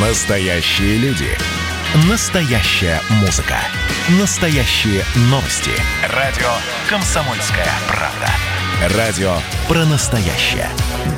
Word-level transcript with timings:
Настоящие 0.00 0.96
люди. 0.98 1.26
Настоящая 2.08 3.00
музыка. 3.20 3.56
Настоящие 4.20 5.02
новости. 5.22 5.72
Радио 6.14 6.46
«Комсомольская 6.88 7.66
правда». 7.88 8.96
Радио 8.96 9.34
про 9.66 9.84
настоящее. 9.86 10.68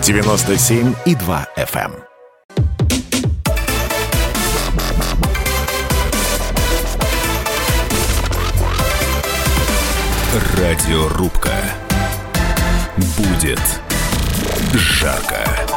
97,2 0.00 1.46
FM. 1.58 1.92
Радиорубка. 10.56 11.52
Будет 13.18 13.60
жарко. 14.72 15.69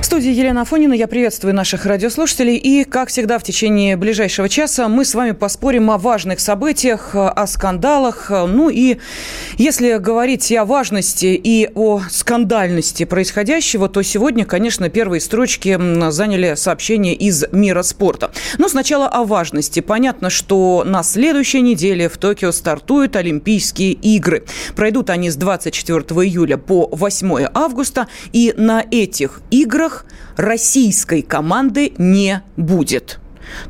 В 0.00 0.04
студии 0.04 0.30
Елена 0.30 0.60
Афонина. 0.62 0.92
Я 0.92 1.08
приветствую 1.08 1.54
наших 1.54 1.84
радиослушателей. 1.84 2.56
И, 2.56 2.84
как 2.84 3.08
всегда, 3.08 3.38
в 3.38 3.42
течение 3.42 3.96
ближайшего 3.96 4.48
часа 4.48 4.88
мы 4.88 5.04
с 5.04 5.14
вами 5.14 5.32
поспорим 5.32 5.90
о 5.90 5.98
важных 5.98 6.38
событиях, 6.38 7.14
о 7.14 7.46
скандалах. 7.46 8.30
Ну 8.30 8.68
и 8.68 8.98
если 9.58 9.96
говорить 9.96 10.52
о 10.52 10.64
важности 10.64 11.40
и 11.42 11.68
о 11.74 12.02
скандальности 12.08 13.04
происходящего, 13.04 13.88
то 13.88 14.02
сегодня, 14.02 14.44
конечно, 14.44 14.88
первые 14.90 15.20
строчки 15.20 15.76
заняли 16.10 16.54
сообщения 16.54 17.14
из 17.14 17.44
мира 17.50 17.82
спорта. 17.82 18.30
Но 18.58 18.68
сначала 18.68 19.08
о 19.08 19.24
важности. 19.24 19.80
Понятно, 19.80 20.30
что 20.30 20.84
на 20.86 21.02
следующей 21.02 21.62
неделе 21.62 22.08
в 22.08 22.16
Токио 22.16 22.52
стартуют 22.52 23.16
Олимпийские 23.16 23.92
игры. 23.92 24.44
Пройдут 24.76 25.10
они 25.10 25.30
с 25.30 25.36
24 25.36 26.00
июля 26.22 26.58
по 26.58 26.88
8 26.92 27.48
августа. 27.54 28.08
И 28.32 28.54
на 28.56 28.84
этих 28.88 29.40
играх 29.50 29.85
российской 30.36 31.22
команды 31.22 31.92
не 31.98 32.42
будет. 32.56 33.18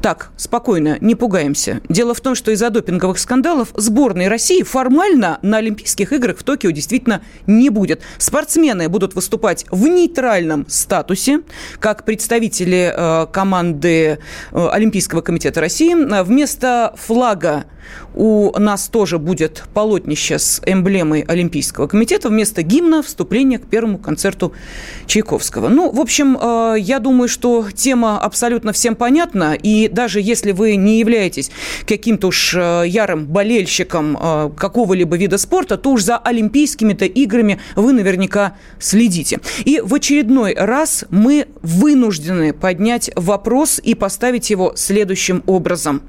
Так, 0.01 0.31
спокойно, 0.37 0.99
не 1.01 1.15
пугаемся. 1.15 1.81
Дело 1.89 2.15
в 2.15 2.21
том, 2.21 2.35
что 2.35 2.51
из-за 2.51 2.71
допинговых 2.71 3.19
скандалов 3.19 3.69
сборной 3.75 4.29
России 4.29 4.63
формально 4.63 5.39
на 5.43 5.59
Олимпийских 5.59 6.13
играх 6.13 6.39
в 6.39 6.45
Токио 6.45 6.71
действительно 6.71 7.23
не 7.47 7.71
будет. 7.71 8.03
Спортсмены 8.19 8.89
будут 8.89 9.15
выступать 9.15 9.67
в 9.71 9.87
нейтральном 9.87 10.67
статусе, 10.69 11.43
как 11.79 12.05
представители 12.05 12.93
э, 12.95 13.27
команды 13.33 14.19
э, 14.53 14.69
Олимпийского 14.69 15.21
комитета 15.21 15.61
России. 15.61 15.95
Вместо 16.23 16.95
флага 16.97 17.65
у 18.17 18.59
нас 18.59 18.89
тоже 18.89 19.19
будет 19.19 19.65
полотнище 19.75 20.39
с 20.39 20.63
эмблемой 20.65 21.21
Олимпийского 21.21 21.87
комитета 21.87 22.31
вместо 22.31 22.63
гимна 22.63 23.03
вступления 23.03 23.59
к 23.59 23.67
первому 23.67 23.99
концерту 23.99 24.53
Чайковского. 25.07 25.69
Ну, 25.69 25.91
в 25.91 26.01
общем, 26.01 26.39
э, 26.41 26.77
я 26.79 26.99
думаю, 26.99 27.29
что 27.29 27.67
тема 27.75 28.19
абсолютно 28.19 28.73
всем 28.73 28.97
понятна. 28.97 29.55
И 29.55 29.89
даже 29.89 30.21
если 30.21 30.53
вы 30.53 30.77
не 30.77 30.99
являетесь 30.99 31.51
каким-то 31.87 32.29
уж 32.29 32.55
э, 32.55 32.85
ярым 32.87 33.27
болельщиком 33.27 34.17
э, 34.19 34.51
какого-либо 34.57 35.17
вида 35.17 35.37
спорта, 35.37 35.77
то 35.77 35.91
уж 35.93 36.03
за 36.03 36.17
Олимпийскими-то 36.17 37.05
играми 37.05 37.61
вы 37.77 37.93
наверняка 37.93 38.57
следите. 38.81 39.41
И 39.65 39.81
в 39.85 39.95
очередной 39.95 40.55
раз 40.55 41.05
мы 41.11 41.49
вынуждены 41.61 42.55
поднять 42.55 43.11
вопрос 43.15 43.79
и 43.83 43.95
поставить 43.95 44.49
его 44.49 44.73
следующим 44.75 45.43
образом. 45.47 46.01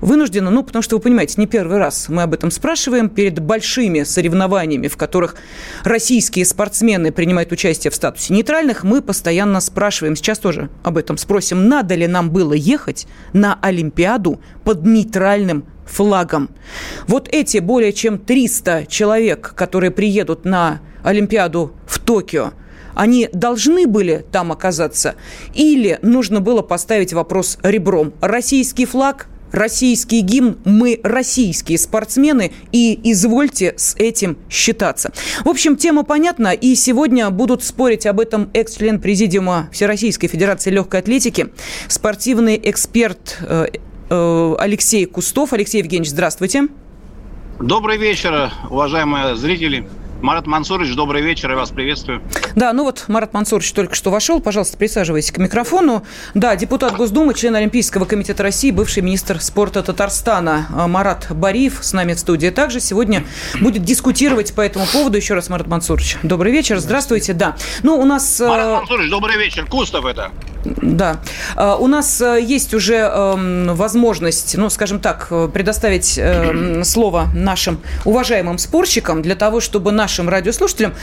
Вынуждены, 0.00 0.50
ну, 0.50 0.62
потому 0.62 0.82
что 0.82 0.96
вы 0.96 1.02
понимаете, 1.02 1.34
не 1.38 1.46
первый 1.54 1.78
раз 1.78 2.08
мы 2.08 2.22
об 2.22 2.34
этом 2.34 2.50
спрашиваем 2.50 3.08
перед 3.08 3.38
большими 3.38 4.02
соревнованиями, 4.02 4.88
в 4.88 4.96
которых 4.96 5.36
российские 5.84 6.44
спортсмены 6.46 7.12
принимают 7.12 7.52
участие 7.52 7.92
в 7.92 7.94
статусе 7.94 8.34
нейтральных, 8.34 8.82
мы 8.82 9.00
постоянно 9.00 9.60
спрашиваем, 9.60 10.16
сейчас 10.16 10.40
тоже 10.40 10.68
об 10.82 10.98
этом 10.98 11.16
спросим, 11.16 11.68
надо 11.68 11.94
ли 11.94 12.08
нам 12.08 12.30
было 12.30 12.54
ехать 12.54 13.06
на 13.32 13.56
Олимпиаду 13.62 14.40
под 14.64 14.84
нейтральным 14.84 15.64
флагом. 15.86 16.50
Вот 17.06 17.28
эти 17.30 17.58
более 17.58 17.92
чем 17.92 18.18
300 18.18 18.86
человек, 18.88 19.54
которые 19.54 19.92
приедут 19.92 20.44
на 20.44 20.80
Олимпиаду 21.04 21.72
в 21.86 22.00
Токио, 22.00 22.50
они 22.96 23.28
должны 23.32 23.86
были 23.86 24.24
там 24.32 24.50
оказаться? 24.50 25.14
Или 25.54 26.00
нужно 26.02 26.40
было 26.40 26.62
поставить 26.62 27.12
вопрос 27.12 27.58
ребром? 27.62 28.12
Российский 28.20 28.86
флаг 28.86 29.28
российский 29.54 30.20
гимн, 30.20 30.58
мы 30.64 31.00
российские 31.02 31.78
спортсмены, 31.78 32.52
и 32.72 32.98
извольте 33.04 33.74
с 33.76 33.94
этим 33.96 34.36
считаться. 34.50 35.12
В 35.44 35.48
общем, 35.48 35.76
тема 35.76 36.04
понятна, 36.04 36.52
и 36.52 36.74
сегодня 36.74 37.30
будут 37.30 37.62
спорить 37.62 38.06
об 38.06 38.20
этом 38.20 38.50
экс-член 38.52 39.00
Президиума 39.00 39.68
Всероссийской 39.72 40.28
Федерации 40.28 40.70
Легкой 40.70 41.00
Атлетики, 41.00 41.48
спортивный 41.88 42.60
эксперт 42.62 43.38
э, 43.40 43.68
э, 44.10 44.56
Алексей 44.58 45.06
Кустов. 45.06 45.52
Алексей 45.52 45.78
Евгеньевич, 45.78 46.10
здравствуйте. 46.10 46.68
Добрый 47.60 47.96
вечер, 47.96 48.50
уважаемые 48.68 49.36
зрители. 49.36 49.86
Марат 50.24 50.46
Мансурович, 50.46 50.94
добрый 50.94 51.20
вечер, 51.20 51.50
я 51.50 51.56
вас 51.56 51.68
приветствую. 51.68 52.22
Да, 52.56 52.72
ну 52.72 52.84
вот 52.84 53.04
Марат 53.08 53.34
Мансурович 53.34 53.70
только 53.74 53.94
что 53.94 54.10
вошел. 54.10 54.40
Пожалуйста, 54.40 54.78
присаживайтесь 54.78 55.30
к 55.30 55.36
микрофону. 55.36 56.02
Да, 56.32 56.56
депутат 56.56 56.96
Госдумы, 56.96 57.34
член 57.34 57.54
Олимпийского 57.54 58.06
комитета 58.06 58.42
России, 58.42 58.70
бывший 58.70 59.02
министр 59.02 59.38
спорта 59.42 59.82
Татарстана 59.82 60.66
а, 60.74 60.88
Марат 60.88 61.26
Бариев 61.28 61.80
с 61.82 61.92
нами 61.92 62.14
в 62.14 62.18
студии. 62.18 62.48
Также 62.48 62.80
сегодня 62.80 63.24
будет 63.60 63.82
дискутировать 63.82 64.54
по 64.54 64.62
этому 64.62 64.86
поводу. 64.86 65.18
Еще 65.18 65.34
раз, 65.34 65.50
Марат 65.50 65.66
Мансурович, 65.66 66.16
добрый 66.22 66.52
вечер. 66.52 66.78
Здравствуйте, 66.78 67.34
да. 67.34 67.56
Ну, 67.82 68.00
у 68.00 68.06
нас... 68.06 68.40
Марат 68.40 68.66
э, 68.66 68.76
Мансурович, 68.76 69.10
добрый 69.10 69.36
вечер. 69.36 69.66
Кустов 69.66 70.06
это. 70.06 70.30
Да. 70.64 71.18
А, 71.56 71.76
у 71.76 71.86
нас 71.86 72.20
э, 72.20 72.40
есть 72.40 72.72
уже 72.72 72.94
эм, 72.96 73.74
возможность, 73.74 74.56
ну, 74.56 74.70
скажем 74.70 75.00
так, 75.00 75.28
предоставить 75.52 76.18
эм, 76.18 76.84
слово 76.84 77.26
нашим 77.34 77.80
уважаемым 78.04 78.58
спорщикам 78.58 79.22
для 79.22 79.34
того, 79.34 79.60
чтобы 79.60 79.92
наш 79.92 80.14
нашим 80.14 80.28
радиослушателям 80.28 80.94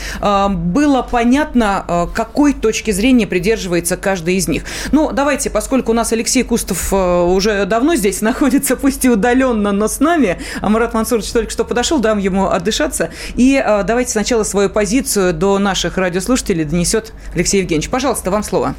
было 0.73 1.01
понятно, 1.01 2.07
какой 2.13 2.53
точки 2.53 2.91
зрения 2.91 3.27
придерживается 3.27 3.97
каждый 3.97 4.35
из 4.35 4.47
них. 4.47 4.63
Ну, 4.91 5.11
давайте, 5.11 5.49
поскольку 5.49 5.91
у 5.91 5.95
нас 5.95 6.13
Алексей 6.13 6.43
Кустов 6.43 6.93
уже 6.93 7.65
давно 7.65 7.95
здесь 7.95 8.21
находится, 8.29 8.77
пусть 8.77 9.03
и 9.03 9.09
удаленно, 9.09 9.71
но 9.71 9.87
с 9.87 9.99
нами, 9.99 10.37
а 10.61 10.69
Марат 10.69 10.93
Мансурович 10.93 11.29
только 11.31 11.51
что 11.51 11.65
подошел, 11.65 11.99
дам 11.99 12.19
ему 12.19 12.47
отдышаться. 12.47 13.09
И 13.35 13.61
давайте 13.85 14.11
сначала 14.11 14.43
свою 14.43 14.69
позицию 14.69 15.33
до 15.33 15.59
наших 15.59 15.97
радиослушателей 15.97 16.63
донесет 16.63 17.13
Алексей 17.33 17.59
Евгеньевич. 17.61 17.89
Пожалуйста, 17.89 18.31
вам 18.31 18.43
слово. 18.43 18.75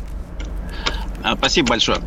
Спасибо 1.38 1.68
большое. 1.68 1.98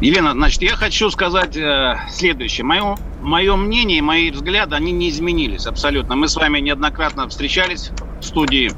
Елена, 0.00 0.32
значит, 0.32 0.62
я 0.62 0.76
хочу 0.76 1.10
сказать 1.10 1.56
э, 1.56 1.96
следующее. 2.10 2.64
Мое, 2.64 2.96
мое 3.20 3.56
мнение 3.56 3.98
и 3.98 4.02
мои 4.02 4.30
взгляды, 4.30 4.76
они 4.76 4.92
не 4.92 5.10
изменились 5.10 5.66
абсолютно. 5.66 6.14
Мы 6.14 6.28
с 6.28 6.36
вами 6.36 6.60
неоднократно 6.60 7.28
встречались 7.28 7.90
в 8.20 8.24
студии. 8.24 8.72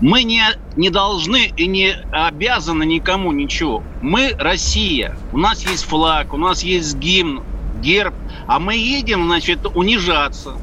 Мы 0.00 0.24
не, 0.24 0.42
не 0.76 0.90
должны 0.90 1.52
и 1.56 1.66
не 1.66 1.92
обязаны 2.12 2.84
никому 2.84 3.32
ничего. 3.32 3.82
Мы 4.02 4.34
Россия. 4.38 5.16
У 5.32 5.38
нас 5.38 5.64
есть 5.64 5.84
флаг, 5.84 6.34
у 6.34 6.36
нас 6.36 6.62
есть 6.62 6.96
гимн, 6.96 7.42
герб. 7.80 8.14
А 8.46 8.58
мы 8.58 8.76
едем, 8.76 9.24
значит, 9.26 9.60
унижаться. 9.74 10.56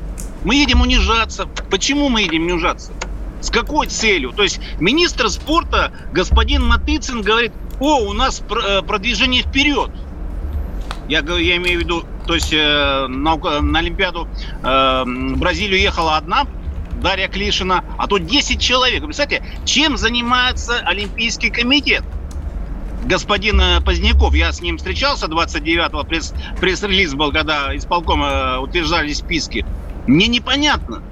Мы 0.43 0.55
едем 0.55 0.81
унижаться. 0.81 1.47
Почему 1.71 2.09
мы 2.09 2.21
едем 2.21 2.43
унижаться? 2.43 2.91
С 3.41 3.49
какой 3.49 3.87
целью? 3.87 4.31
То 4.31 4.43
есть 4.43 4.59
министр 4.79 5.29
спорта 5.29 5.91
господин 6.11 6.65
Матыцин 6.65 7.21
говорит, 7.21 7.51
о, 7.79 7.99
у 7.99 8.13
нас 8.13 8.41
э, 8.41 8.81
продвижение 8.81 9.43
вперед. 9.43 9.91
Я, 11.07 11.19
я 11.19 11.57
имею 11.57 11.79
в 11.79 11.83
виду, 11.83 12.03
то 12.25 12.35
есть 12.35 12.53
э, 12.53 13.07
на, 13.07 13.35
на 13.35 13.79
Олимпиаду 13.79 14.27
э, 14.63 15.03
Бразилию 15.35 15.79
ехала 15.79 16.17
одна 16.17 16.45
Дарья 17.01 17.27
Клишина, 17.27 17.83
а 17.97 18.07
тут 18.07 18.25
10 18.25 18.59
человек. 18.61 19.03
Представляете, 19.03 19.45
чем 19.65 19.97
занимается 19.97 20.79
Олимпийский 20.79 21.49
комитет? 21.49 22.03
Господин 23.05 23.59
э, 23.59 23.81
Поздняков, 23.81 24.33
я 24.33 24.53
с 24.53 24.61
ним 24.61 24.77
встречался 24.77 25.25
29-го, 25.25 26.03
пресс, 26.05 26.33
пресс-релиз 26.61 27.15
был, 27.15 27.33
когда 27.33 27.75
исполком 27.75 28.23
э, 28.23 28.57
утверждали 28.59 29.11
списки. 29.11 29.65
Мне 30.07 30.27
непонятно. 30.27 31.03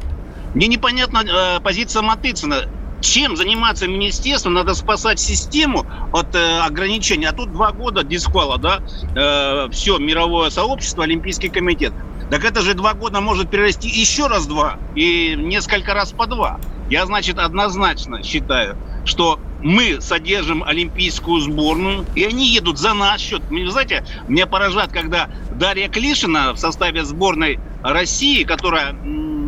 Мне 0.53 0.67
непонятна 0.67 1.23
э, 1.25 1.59
позиция 1.59 2.01
Матыцына 2.01 2.67
чем 3.01 3.35
заниматься 3.35 3.87
министерством, 3.87 4.53
надо 4.53 4.73
спасать 4.73 5.19
систему 5.19 5.85
от 6.13 6.33
э, 6.35 6.59
ограничений. 6.59 7.25
А 7.25 7.33
тут 7.33 7.51
два 7.51 7.71
года 7.71 8.03
дисквала, 8.03 8.57
да, 8.57 8.81
э, 9.15 9.69
все, 9.71 9.97
мировое 9.97 10.49
сообщество, 10.49 11.03
Олимпийский 11.03 11.49
комитет. 11.49 11.93
Так 12.29 12.45
это 12.45 12.61
же 12.61 12.73
два 12.73 12.93
года 12.93 13.19
может 13.19 13.49
перерасти 13.49 13.89
еще 13.89 14.27
раз 14.27 14.47
два 14.47 14.77
и 14.95 15.35
несколько 15.37 15.93
раз 15.93 16.13
по 16.13 16.27
два. 16.27 16.59
Я, 16.89 17.05
значит, 17.05 17.37
однозначно 17.37 18.23
считаю, 18.23 18.77
что 19.03 19.39
мы 19.61 19.99
содержим 20.01 20.63
олимпийскую 20.63 21.41
сборную, 21.41 22.05
и 22.15 22.23
они 22.23 22.47
едут 22.47 22.77
за 22.77 22.93
наш 22.93 23.21
счет. 23.21 23.41
Вы 23.49 23.69
знаете, 23.69 24.05
меня 24.27 24.47
поражает, 24.47 24.91
когда 24.91 25.29
Дарья 25.55 25.89
Клишина 25.89 26.53
в 26.53 26.57
составе 26.57 27.03
сборной 27.03 27.59
России, 27.83 28.43
которая 28.43 28.95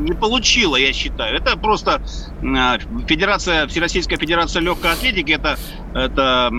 не 0.04 0.14
получила, 0.14 0.76
я 0.76 0.94
считаю. 0.94 1.36
Это 1.36 1.58
просто 1.58 2.02
а, 2.44 2.78
Федерация, 3.08 3.68
Всероссийская 3.68 4.18
Федерация 4.18 4.62
Легкой 4.62 4.94
Атлетики, 4.94 5.32
это, 5.32 5.58
это 5.94 6.52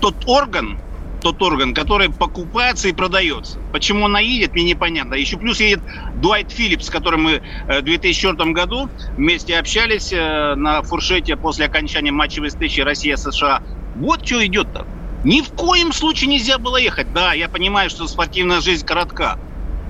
тот 0.00 0.16
орган, 0.26 0.78
тот 1.24 1.40
орган, 1.42 1.74
который 1.74 2.10
покупается 2.10 2.88
и 2.88 2.92
продается. 2.92 3.58
Почему 3.72 4.06
она 4.06 4.20
едет, 4.20 4.52
мне 4.52 4.64
непонятно. 4.64 5.14
Еще 5.14 5.38
плюс 5.38 5.58
едет 5.58 5.80
Дуайт 6.16 6.52
Филлипс, 6.52 6.86
с 6.86 6.90
которым 6.90 7.22
мы 7.22 7.42
э, 7.66 7.80
в 7.80 7.84
2004 7.84 8.52
году 8.52 8.90
вместе 9.16 9.58
общались 9.58 10.12
э, 10.12 10.54
на 10.54 10.82
фуршете 10.82 11.36
после 11.36 11.64
окончания 11.64 12.12
матчевой 12.12 12.50
встречи 12.50 12.82
Россия-США. 12.82 13.62
Вот 13.96 14.26
что 14.26 14.44
идет-то. 14.44 14.86
Ни 15.24 15.40
в 15.40 15.48
коем 15.52 15.94
случае 15.94 16.28
нельзя 16.28 16.58
было 16.58 16.76
ехать. 16.76 17.10
Да, 17.14 17.32
я 17.32 17.48
понимаю, 17.48 17.88
что 17.88 18.06
спортивная 18.06 18.60
жизнь 18.60 18.84
коротка. 18.84 19.38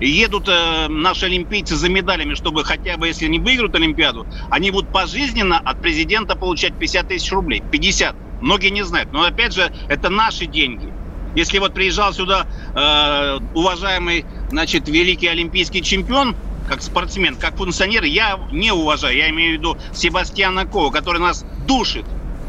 Едут 0.01 0.49
э, 0.49 0.89
наши 0.89 1.27
олимпийцы 1.27 1.77
за 1.77 1.89
медалями, 1.89 2.35
чтобы 2.35 2.65
хотя 2.65 2.97
бы, 2.97 3.07
если 3.07 3.27
не 3.27 3.39
выиграют 3.39 3.75
Олимпиаду, 3.75 4.27
они 4.51 4.71
будут 4.71 4.91
пожизненно 4.91 5.59
от 5.59 5.81
президента 5.81 6.35
получать 6.35 6.75
50 6.75 7.09
тысяч 7.09 7.31
рублей. 7.33 7.63
50. 7.71 8.17
Многие 8.41 8.71
не 8.71 8.85
знают. 8.85 9.13
Но 9.13 9.23
опять 9.23 9.55
же, 9.55 9.73
это 9.89 10.11
наши 10.11 10.47
деньги. 10.47 10.93
Если 11.37 11.59
вот 11.59 11.75
приезжал 11.75 12.13
сюда 12.13 12.47
э, 12.75 13.39
уважаемый, 13.55 14.25
значит, 14.51 14.89
великий 14.89 15.29
олимпийский 15.29 15.83
чемпион, 15.83 16.37
как 16.69 16.83
спортсмен, 16.83 17.37
как 17.37 17.57
функционер, 17.57 18.05
я 18.05 18.39
не 18.51 18.73
уважаю. 18.73 19.17
Я 19.17 19.31
имею 19.31 19.57
в 19.57 19.59
виду 19.59 19.79
Себастьяна 19.93 20.67
Кова, 20.67 20.91
который 20.91 21.21
нас 21.21 21.45
душит. 21.67 22.05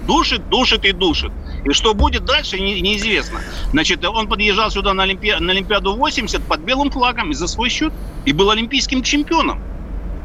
Душит, 0.08 0.50
душит 0.50 0.86
и 0.86 0.92
душит. 0.92 1.32
И 1.66 1.72
что 1.72 1.94
будет 1.96 2.26
дальше, 2.26 2.60
не, 2.60 2.80
неизвестно. 2.80 3.42
Значит, 3.72 4.06
он 4.06 4.28
подъезжал 4.28 4.70
сюда 4.70 4.94
на, 4.94 5.04
Олимпи... 5.04 5.36
на 5.40 5.52
Олимпиаду 5.52 5.96
80 5.96 6.42
под 6.44 6.60
белым 6.62 6.92
флагом 6.92 7.32
и 7.32 7.34
за 7.34 7.48
свой 7.48 7.70
счет. 7.70 7.92
И 8.24 8.32
был 8.32 8.52
олимпийским 8.52 9.02
чемпионом. 9.02 9.62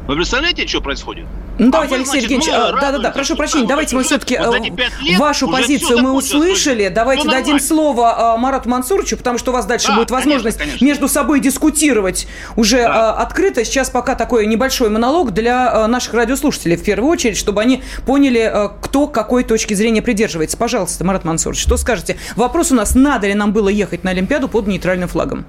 Вы 0.07 0.15
представляете, 0.15 0.67
что 0.67 0.81
происходит? 0.81 1.25
Ну, 1.59 1.67
а 1.67 1.71
давайте, 1.71 1.95
мы, 1.95 2.01
Алексей 2.01 2.21
Евгеньевич, 2.21 2.49
да-да-да, 2.49 3.11
прошу 3.11 3.35
прощения, 3.35 3.67
давайте 3.67 3.95
мы 3.95 4.03
все-таки 4.03 4.37
вот 4.37 4.55
э, 4.55 5.17
вашу 5.17 5.47
позицию 5.47 5.99
мы 5.99 6.13
услышали. 6.13 6.87
Давайте 6.87 7.25
ну, 7.25 7.31
дадим 7.31 7.59
слово 7.59 8.33
а, 8.33 8.37
Марату 8.37 8.67
Мансуровичу, 8.67 9.15
потому 9.15 9.37
что 9.37 9.51
у 9.51 9.53
вас 9.53 9.65
дальше 9.65 9.89
да, 9.89 9.95
будет 9.95 10.09
возможность 10.09 10.57
конечно, 10.57 10.79
конечно. 10.79 10.85
между 10.85 11.07
собой 11.07 11.39
дискутировать 11.39 12.27
уже 12.55 12.77
да. 12.77 13.13
Открыто. 13.13 13.63
Сейчас 13.63 13.91
пока 13.91 14.15
такой 14.15 14.47
небольшой 14.47 14.89
монолог 14.89 15.33
для 15.33 15.87
наших 15.87 16.15
радиослушателей 16.15 16.77
в 16.77 16.83
первую 16.83 17.11
очередь, 17.11 17.37
чтобы 17.37 17.61
они 17.61 17.83
поняли, 18.05 18.71
кто 18.81 19.07
какой 19.07 19.43
точки 19.43 19.73
зрения 19.75 20.01
придерживается. 20.01 20.57
Пожалуйста, 20.57 21.03
Марат 21.03 21.25
Мансурович, 21.25 21.61
что 21.61 21.77
скажете? 21.77 22.17
Вопрос 22.35 22.71
у 22.71 22.75
нас, 22.75 22.95
надо 22.95 23.27
ли 23.27 23.35
нам 23.35 23.53
было 23.53 23.69
ехать 23.69 24.03
на 24.03 24.11
Олимпиаду 24.11 24.47
под 24.47 24.65
нейтральным 24.65 25.09
флагом? 25.09 25.45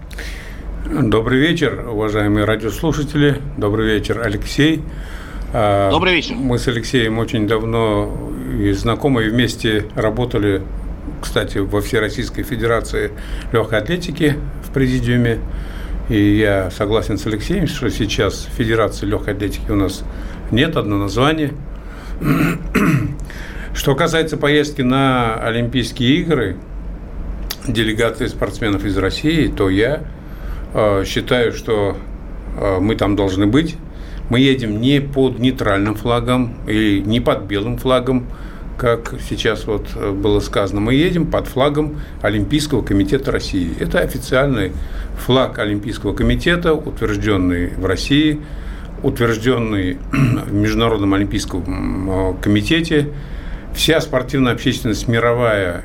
Добрый 0.85 1.39
вечер, 1.39 1.87
уважаемые 1.89 2.45
радиослушатели. 2.45 3.41
Добрый 3.57 3.87
вечер, 3.87 4.21
Алексей. 4.21 4.83
А, 5.53 5.93
Добрый 5.93 6.17
вечер. 6.17 6.35
Мы 6.35 6.59
с 6.59 6.67
Алексеем 6.67 7.21
очень 7.21 7.47
давно 7.47 8.33
и 8.59 8.73
знакомы, 8.73 9.25
и 9.25 9.29
вместе 9.29 9.87
работали, 9.95 10.61
кстати, 11.23 11.59
во 11.59 11.81
Всероссийской 11.81 12.43
Федерации 12.43 13.13
легкой 13.53 13.79
атлетики 13.79 14.35
в 14.65 14.73
президиуме. 14.73 15.39
И 16.09 16.37
я 16.39 16.69
согласен 16.73 17.17
с 17.17 17.27
Алексеем, 17.27 17.69
что 17.69 17.89
сейчас 17.89 18.49
Федерации 18.57 19.07
легкой 19.07 19.35
атлетики 19.35 19.71
у 19.71 19.77
нас 19.77 20.03
нет, 20.51 20.77
одно 20.77 20.99
название. 20.99 21.53
Что 23.73 23.95
касается 23.95 24.37
поездки 24.37 24.83
на 24.83 25.35
Олимпийские 25.37 26.17
игры, 26.17 26.57
делегации 27.69 28.27
спортсменов 28.27 28.85
из 28.85 28.99
России, 28.99 29.47
то 29.47 29.71
я 29.71 30.03
считаю, 31.05 31.53
что 31.53 31.97
э, 32.57 32.79
мы 32.81 32.97
там 32.97 33.15
должны 33.17 33.47
быть. 33.47 33.77
Мы 34.31 34.41
едем 34.41 34.81
не 34.81 35.01
под 35.01 35.39
нейтральным 35.39 35.95
флагом 35.95 36.55
и 36.67 37.03
не 37.05 37.21
под 37.21 37.43
белым 37.43 37.77
флагом, 37.77 38.27
как 38.79 39.15
сейчас 39.29 39.67
вот 39.67 39.89
э, 39.95 40.13
было 40.13 40.41
сказано. 40.41 40.81
Мы 40.81 40.95
едем 40.95 41.27
под 41.27 41.47
флагом 41.47 42.01
Олимпийского 42.23 42.83
комитета 42.83 43.31
России. 43.31 43.71
Это 43.79 44.01
официальный 44.01 44.73
флаг 45.19 45.59
Олимпийского 45.59 46.15
комитета, 46.15 46.73
утвержденный 46.73 47.75
в 47.77 47.85
России, 47.85 48.41
утвержденный 49.03 49.99
в 50.13 50.55
Международном 50.55 51.13
Олимпийском 51.13 52.39
комитете. 52.41 53.09
Вся 53.75 54.01
спортивная 54.01 54.53
общественность 54.55 55.07
мировая 55.07 55.85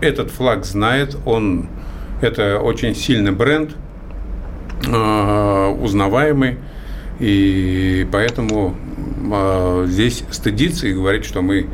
этот 0.00 0.30
флаг 0.30 0.64
знает. 0.64 1.16
Он 1.26 1.66
это 2.22 2.58
очень 2.60 2.94
сильный 2.94 3.32
бренд– 3.32 3.72
Э, 4.86 5.68
узнаваемый, 5.80 6.58
и 7.20 8.06
поэтому 8.10 8.74
э, 9.32 9.84
здесь 9.88 10.24
стыдиться 10.30 10.88
и 10.88 10.92
говорить, 10.92 11.24
что 11.24 11.40
мы 11.40 11.66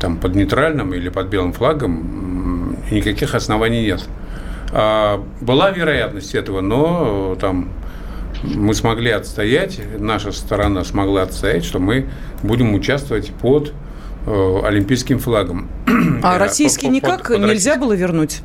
там 0.00 0.16
под 0.16 0.34
нейтральным 0.34 0.92
или 0.92 1.08
под 1.08 1.28
белым 1.28 1.52
флагом, 1.52 2.76
никаких 2.90 3.36
оснований 3.36 3.84
нет. 3.84 4.02
А 4.72 5.22
была 5.40 5.70
вероятность 5.70 6.34
этого, 6.34 6.60
но 6.60 7.36
там 7.40 7.68
мы 8.42 8.74
смогли 8.74 9.10
отстоять, 9.10 9.80
наша 9.98 10.32
сторона 10.32 10.82
смогла 10.82 11.22
отстоять, 11.22 11.64
что 11.64 11.78
мы 11.78 12.06
будем 12.42 12.74
участвовать 12.74 13.30
под 13.30 13.72
э, 14.26 14.60
олимпийским 14.64 15.20
флагом. 15.20 15.68
А 16.24 16.38
российский 16.38 16.86
под, 16.86 16.94
никак 16.94 17.18
под, 17.28 17.36
под 17.36 17.50
нельзя 17.50 17.76
было 17.76 17.92
вернуть? 17.92 18.42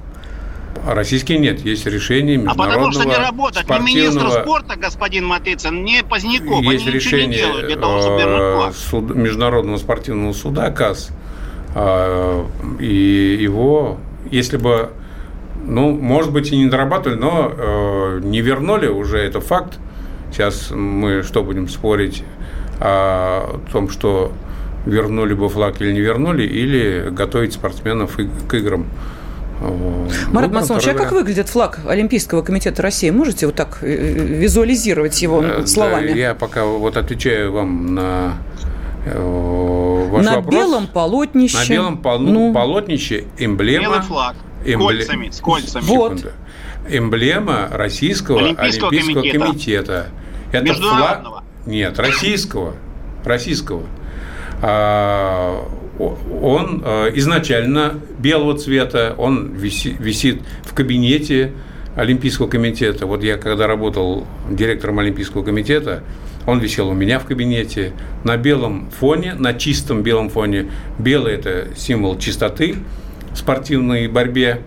А 0.87 0.95
российские 0.95 1.39
нет, 1.39 1.59
есть 1.65 1.85
решение 1.85 2.37
международного 2.37 2.73
А 2.73 2.77
потому 2.77 2.91
что 2.93 3.03
не 3.03 3.17
работает 3.17 3.65
спортивного... 3.65 3.89
ни 3.89 3.95
министр 3.95 4.41
спорта, 4.41 4.75
господин 4.77 5.25
Матыцын, 5.25 5.83
ни 5.83 6.01
Поздняков. 6.01 6.63
Есть 6.63 6.87
Они 6.87 6.95
решение 6.95 7.27
не 7.27 7.35
делают 7.35 7.67
для 7.67 7.75
того, 7.75 7.99
чтобы 7.99 8.19
вернуть 8.19 8.75
суд, 8.75 9.13
Международного 9.13 9.77
спортивного 9.79 10.31
суда 10.31 10.71
КАС. 10.71 11.09
А, 11.75 12.47
и 12.79 13.37
его, 13.37 13.97
если 14.31 14.55
бы, 14.55 14.91
ну, 15.65 15.91
может 15.91 16.31
быть, 16.31 16.53
и 16.53 16.57
не 16.57 16.67
дорабатывали, 16.67 17.17
но 17.17 17.51
э, 17.53 18.21
не 18.23 18.39
вернули 18.39 18.87
уже, 18.87 19.17
это 19.17 19.41
факт. 19.41 19.79
Сейчас 20.31 20.71
мы 20.71 21.21
что 21.23 21.43
будем 21.43 21.67
спорить 21.67 22.23
о 22.79 23.59
том, 23.73 23.89
что 23.89 24.31
вернули 24.85 25.33
бы 25.33 25.49
флаг 25.49 25.81
или 25.81 25.91
не 25.91 25.99
вернули, 25.99 26.43
или 26.43 27.09
готовить 27.11 27.51
спортсменов 27.51 28.17
к 28.47 28.53
играм. 28.53 28.85
Марат 30.31 30.51
Масонович, 30.51 30.87
а 30.87 30.93
как 30.93 31.11
выглядит 31.11 31.49
флаг 31.49 31.79
Олимпийского 31.87 32.41
комитета 32.41 32.81
России? 32.81 33.09
Можете 33.09 33.47
вот 33.47 33.55
так 33.55 33.79
э, 33.81 33.87
визуализировать 33.87 35.19
его 35.21 35.43
э, 35.43 35.65
словами? 35.65 36.09
Да, 36.09 36.15
я 36.15 36.35
пока 36.35 36.65
вот 36.65 36.95
отвечаю 36.97 37.51
вам 37.51 37.95
на 37.95 38.37
э, 39.05 40.07
ваш 40.11 40.25
на 40.25 40.35
вопрос. 40.35 40.53
белом 40.53 40.87
полотнище. 40.87 41.57
На 41.57 41.69
белом 41.69 41.97
пол... 41.97 42.19
ну. 42.19 42.53
полотнище 42.53 43.25
эмблема. 43.37 43.83
Белый 43.83 44.01
флаг. 44.01 44.35
Эмбле... 44.65 45.03
С 45.03 45.07
кольцами, 45.07 45.29
с 45.29 45.39
кольцами. 45.39 45.83
Вот. 45.85 46.33
Эмблема 46.89 47.67
Российского 47.71 48.39
Олимпийского, 48.39 48.89
Олимпийского 48.89 49.21
комитета. 49.21 49.45
комитета. 49.45 50.07
Это 50.51 50.65
Международного. 50.65 51.35
Флаг... 51.35 51.43
Нет, 51.65 51.99
российского. 51.99 52.73
Российского. 53.25 53.83
А, 54.61 55.67
он 55.99 56.83
э, 56.85 57.11
изначально 57.15 57.99
белого 58.19 58.57
цвета, 58.57 59.15
он 59.17 59.53
висит 59.53 60.41
в 60.63 60.73
кабинете 60.73 61.51
Олимпийского 61.95 62.47
комитета. 62.47 63.05
Вот 63.05 63.23
я 63.23 63.37
когда 63.37 63.67
работал 63.67 64.27
директором 64.49 64.99
Олимпийского 64.99 65.43
комитета, 65.43 66.03
он 66.45 66.59
висел 66.59 66.89
у 66.89 66.93
меня 66.93 67.19
в 67.19 67.25
кабинете 67.25 67.91
на 68.23 68.37
белом 68.37 68.89
фоне, 68.91 69.33
на 69.33 69.53
чистом 69.53 70.03
белом 70.03 70.29
фоне. 70.29 70.67
Белый– 70.97 71.33
это 71.35 71.69
символ 71.75 72.17
чистоты 72.17 72.75
спортивной 73.33 74.07
борьбе, 74.07 74.61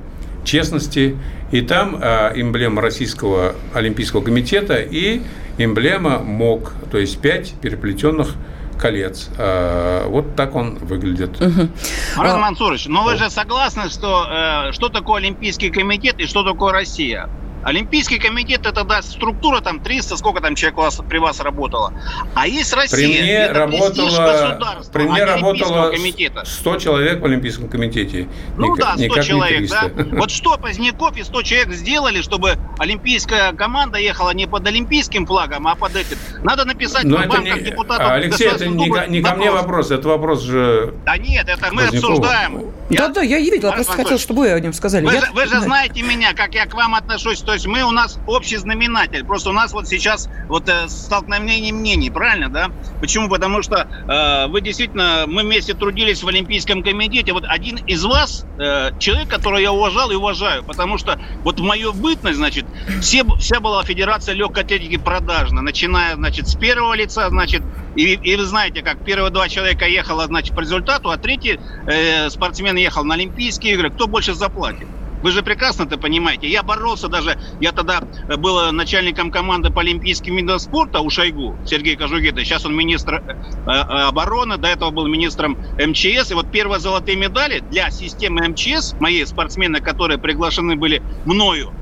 честности. 0.45 1.17
И 1.53 1.63
там 1.63 1.99
э, 2.01 2.33
эмблема 2.37 2.81
Российского 2.81 3.55
Олимпийского 3.75 4.21
комитета 4.21 4.77
и 4.77 5.23
эмблема 5.59 6.19
МОК, 6.21 6.75
то 6.91 6.99
есть 6.99 7.19
пять 7.19 7.55
переплетенных 7.61 8.35
колец. 8.81 9.29
А, 9.39 10.09
вот 10.09 10.35
так 10.37 10.55
он 10.55 10.77
выглядит. 10.77 11.41
Угу. 11.41 11.69
Марат 12.17 12.35
а, 12.35 12.39
Мансурович, 12.39 12.87
но 12.87 13.05
вы 13.05 13.17
же 13.17 13.31
согласны, 13.31 13.89
что 13.89 14.27
э, 14.29 14.73
что 14.73 14.89
такое 14.89 15.21
Олимпийский 15.21 15.71
комитет 15.71 16.19
и 16.19 16.27
что 16.27 16.43
такое 16.43 16.73
Россия? 16.73 17.29
Олимпийский 17.63 18.19
комитет 18.19 18.67
это 18.67 18.85
да, 18.85 19.03
структура 19.03 19.61
там 19.61 19.81
300, 19.81 20.17
сколько 20.17 20.41
там 20.41 20.55
человек 20.55 20.79
у 20.79 20.83
вас, 20.83 21.01
при 21.09 21.19
вас 21.19 21.41
работало. 21.41 21.93
А 22.35 22.47
есть 22.47 22.73
Россия, 22.73 22.99
при 22.99 23.07
мне 23.07 23.33
это 23.33 23.55
работало, 23.55 24.81
при 24.93 25.03
мне 25.05 25.25
работало 25.25 25.91
комитета. 25.91 26.45
100 26.45 26.79
человек 26.79 27.21
в 27.21 27.25
Олимпийском 27.25 27.69
комитете. 27.69 28.29
Ну 28.57 28.75
никак, 28.75 28.97
да, 28.97 29.05
100 29.05 29.23
человек, 29.23 29.71
да. 29.71 29.91
Вот 30.13 30.31
что 30.31 30.57
Поздняков 30.57 31.17
и 31.17 31.23
100 31.23 31.43
человек 31.43 31.73
сделали, 31.73 32.23
чтобы 32.23 32.59
олимпийская 32.79 33.53
команда 33.53 33.99
ехала 33.99 34.31
не 34.31 34.47
под 34.47 34.67
олимпийским 34.67 35.27
флагом, 35.27 35.67
а 35.67 35.75
под 35.75 35.97
этим. 35.97 36.17
Надо 36.43 36.65
написать 36.65 37.05
Но 37.05 37.19
вам, 37.19 37.45
не... 37.45 37.51
как 37.51 37.63
депутату. 37.63 38.05
Алексей, 38.09 38.49
это 38.49 38.67
не, 38.67 39.09
не 39.09 39.23
ко 39.23 39.35
мне 39.35 39.51
вопрос, 39.51 39.91
это 39.91 40.09
вопрос 40.09 40.43
же... 40.43 40.95
Да 41.05 41.17
нет, 41.17 41.49
это 41.49 41.73
мы 41.73 41.83
Позднякова. 41.83 42.13
обсуждаем. 42.13 42.73
Да-да, 42.91 43.23
я, 43.23 43.37
я 43.37 43.51
видел, 43.51 43.69
я 43.69 43.75
просто 43.75 43.93
хотел, 43.93 44.19
чтобы 44.19 44.41
вы 44.41 44.53
о 44.53 44.61
нем 44.61 44.73
сказали. 44.73 45.05
Вы, 45.05 45.15
я... 45.15 45.21
же, 45.21 45.33
вы 45.33 45.47
же 45.47 45.61
знаете 45.61 46.03
меня, 46.03 46.35
как 46.35 46.55
я 46.55 46.67
к 46.67 46.75
вам 46.75 46.95
отношусь, 46.95 47.39
то 47.51 47.55
есть 47.55 47.67
мы 47.67 47.83
у 47.83 47.91
нас 47.91 48.17
общий 48.27 48.59
знаменатель. 48.59 49.25
Просто 49.25 49.51
у 49.51 49.53
нас 49.53 49.73
вот 49.73 49.89
сейчас 49.89 50.29
вот 50.47 50.69
э, 50.69 50.89
столкновение 50.89 51.73
мнений, 51.73 52.09
правильно, 52.09 52.49
да? 52.49 52.71
Почему? 53.01 53.29
Потому 53.29 53.61
что 53.61 53.89
э, 54.07 54.47
вы 54.47 54.61
действительно, 54.61 55.25
мы 55.27 55.43
вместе 55.43 55.75
трудились 55.75 56.23
в 56.23 56.29
Олимпийском 56.29 56.85
комитете. 56.85 57.33
Вот 57.33 57.45
один 57.49 57.79
из 57.89 58.05
вас, 58.05 58.47
э, 58.57 58.93
человек, 59.01 59.27
которого 59.27 59.59
я 59.59 59.73
уважал 59.73 60.13
и 60.13 60.15
уважаю, 60.15 60.63
потому 60.63 60.97
что 60.97 61.19
вот 61.43 61.59
в 61.59 61.63
мою 61.65 61.93
бытность, 61.93 62.37
значит, 62.37 62.67
все, 63.01 63.25
вся 63.41 63.59
была 63.59 63.83
Федерация 63.83 64.37
легкой 64.37 64.63
атлетики 64.63 64.97
продажна, 64.97 65.61
начиная, 65.61 66.15
значит, 66.15 66.47
с 66.47 66.55
первого 66.55 66.95
лица, 66.95 67.29
значит, 67.31 67.65
и, 67.97 68.13
и 68.13 68.37
вы 68.37 68.45
знаете, 68.45 68.83
как 68.83 69.05
первые 69.05 69.33
два 69.33 69.49
человека 69.49 69.87
ехало, 69.87 70.25
значит, 70.27 70.55
по 70.55 70.61
результату, 70.61 71.11
а 71.11 71.17
третий 71.17 71.59
э, 71.89 72.31
спортсмен 72.31 72.77
ехал 72.77 73.03
на 73.03 73.15
Олимпийские 73.15 73.73
игры. 73.73 73.91
Кто 73.91 74.07
больше 74.07 74.35
заплатит? 74.35 74.87
Вы 75.23 75.33
же 75.33 75.43
прекрасно 75.43 75.85
это 75.85 75.99
понимаете. 75.99 76.49
Я 76.49 76.63
боролся 76.63 77.09
даже, 77.09 77.39
я 77.61 77.73
тогда 77.73 78.03
был 78.39 78.73
начальником 78.73 79.31
команды 79.31 79.71
по 79.71 79.81
олимпийским 79.81 80.37
видам 80.37 80.59
спорта 80.59 81.01
у 81.01 81.11
Шойгу, 81.11 81.57
Сергей 81.67 81.97
Кожугета. 81.97 82.45
Сейчас 82.45 82.65
он 82.65 82.75
министр 82.75 83.23
э, 83.27 83.33
э, 83.67 83.71
обороны, 83.71 84.57
до 84.57 84.69
этого 84.69 84.91
был 84.91 85.07
министром 85.07 85.59
МЧС. 85.79 86.31
И 86.31 86.35
вот 86.35 86.51
первые 86.51 86.81
золотые 86.81 87.17
медали 87.17 87.63
для 87.71 87.91
системы 87.91 88.49
МЧС, 88.49 88.95
мои 88.99 89.25
спортсмены, 89.25 89.81
которые 89.81 90.19
приглашены 90.19 90.77
были 90.77 91.03
мною, 91.25 91.73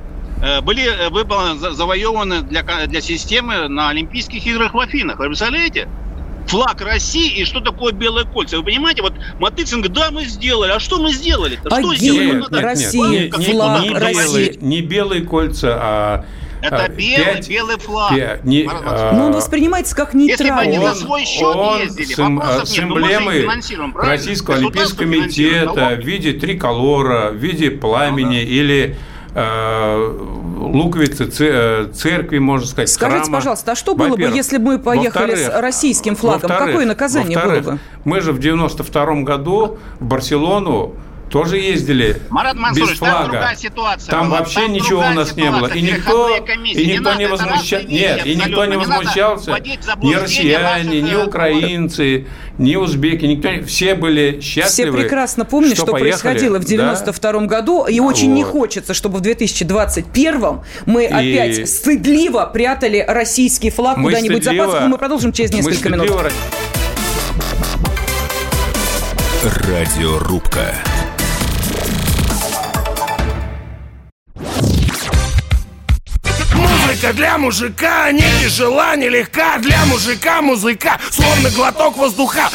э, 0.42 0.60
были 0.60 0.88
завоеваны 1.74 2.42
для, 2.42 2.62
для 2.62 3.00
системы 3.00 3.68
на 3.68 3.90
Олимпийских 3.90 4.46
играх 4.46 4.74
в 4.74 4.80
Афинах. 4.80 5.18
Вы 5.18 5.26
представляете? 5.26 5.88
Флаг 6.48 6.80
России 6.80 7.40
и 7.40 7.44
что 7.44 7.60
такое 7.60 7.92
белые 7.92 8.26
кольца. 8.26 8.58
Вы 8.58 8.64
понимаете, 8.64 9.02
вот 9.02 9.14
Матыцин 9.38 9.80
говорит, 9.80 9.96
да, 9.96 10.10
мы 10.10 10.24
сделали. 10.24 10.72
А 10.72 10.80
что 10.80 10.98
мы 10.98 11.12
сделали? 11.12 11.58
-то? 11.62 11.68
Что 11.78 11.94
сделали? 11.94 12.40
Нет, 12.40 12.50
нет, 12.50 12.62
Россия, 12.62 13.08
нет, 13.08 13.38
нет, 13.38 13.50
флаг 13.50 13.82
не, 13.82 13.88
не, 13.88 13.94
России. 13.94 14.58
Не 14.60 14.80
белые 14.80 15.22
кольца, 15.22 15.78
а 15.80 16.24
это 16.60 16.84
а, 16.84 16.88
белый, 16.88 17.34
5, 17.36 17.48
белый 17.48 17.78
флаг. 17.78 18.14
5, 18.14 18.44
не, 18.44 18.68
а, 18.68 19.12
ну, 19.14 19.26
он 19.26 19.32
воспринимается 19.32 19.94
как 19.94 20.14
нейтральный. 20.14 20.46
Если 20.46 20.70
бы 20.70 20.76
они 20.76 20.78
на 20.78 20.94
свой 20.94 21.24
счет 21.24 21.54
он 21.54 21.78
ездили, 21.82 22.14
с, 22.14 22.18
эм, 22.18 22.42
с 22.64 22.78
эмблемой 22.78 23.46
Российского 23.94 24.56
Олимпийского 24.56 24.98
комитета 24.98 25.96
в 26.00 26.04
виде 26.04 26.32
триколора, 26.32 27.30
в 27.30 27.36
виде 27.36 27.70
пламени 27.70 28.38
ага. 28.38 28.50
или 28.50 28.96
э, 29.34 30.37
луковицы 30.58 31.28
э, 31.40 31.88
церкви, 31.92 32.38
можно 32.38 32.66
сказать, 32.66 32.88
Скажите, 32.88 33.22
храма. 33.22 33.38
пожалуйста, 33.38 33.72
а 33.72 33.74
что 33.74 33.94
было 33.94 34.16
бы, 34.16 34.22
если 34.22 34.58
бы 34.58 34.72
мы 34.72 34.78
поехали 34.78 35.34
с 35.34 35.48
российским 35.60 36.16
флагом? 36.16 36.48
Какое 36.50 36.86
наказание 36.86 37.38
было 37.38 37.60
бы? 37.60 37.78
Мы 38.04 38.20
же 38.20 38.32
в 38.32 38.38
92 38.38 39.22
году 39.22 39.78
в 40.00 40.04
Барселону 40.04 40.94
тоже 41.30 41.58
ездили 41.58 42.20
Марат 42.30 42.56
без 42.74 42.90
флага. 42.98 43.40
Там, 43.40 43.56
ситуация 43.56 44.10
там 44.10 44.28
была. 44.28 44.40
вообще 44.40 44.60
там 44.60 44.72
ничего 44.72 45.00
у 45.00 45.10
нас 45.10 45.36
не 45.36 45.50
было. 45.50 45.66
И 45.68 45.82
никто, 45.82 46.36
и 46.36 46.86
никто 46.86 47.14
не, 47.14 47.18
не 47.18 47.26
возмущался. 47.26 47.86
Нет, 47.86 48.26
и 48.26 48.34
никто 48.34 48.64
не 48.64 48.76
возмущался. 48.76 49.56
Ни 50.02 50.14
россияне, 50.14 51.00
ни 51.00 51.14
украинцы, 51.14 52.26
ни 52.58 52.76
узбеки, 52.76 53.24
никто. 53.24 53.48
Все 53.66 53.94
были 53.94 54.40
счастливы. 54.40 54.92
Все 54.92 55.02
прекрасно 55.02 55.44
помнят, 55.44 55.74
что, 55.74 55.86
что 55.86 55.92
происходило 55.92 56.58
в 56.58 56.64
92 56.64 57.32
да? 57.32 57.38
году. 57.46 57.86
И 57.86 58.00
очень 58.00 58.30
вот. 58.30 58.36
не 58.36 58.44
хочется, 58.44 58.94
чтобы 58.94 59.18
в 59.18 59.20
2021 59.20 60.60
мы 60.86 61.04
и... 61.04 61.06
опять 61.06 61.68
стыдливо 61.68 62.50
прятали 62.52 63.04
российский 63.06 63.70
флаг 63.70 64.00
куда-нибудь 64.00 64.44
за 64.44 64.54
пазуху. 64.54 64.88
Мы 64.88 64.98
продолжим 64.98 65.32
через 65.32 65.52
несколько 65.52 65.88
минут. 65.88 66.10
Радиорубка. 69.44 70.74
Музыка 77.08 77.22
для 77.22 77.38
мужика 77.38 78.12
не 78.12 78.20
тяжела, 78.42 78.94
не 78.94 79.08
легка 79.08 79.56
Для 79.58 79.82
мужика 79.86 80.42
музыка, 80.42 80.98
словно 81.10 81.48
глоток 81.50 81.96
воздуха 81.96 82.50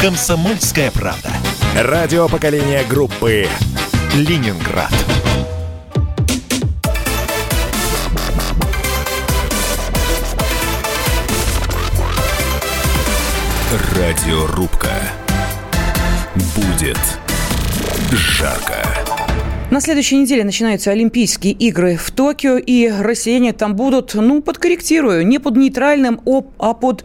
Комсомольская 0.00 0.92
правда. 0.92 1.32
Радио 1.74 2.28
поколения 2.28 2.84
группы 2.84 3.48
Ленинград. 4.14 4.92
Радиорубка. 14.28 14.90
Будет 16.54 16.98
жарко. 18.12 18.86
На 19.70 19.80
следующей 19.80 20.18
неделе 20.18 20.44
начинаются 20.44 20.90
Олимпийские 20.90 21.54
игры 21.54 21.96
в 21.96 22.10
Токио, 22.10 22.58
и 22.58 22.90
россияне 22.90 23.54
там 23.54 23.74
будут, 23.74 24.12
ну, 24.12 24.42
подкорректирую, 24.42 25.26
не 25.26 25.38
под 25.38 25.56
нейтральным, 25.56 26.20
а 26.58 26.74
под 26.74 27.04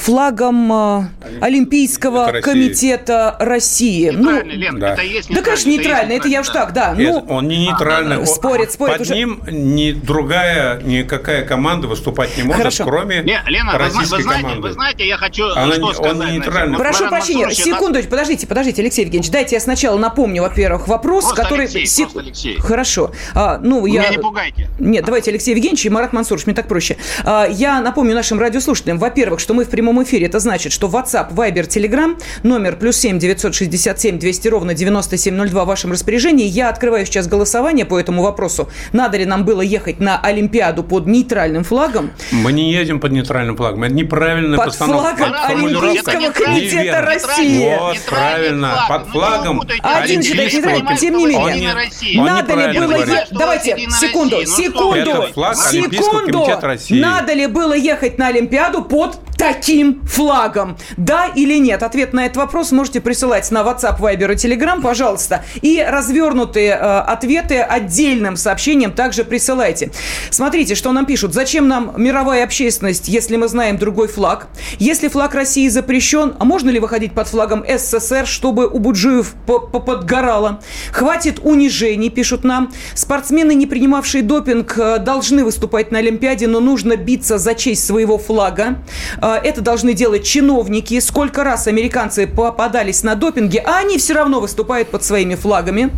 флагом 0.00 0.72
э, 0.72 1.02
Олимпийского 1.40 2.30
это 2.30 2.40
комитета 2.40 3.36
России. 3.38 4.10
Ну, 4.10 4.42
Лен, 4.42 4.78
да. 4.78 4.94
это 4.94 5.02
есть 5.02 5.28
да, 5.28 5.42
конечно, 5.42 5.68
нейтрально. 5.68 6.12
Это, 6.12 6.20
это 6.22 6.28
я 6.28 6.40
уж 6.40 6.48
так, 6.48 6.72
да. 6.72 6.94
Ну, 6.96 7.24
он 7.28 7.48
не 7.48 7.66
нейтральный. 7.66 8.22
А, 8.22 8.26
спорит, 8.26 8.72
спорит. 8.72 8.94
Под 8.94 9.02
уже. 9.02 9.14
ним 9.14 9.42
ни 9.48 9.92
другая, 9.92 10.80
никакая 10.82 11.44
команда 11.44 11.86
выступать 11.86 12.36
не 12.36 12.42
может, 12.42 12.58
Хорошо. 12.58 12.84
кроме 12.84 13.22
не, 13.22 13.40
Лена, 13.46 13.76
российской 13.76 14.16
вы, 14.16 14.22
знаете, 14.22 14.42
команды. 14.42 14.68
Вы 14.68 14.72
знаете, 14.72 15.06
я 15.06 15.16
хочу 15.16 15.44
Она, 15.54 15.74
что 15.74 15.92
сказать. 15.92 16.12
Он 16.12 16.32
нейтральный. 16.32 16.78
Прошу 16.78 17.08
прощения, 17.08 17.50
секунду, 17.50 18.02
подождите, 18.02 18.46
подождите, 18.46 18.82
Алексей 18.82 19.04
Евгеньевич, 19.04 19.30
дайте 19.30 19.56
я 19.56 19.60
сначала 19.60 19.98
напомню, 19.98 20.42
во-первых, 20.42 20.88
вопрос, 20.88 21.24
просто 21.24 21.42
который... 21.42 21.64
Алексей, 21.66 21.86
Сек... 21.86 22.10
просто 22.10 22.20
Алексей. 22.20 22.58
Хорошо. 22.58 23.12
А, 23.34 23.58
ну, 23.62 23.84
я... 23.86 24.00
Меня 24.00 24.10
не 24.10 24.18
пугайте. 24.18 24.68
Нет, 24.78 25.04
давайте 25.04 25.30
Алексей 25.30 25.54
Евгеньевич 25.54 25.84
и 25.86 25.90
Марат 25.90 26.12
Мансурович, 26.12 26.46
мне 26.46 26.54
так 26.54 26.68
проще. 26.68 26.96
А, 27.24 27.46
я 27.46 27.80
напомню 27.80 28.14
нашим 28.14 28.40
радиослушателям, 28.40 28.98
во-первых, 28.98 29.40
что 29.40 29.54
мы 29.54 29.64
в 29.64 29.68
прямом 29.68 29.89
эфире, 30.02 30.26
это 30.26 30.38
значит, 30.38 30.72
что 30.72 30.88
WhatsApp, 30.88 31.34
Viber, 31.34 31.68
Telegram, 31.68 32.20
номер 32.42 32.76
плюс 32.76 32.96
7 32.96 33.18
967 33.18 34.18
200 34.18 34.48
ровно 34.48 34.74
9702 34.74 35.64
в 35.64 35.66
вашем 35.66 35.92
распоряжении. 35.92 36.46
Я 36.46 36.68
открываю 36.68 37.06
сейчас 37.06 37.26
голосование 37.26 37.84
по 37.84 37.98
этому 37.98 38.22
вопросу. 38.22 38.68
Надо 38.92 39.18
ли 39.18 39.24
нам 39.24 39.44
было 39.44 39.60
ехать 39.60 40.00
на 40.00 40.20
Олимпиаду 40.20 40.82
под 40.82 41.06
нейтральным 41.06 41.64
флагом? 41.64 42.10
Мы 42.30 42.52
не 42.52 42.72
едем 42.72 43.00
под 43.00 43.12
нейтральным 43.12 43.56
флагом. 43.56 43.84
Это 43.84 43.94
неправильная 43.94 44.56
под 44.56 44.66
постановка. 44.66 45.16
флагом 45.16 45.34
Олимпийского 45.46 46.30
комитета 46.30 47.00
России. 47.00 47.78
Вот, 47.78 47.98
правильно. 48.08 48.70
Флаг. 48.70 48.88
Под 48.88 49.12
флагом 49.12 49.62
Один 49.82 50.22
считает 50.22 50.52
нейтральным. 50.52 50.96
Тем 50.96 51.16
не 51.16 51.26
менее. 51.26 51.74
Он, 52.18 52.24
надо 52.24 52.54
ли 52.54 52.78
было 52.78 52.92
ехать... 52.92 53.28
Давайте, 53.30 53.76
секунду, 54.00 54.36
ну 54.40 54.46
секунду, 54.46 55.26
секунду. 55.54 56.46
Надо 56.90 57.32
ли 57.32 57.46
было 57.46 57.74
ехать 57.74 58.18
на 58.18 58.28
Олимпиаду 58.28 58.82
под 58.82 59.18
таким 59.36 59.69
флагом? 60.06 60.76
Да 60.96 61.26
или 61.26 61.58
нет? 61.58 61.82
Ответ 61.82 62.12
на 62.12 62.26
этот 62.26 62.36
вопрос 62.36 62.72
можете 62.72 63.00
присылать 63.00 63.50
на 63.50 63.62
WhatsApp, 63.62 63.98
Viber 63.98 64.32
и 64.32 64.36
Telegram, 64.36 64.80
пожалуйста. 64.80 65.44
И 65.62 65.84
развернутые 65.86 66.70
э, 66.70 66.98
ответы 67.00 67.60
отдельным 67.60 68.36
сообщением 68.36 68.92
также 68.92 69.24
присылайте. 69.24 69.90
Смотрите, 70.30 70.74
что 70.74 70.92
нам 70.92 71.06
пишут. 71.06 71.34
Зачем 71.34 71.68
нам 71.68 71.92
мировая 71.96 72.44
общественность, 72.44 73.08
если 73.08 73.36
мы 73.36 73.48
знаем 73.48 73.78
другой 73.78 74.08
флаг? 74.08 74.48
Если 74.78 75.08
флаг 75.08 75.34
России 75.34 75.68
запрещен, 75.68 76.34
а 76.38 76.44
можно 76.44 76.70
ли 76.70 76.78
выходить 76.78 77.12
под 77.12 77.28
флагом 77.28 77.64
СССР, 77.66 78.26
чтобы 78.26 78.66
у 78.66 78.78
Буджиев 78.78 79.34
подгорало? 79.46 80.60
Хватит 80.92 81.40
унижений, 81.42 82.10
пишут 82.10 82.44
нам. 82.44 82.72
Спортсмены, 82.94 83.54
не 83.54 83.66
принимавшие 83.66 84.22
допинг, 84.22 84.78
э, 84.78 84.98
должны 84.98 85.44
выступать 85.44 85.92
на 85.92 85.98
Олимпиаде, 85.98 86.46
но 86.46 86.60
нужно 86.60 86.96
биться 86.96 87.38
за 87.38 87.54
честь 87.54 87.86
своего 87.86 88.18
флага. 88.18 88.82
Э, 89.16 89.30
а, 89.30 89.36
это 89.60 89.64
должны 89.64 89.92
делать 89.92 90.24
чиновники. 90.24 90.98
Сколько 91.00 91.44
раз 91.44 91.66
американцы 91.66 92.26
попадались 92.26 93.02
на 93.02 93.14
допинге, 93.14 93.58
а 93.60 93.78
они 93.78 93.98
все 93.98 94.14
равно 94.14 94.40
выступают 94.40 94.88
под 94.88 95.04
своими 95.04 95.34
флагами. 95.34 95.90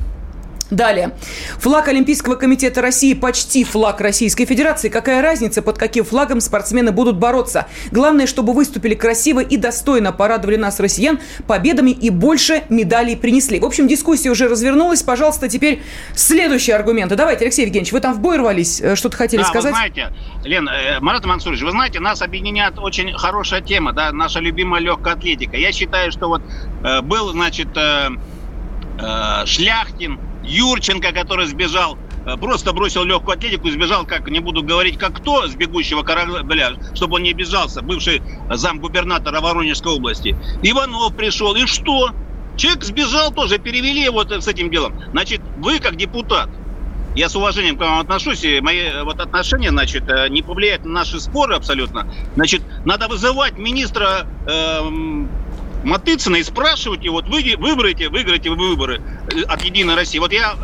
Далее. 0.73 1.12
Флаг 1.59 1.88
Олимпийского 1.88 2.35
комитета 2.35 2.81
России 2.81 3.12
почти 3.12 3.62
флаг 3.62 4.00
Российской 4.00 4.47
Федерации. 4.47 4.88
Какая 4.88 5.21
разница, 5.21 5.61
под 5.61 5.76
каким 5.76 6.02
флагом 6.02 6.41
спортсмены 6.41 6.93
будут 6.93 7.19
бороться? 7.19 7.67
Главное, 7.91 8.26
чтобы 8.26 8.55
выступили 8.55 8.95
красиво 8.95 9.41
и 9.41 9.59
достойно, 9.59 10.12
порадовали 10.12 10.57
нас, 10.57 10.81
россиян, 10.81 11.21
победами 11.47 11.91
и 11.91 12.09
больше 12.09 12.62
медалей 12.71 13.19
принесли. 13.19 13.61
В 13.61 13.67
общем, 13.67 13.87
дискуссия 13.87 14.31
уже 14.31 14.49
развернулась. 14.49 15.02
Пожалуйста, 15.02 15.47
теперь 15.50 15.83
следующие 16.14 16.75
аргументы. 16.75 17.17
Давайте, 17.17 17.45
Алексей 17.45 17.67
Евгеньевич, 17.67 17.93
вы 17.93 18.00
там 18.00 18.14
в 18.14 18.21
бой 18.21 18.38
рвались, 18.38 18.81
э, 18.81 18.97
что-то 18.97 19.19
хотели 19.19 19.43
да, 19.43 19.49
сказать? 19.49 19.73
вы 19.73 19.76
знаете, 19.76 20.11
Лен, 20.43 20.67
э, 20.71 21.00
Марат 21.00 21.26
Мансурович, 21.26 21.61
вы 21.61 21.73
знаете, 21.73 22.00
нас 22.00 22.23
объединяет 22.23 22.79
очень 22.79 23.12
хорошая 23.12 23.61
тема, 23.61 23.93
да, 23.93 24.11
наша 24.11 24.41
любимая 24.41 24.81
легкая 24.81 25.17
атлетика. 25.17 25.59
Я 25.59 25.71
считаю, 25.71 26.11
что 26.11 26.29
вот 26.29 26.41
э, 26.83 27.02
был, 27.02 27.31
значит, 27.33 27.69
э, 27.76 28.09
э, 28.99 29.45
Шляхтин, 29.45 30.19
Юрченко, 30.42 31.12
который 31.12 31.46
сбежал 31.46 31.99
э, 32.26 32.37
просто 32.37 32.72
бросил 32.72 33.04
легкую 33.04 33.37
атлетику 33.37 33.68
и 33.68 33.70
сбежал, 33.72 34.04
как 34.04 34.28
не 34.28 34.40
буду 34.40 34.62
говорить, 34.62 34.99
как 34.99 35.14
кто 35.14 35.46
с 35.46 35.54
бегущего 35.54 36.02
корабля, 36.02 36.72
чтобы 36.94 37.16
он 37.16 37.22
не 37.22 37.30
обижался, 37.30 37.82
бывший 37.82 38.22
замгубернатора 38.50 39.40
Воронежской 39.40 39.92
области. 39.92 40.37
Иванов 40.62 41.14
пришел, 41.16 41.54
и 41.54 41.66
что? 41.66 42.11
Человек 42.56 42.84
сбежал 42.84 43.32
тоже, 43.32 43.58
перевели 43.58 44.02
его 44.02 44.25
с 44.25 44.46
этим 44.46 44.70
делом. 44.70 44.94
Значит, 45.12 45.40
вы 45.58 45.78
как 45.78 45.96
депутат, 45.96 46.50
я 47.14 47.28
с 47.28 47.37
уважением 47.37 47.76
к 47.76 47.80
вам 47.80 47.99
отношусь, 47.99 48.42
и 48.44 48.61
мои 48.61 48.78
э, 48.78 49.02
вот 49.04 49.20
отношения, 49.20 49.70
значит, 49.70 50.08
э, 50.08 50.28
не 50.28 50.42
повлияют 50.42 50.84
на 50.84 50.92
наши 50.92 51.20
споры 51.20 51.54
абсолютно. 51.54 52.06
Значит, 52.37 52.62
надо 52.84 53.08
вызывать 53.08 53.58
министра 53.58 54.26
э, 54.46 55.22
Матыцына 55.84 56.36
и 56.36 56.42
спрашивать 56.42 57.04
его, 57.04 57.16
вот 57.16 57.28
вы 57.28 57.56
выберите, 57.58 58.08
выиграете 58.08 58.50
выборы 58.50 59.00
э, 59.32 59.42
от 59.42 59.62
Единой 59.62 59.94
России. 59.94 60.18
Вот 60.18 60.32
я, 60.32 60.54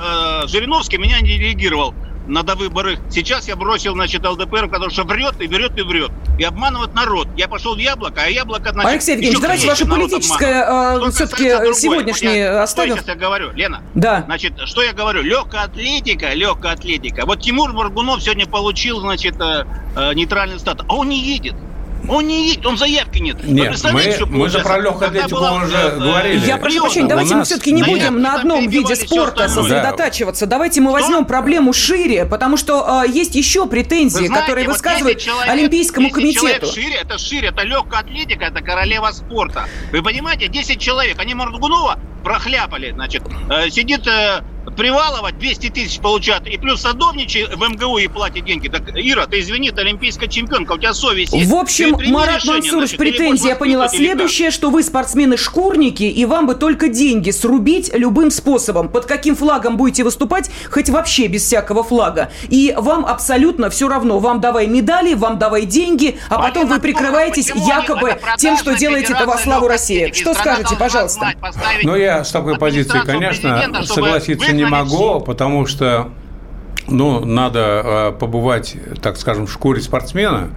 э, 0.44 0.48
Жириновский 0.48 0.98
меня 0.98 1.20
не 1.20 1.38
делегировал 1.38 1.94
на 2.28 2.42
выборы. 2.42 2.98
Сейчас 3.10 3.48
я 3.48 3.56
бросил, 3.56 3.94
значит, 3.94 4.24
ЛДПР, 4.24 4.68
который 4.68 4.90
что 4.90 5.04
врет 5.04 5.40
и 5.40 5.46
врет 5.46 5.78
и 5.78 5.82
врет. 5.82 6.10
И 6.38 6.44
обманывает 6.44 6.94
народ. 6.94 7.28
Я 7.36 7.48
пошел 7.48 7.74
в 7.74 7.78
яблоко, 7.78 8.22
а 8.22 8.28
яблоко, 8.28 8.70
значит... 8.72 8.90
Алексей 8.90 9.14
Евгеньевич, 9.14 9.40
давайте 9.40 9.66
ваше 9.66 9.86
политическое 9.86 10.98
э, 10.98 11.10
все-таки 11.10 11.74
сегодняшнее 11.74 12.52
вот 12.52 12.60
оставим. 12.60 12.96
Что 12.96 13.00
я 13.00 13.06
сейчас 13.06 13.18
говорю, 13.18 13.50
Лена? 13.52 13.82
Да. 13.94 14.22
Значит, 14.26 14.52
что 14.66 14.82
я 14.82 14.92
говорю? 14.92 15.22
Легкая 15.22 15.64
атлетика, 15.64 16.32
легкая 16.34 16.74
атлетика. 16.74 17.24
Вот 17.26 17.40
Тимур 17.40 17.72
Моргунов 17.72 18.22
сегодня 18.22 18.46
получил, 18.46 19.00
значит, 19.00 19.40
э, 19.40 19.64
э, 19.96 20.14
нейтральный 20.14 20.60
статус. 20.60 20.86
А 20.88 20.94
он 20.94 21.08
не 21.08 21.20
едет. 21.20 21.54
Он 22.08 22.26
не 22.26 22.48
едет, 22.48 22.66
он 22.66 22.76
заявки 22.76 23.18
нет. 23.18 23.42
Нет, 23.44 23.76
мы, 23.92 24.26
мы 24.28 24.48
же 24.48 24.60
про 24.60 24.78
легкую 24.78 25.08
атлетику 25.08 25.40
уже 25.40 25.76
э, 25.76 25.98
говорили. 25.98 26.46
Я 26.46 26.56
прошу 26.58 26.80
прощения, 26.82 27.08
давайте 27.08 27.34
мы 27.34 27.44
все-таки 27.44 27.72
не 27.72 27.82
будем 27.82 28.20
на 28.20 28.34
одном 28.36 28.68
виде 28.68 28.94
спорта 28.96 29.48
сосредотачиваться. 29.48 30.46
Давайте 30.46 30.80
мы 30.80 30.92
возьмем 30.92 31.24
проблему 31.24 31.72
шире, 31.72 32.24
потому 32.24 32.56
что 32.56 33.04
э, 33.04 33.10
есть 33.10 33.34
еще 33.34 33.66
претензии, 33.66 34.26
которые 34.26 34.66
высказывают 34.66 35.20
Олимпийскому 35.46 36.10
комитету. 36.10 36.66
шире, 36.66 36.96
это 37.02 37.18
шире, 37.18 37.48
это 37.48 37.62
легкая 37.62 38.00
атлетика, 38.00 38.44
это 38.44 38.60
королева 38.62 39.10
спорта. 39.12 39.66
Вы 39.92 40.02
понимаете, 40.02 40.48
10 40.48 40.80
человек, 40.80 41.18
они 41.18 41.34
Мордгунова 41.34 41.98
прохляпали, 42.24 42.92
значит, 42.92 43.22
э, 43.50 43.70
сидит 43.70 44.06
э, 44.06 44.42
Привалова 44.78 45.32
200 45.32 45.70
тысяч 45.70 45.98
получат, 45.98 46.46
и 46.46 46.56
плюс 46.56 46.82
садовничий 46.82 47.46
в 47.46 47.68
МГУ 47.68 47.98
и 47.98 48.06
платит 48.06 48.44
деньги. 48.44 48.68
Так, 48.68 48.82
Ира, 48.94 49.26
ты 49.26 49.40
извини, 49.40 49.72
ты 49.72 49.80
олимпийская 49.80 50.28
чемпионка, 50.28 50.72
у 50.72 50.78
тебя 50.78 50.94
совесть 50.94 51.32
есть. 51.32 51.50
В 51.50 51.56
общем, 51.56 51.98
Марат 52.12 52.44
Мансурович, 52.44 52.96
претензия, 52.96 53.50
я 53.50 53.56
поняла, 53.56 53.88
следующее, 53.88 54.52
что 54.52 54.70
вы 54.70 54.84
спортсмены-шкурники, 54.84 56.04
и 56.04 56.24
вам 56.26 56.46
бы 56.46 56.54
только 56.54 56.86
деньги 56.88 57.32
срубить 57.32 57.92
любым 57.92 58.30
способом. 58.30 58.88
Под 58.88 59.06
каким 59.06 59.34
флагом 59.34 59.76
будете 59.76 60.04
выступать, 60.04 60.48
хоть 60.70 60.88
вообще 60.90 61.26
без 61.26 61.42
всякого 61.42 61.82
флага. 61.82 62.30
И 62.48 62.72
вам 62.78 63.04
абсолютно 63.04 63.70
все 63.70 63.88
равно. 63.88 64.20
Вам 64.20 64.40
давай 64.40 64.68
медали, 64.68 65.14
вам 65.14 65.40
давай 65.40 65.66
деньги, 65.66 66.20
а 66.28 66.38
потом 66.38 66.68
вы 66.68 66.78
прикрываетесь 66.78 67.50
якобы 67.52 68.16
тем, 68.36 68.56
что 68.56 68.76
делаете 68.76 69.12
это 69.12 69.26
во 69.26 69.38
славу 69.38 69.66
России. 69.66 70.12
Что 70.14 70.34
скажете, 70.34 70.76
пожалуйста? 70.76 71.34
Ну, 71.82 71.96
я 71.96 72.22
с 72.22 72.30
такой 72.30 72.56
позиции, 72.56 73.00
конечно, 73.04 73.84
согласиться 73.84 74.52
не 74.52 74.67
могу, 74.70 75.20
потому 75.20 75.66
что 75.66 76.08
ну, 76.90 77.24
надо 77.24 77.82
э, 77.84 78.12
побывать, 78.18 78.76
так 79.02 79.16
скажем, 79.16 79.46
в 79.46 79.52
шкуре 79.52 79.80
спортсмена, 79.80 80.50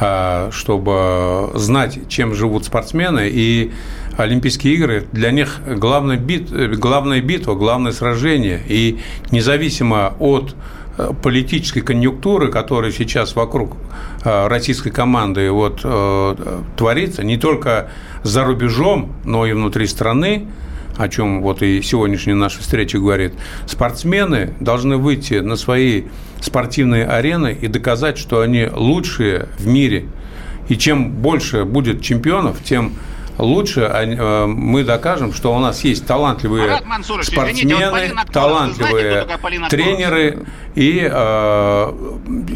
э, 0.00 0.50
чтобы 0.52 1.50
знать, 1.54 2.08
чем 2.08 2.34
живут 2.34 2.64
спортсмены. 2.64 3.28
И 3.30 3.72
Олимпийские 4.16 4.74
игры 4.74 5.06
для 5.12 5.30
них 5.30 5.60
главная, 5.66 6.16
бит, 6.18 6.50
главная 6.78 7.20
битва, 7.20 7.54
главное 7.54 7.92
сражение. 7.92 8.62
И 8.68 9.00
независимо 9.30 10.14
от 10.18 10.54
э, 10.98 11.10
политической 11.22 11.80
конъюнктуры, 11.80 12.50
которая 12.50 12.92
сейчас 12.92 13.34
вокруг 13.34 13.76
российской 14.24 14.90
команды 14.90 15.50
вот, 15.50 15.84
творится, 16.76 17.24
не 17.24 17.36
только 17.36 17.90
за 18.22 18.44
рубежом, 18.44 19.12
но 19.24 19.46
и 19.46 19.52
внутри 19.52 19.88
страны, 19.88 20.46
о 20.96 21.08
чем 21.08 21.42
вот 21.42 21.62
и 21.62 21.82
сегодняшняя 21.82 22.34
наша 22.34 22.60
встреча 22.60 22.98
говорит, 22.98 23.34
спортсмены 23.66 24.54
должны 24.60 24.96
выйти 24.96 25.34
на 25.34 25.56
свои 25.56 26.04
спортивные 26.40 27.06
арены 27.06 27.56
и 27.58 27.68
доказать, 27.68 28.18
что 28.18 28.40
они 28.40 28.66
лучшие 28.66 29.48
в 29.58 29.66
мире. 29.66 30.06
И 30.68 30.76
чем 30.76 31.10
больше 31.10 31.64
будет 31.64 32.02
чемпионов, 32.02 32.62
тем 32.62 32.92
лучше 33.38 33.80
э, 33.80 34.46
мы 34.46 34.84
докажем, 34.84 35.32
что 35.32 35.54
у 35.54 35.58
нас 35.58 35.84
есть 35.84 36.06
талантливые 36.06 36.80
Мансурович, 36.84 37.28
спортсмены, 37.28 37.74
извините, 37.74 38.14
вот 38.14 38.32
талантливые 38.32 39.24
знаете, 39.24 39.68
тренеры 39.68 40.46
и 40.74 41.08
э, 41.10 41.92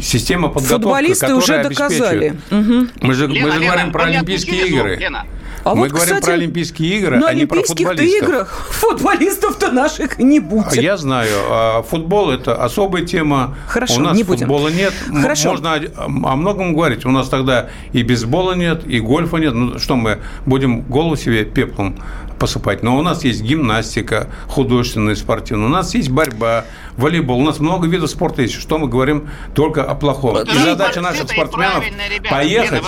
система 0.01 0.49
подготовки, 0.49 0.83
Футболисты 0.83 1.33
уже 1.35 1.63
доказали. 1.63 2.35
Угу. 2.51 2.87
Мы 3.01 3.13
же, 3.13 3.27
Лена, 3.27 3.45
мы 3.45 3.51
же 3.51 3.59
Лена, 3.59 3.71
говорим 3.71 3.91
про 3.91 4.03
Олимпийские 4.05 4.67
игры. 4.67 4.95
Лена. 4.97 5.25
А 5.63 5.75
Мы 5.75 5.81
вот, 5.81 5.89
говорим 5.91 6.07
кстати, 6.15 6.25
про 6.25 6.33
Олимпийские 6.33 6.97
игры, 6.97 7.21
а 7.25 7.33
не 7.33 7.45
про 7.45 7.61
футболистов. 7.63 8.29
играх 8.29 8.67
футболистов-то 8.71 9.71
наших 9.71 10.17
не 10.19 10.39
будет. 10.39 10.75
Я 10.75 10.97
знаю. 10.97 11.29
А 11.49 11.83
футбол– 11.83 12.31
это 12.31 12.63
особая 12.63 13.03
тема. 13.05 13.55
Хорошо, 13.67 13.99
У 13.99 14.03
нас 14.03 14.15
не 14.17 14.23
будем. 14.23 14.47
футбола 14.47 14.69
нет. 14.69 14.93
Хорошо. 15.21 15.51
Можно 15.51 15.81
о 15.97 16.35
многом 16.35 16.73
говорить. 16.73 17.05
У 17.05 17.11
нас 17.11 17.29
тогда 17.29 17.69
и 17.91 18.03
бейсбола 18.03 18.53
нет, 18.53 18.85
и 18.87 18.99
гольфа 18.99 19.37
нет. 19.37 19.53
Ну, 19.53 19.79
что 19.79 19.95
мы 19.95 20.19
будем 20.45 20.81
голову 20.81 21.15
себе 21.15 21.45
пеплом 21.45 21.95
посыпать. 22.37 22.83
Но 22.83 22.97
у 22.97 23.01
нас 23.01 23.23
есть 23.23 23.41
гимнастика 23.41 24.29
художественная, 24.47 25.15
спортивная. 25.15 25.67
У 25.67 25.71
нас 25.71 25.93
есть 25.95 26.09
борьба, 26.09 26.65
волейбол. 26.95 27.39
У 27.39 27.43
нас 27.43 27.59
много 27.59 27.87
видов 27.87 28.09
спорта 28.09 28.41
есть. 28.41 28.53
Что 28.53 28.77
мы 28.77 28.87
говорим 28.87 29.29
только 29.53 29.83
о 29.83 29.95
плохом. 29.95 30.37
И 30.43 30.57
задача 30.57 31.01
наших 31.01 31.29
спортсменов 31.29 31.83
поехать 32.29 32.83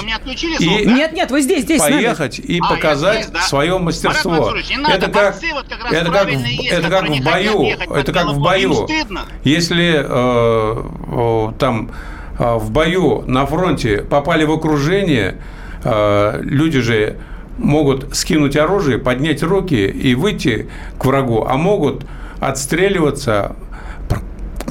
и... 0.59 0.85
Нет, 0.85 1.13
нет, 1.13 1.31
вы 1.31 1.41
здесь, 1.41 1.63
здесь 1.63 1.81
Поехать 1.81 2.39
и 2.39 2.59
а, 2.59 2.69
показать 2.69 3.23
здесь, 3.23 3.31
да? 3.31 3.41
свое 3.41 3.77
мастерство. 3.77 4.53
это 4.87 5.07
как, 5.09 5.37
вот 5.53 5.65
как 5.67 5.91
это 5.91 6.11
как, 6.11 6.29
это 6.29 6.89
как 6.89 7.09
в 7.09 7.23
бою. 7.23 7.67
Это 7.95 8.13
как 8.13 8.27
в 8.27 8.39
бою. 8.39 8.87
Если 9.43 9.95
э, 9.95 10.83
э, 11.11 11.53
там 11.57 11.91
э, 12.37 12.55
в 12.55 12.71
бою 12.71 13.23
на 13.25 13.45
фронте 13.45 13.99
попали 14.01 14.45
в 14.45 14.51
окружение, 14.51 15.37
э, 15.83 16.39
люди 16.41 16.81
же 16.81 17.17
могут 17.59 18.15
скинуть 18.15 18.55
оружие, 18.55 18.97
поднять 18.97 19.43
руки 19.43 19.87
и 19.87 20.15
выйти 20.15 20.69
к 20.97 21.05
врагу, 21.05 21.45
а 21.45 21.57
могут 21.57 22.05
отстреливаться, 22.39 23.55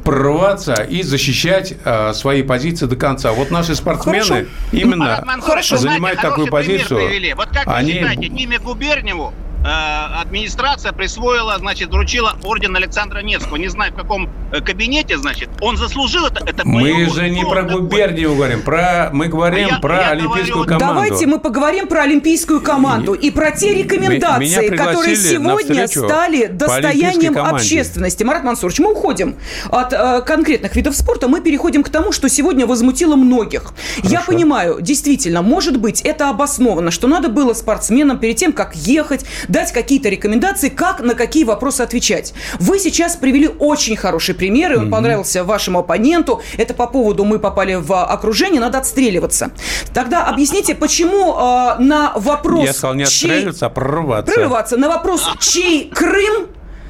прорываться 0.04 0.74
и 0.74 1.02
защищать 1.02 1.74
э, 1.84 2.12
свои 2.14 2.42
позиции 2.42 2.86
до 2.86 2.96
конца. 2.96 3.32
Вот 3.32 3.50
наши 3.50 3.74
спортсмены 3.74 4.22
Хорошо. 4.22 4.46
именно 4.72 5.24
Хорошо. 5.42 5.76
занимают 5.76 6.20
такую 6.20 6.48
позицию. 6.48 7.36
Вот 7.36 7.48
как 7.48 7.64
они... 7.66 7.92
вы 7.92 7.98
считаете, 7.98 8.28
Ниме 8.28 8.58
Губерниеву 8.58 9.32
администрация 9.64 10.92
присвоила, 10.92 11.58
значит, 11.58 11.90
вручила 11.90 12.36
орден 12.44 12.76
Александра 12.76 13.20
Невского. 13.20 13.56
Не 13.56 13.68
знаю, 13.68 13.92
в 13.92 13.96
каком 13.96 14.28
э, 14.52 14.60
кабинете, 14.60 15.18
значит. 15.18 15.48
Он 15.60 15.76
заслужил 15.76 16.26
это. 16.26 16.44
это 16.44 16.66
мы 16.66 17.08
же 17.10 17.28
не 17.28 17.44
про 17.44 17.62
губернию 17.62 18.34
говорим, 18.34 18.62
про, 18.62 19.10
мы 19.12 19.26
говорим 19.26 19.68
а 19.72 19.80
про 19.80 19.96
я 19.96 20.10
Олимпийскую 20.10 20.64
говорю, 20.64 20.78
команду. 20.78 20.94
Давайте 20.94 21.26
мы 21.26 21.40
поговорим 21.40 21.86
про 21.88 22.02
Олимпийскую 22.02 22.60
команду 22.60 23.14
и, 23.14 23.28
и 23.28 23.30
про 23.30 23.50
те 23.50 23.74
рекомендации, 23.74 24.68
которые 24.68 25.16
сегодня 25.16 25.88
стали 25.88 26.46
достоянием 26.46 27.36
общественности. 27.36 28.22
Марат 28.22 28.44
Мансурович, 28.44 28.78
мы 28.78 28.92
уходим 28.92 29.36
от 29.70 29.92
э, 29.92 30.22
конкретных 30.22 30.76
видов 30.76 30.94
спорта, 30.94 31.28
мы 31.28 31.40
переходим 31.40 31.82
к 31.82 31.88
тому, 31.88 32.12
что 32.12 32.28
сегодня 32.28 32.66
возмутило 32.66 33.16
многих. 33.16 33.72
Хорошо. 33.96 34.12
Я 34.12 34.20
понимаю, 34.20 34.78
действительно, 34.80 35.42
может 35.42 35.78
быть, 35.78 36.00
это 36.02 36.28
обосновано, 36.28 36.90
что 36.90 37.08
надо 37.08 37.28
было 37.28 37.54
спортсменам 37.54 38.18
перед 38.18 38.36
тем, 38.36 38.52
как 38.52 38.74
ехать, 38.76 39.24
дать 39.48 39.72
какие-то 39.72 40.08
рекомендации, 40.08 40.68
как 40.68 41.00
на 41.00 41.14
какие 41.14 41.44
вопросы 41.44 41.82
отвечать. 41.82 42.34
Вы 42.58 42.78
сейчас 42.78 43.16
привели 43.16 43.48
очень 43.48 43.96
хороший 43.96 44.34
пример, 44.34 44.72
и 44.72 44.76
он 44.76 44.86
mm-hmm. 44.86 44.90
понравился 44.90 45.44
вашему 45.44 45.80
оппоненту. 45.80 46.42
Это 46.56 46.74
по 46.74 46.86
поводу 46.86 47.24
«мы 47.24 47.38
попали 47.38 47.74
в 47.74 48.04
окружение, 48.04 48.60
надо 48.60 48.78
отстреливаться». 48.78 49.50
Тогда 49.92 50.26
объясните, 50.26 50.74
почему 50.74 51.34
э, 51.34 51.82
на 51.82 52.12
вопрос... 52.16 52.64
Я 52.64 52.72
сказал 52.72 52.94
не 52.94 53.04
отстреливаться, 53.04 53.60
чей... 53.60 53.66
а 53.66 53.70
прорываться. 53.70 54.34
Прорываться. 54.34 54.76
На 54.76 54.88
вопрос 54.88 55.28
«чей 55.40 55.90
Крым?» 55.90 56.48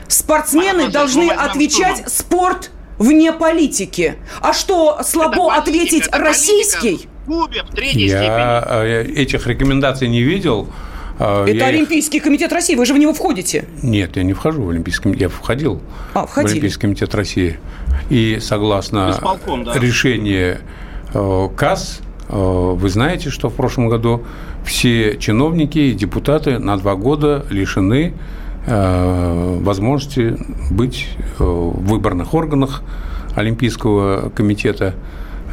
спортсмены 0.09 0.89
должны 0.89 1.31
отвечать 1.31 2.05
«спорт 2.09 2.71
вне 2.99 3.33
политики». 3.33 4.17
А 4.41 4.53
что, 4.53 5.01
слабо 5.05 5.53
это 5.53 5.63
ответить 5.63 6.07
это 6.07 6.19
«российский»? 6.19 7.09
Кубе 7.27 7.63
в 7.63 7.75
третьей 7.75 8.09
Я 8.09 8.19
степени. 8.19 8.85
Э, 8.87 9.05
этих 9.23 9.47
рекомендаций 9.47 10.09
не 10.09 10.23
видел. 10.23 10.69
А, 11.19 11.45
Это 11.45 11.57
я 11.59 11.67
Олимпийский 11.67 12.19
их... 12.19 12.25
комитет 12.25 12.53
России, 12.53 12.75
вы 12.75 12.87
же 12.87 12.95
в 12.95 12.99
него 12.99 13.13
входите. 13.13 13.65
Нет, 13.83 14.17
я 14.17 14.23
не 14.23 14.33
вхожу 14.33 14.63
в 14.63 14.71
Олимпийский 14.71 15.05
комитет, 15.05 15.23
я 15.23 15.29
входил 15.29 15.81
а, 16.15 16.27
в 16.27 16.39
Олимпийский 16.39 16.81
комитет 16.81 17.15
России. 17.15 17.59
И 18.11 18.39
согласно 18.41 19.11
Исполком, 19.11 19.65
да. 19.65 19.75
решению 19.79 20.59
э, 21.13 21.49
КАС, 21.57 22.01
э, 22.29 22.35
вы 22.37 22.89
знаете, 22.89 23.31
что 23.31 23.49
в 23.51 23.55
прошлом 23.55 23.89
году 23.89 24.23
все 24.65 25.17
чиновники 25.19 25.79
и 25.79 25.93
депутаты 25.93 26.59
на 26.59 26.77
два 26.77 26.95
года 26.95 27.45
лишены 27.51 28.15
э, 28.67 29.59
возможности 29.61 30.37
быть 30.71 31.09
в 31.39 31.85
выборных 31.87 32.35
органах 32.35 32.83
Олимпийского 33.35 34.31
комитета 34.31 34.95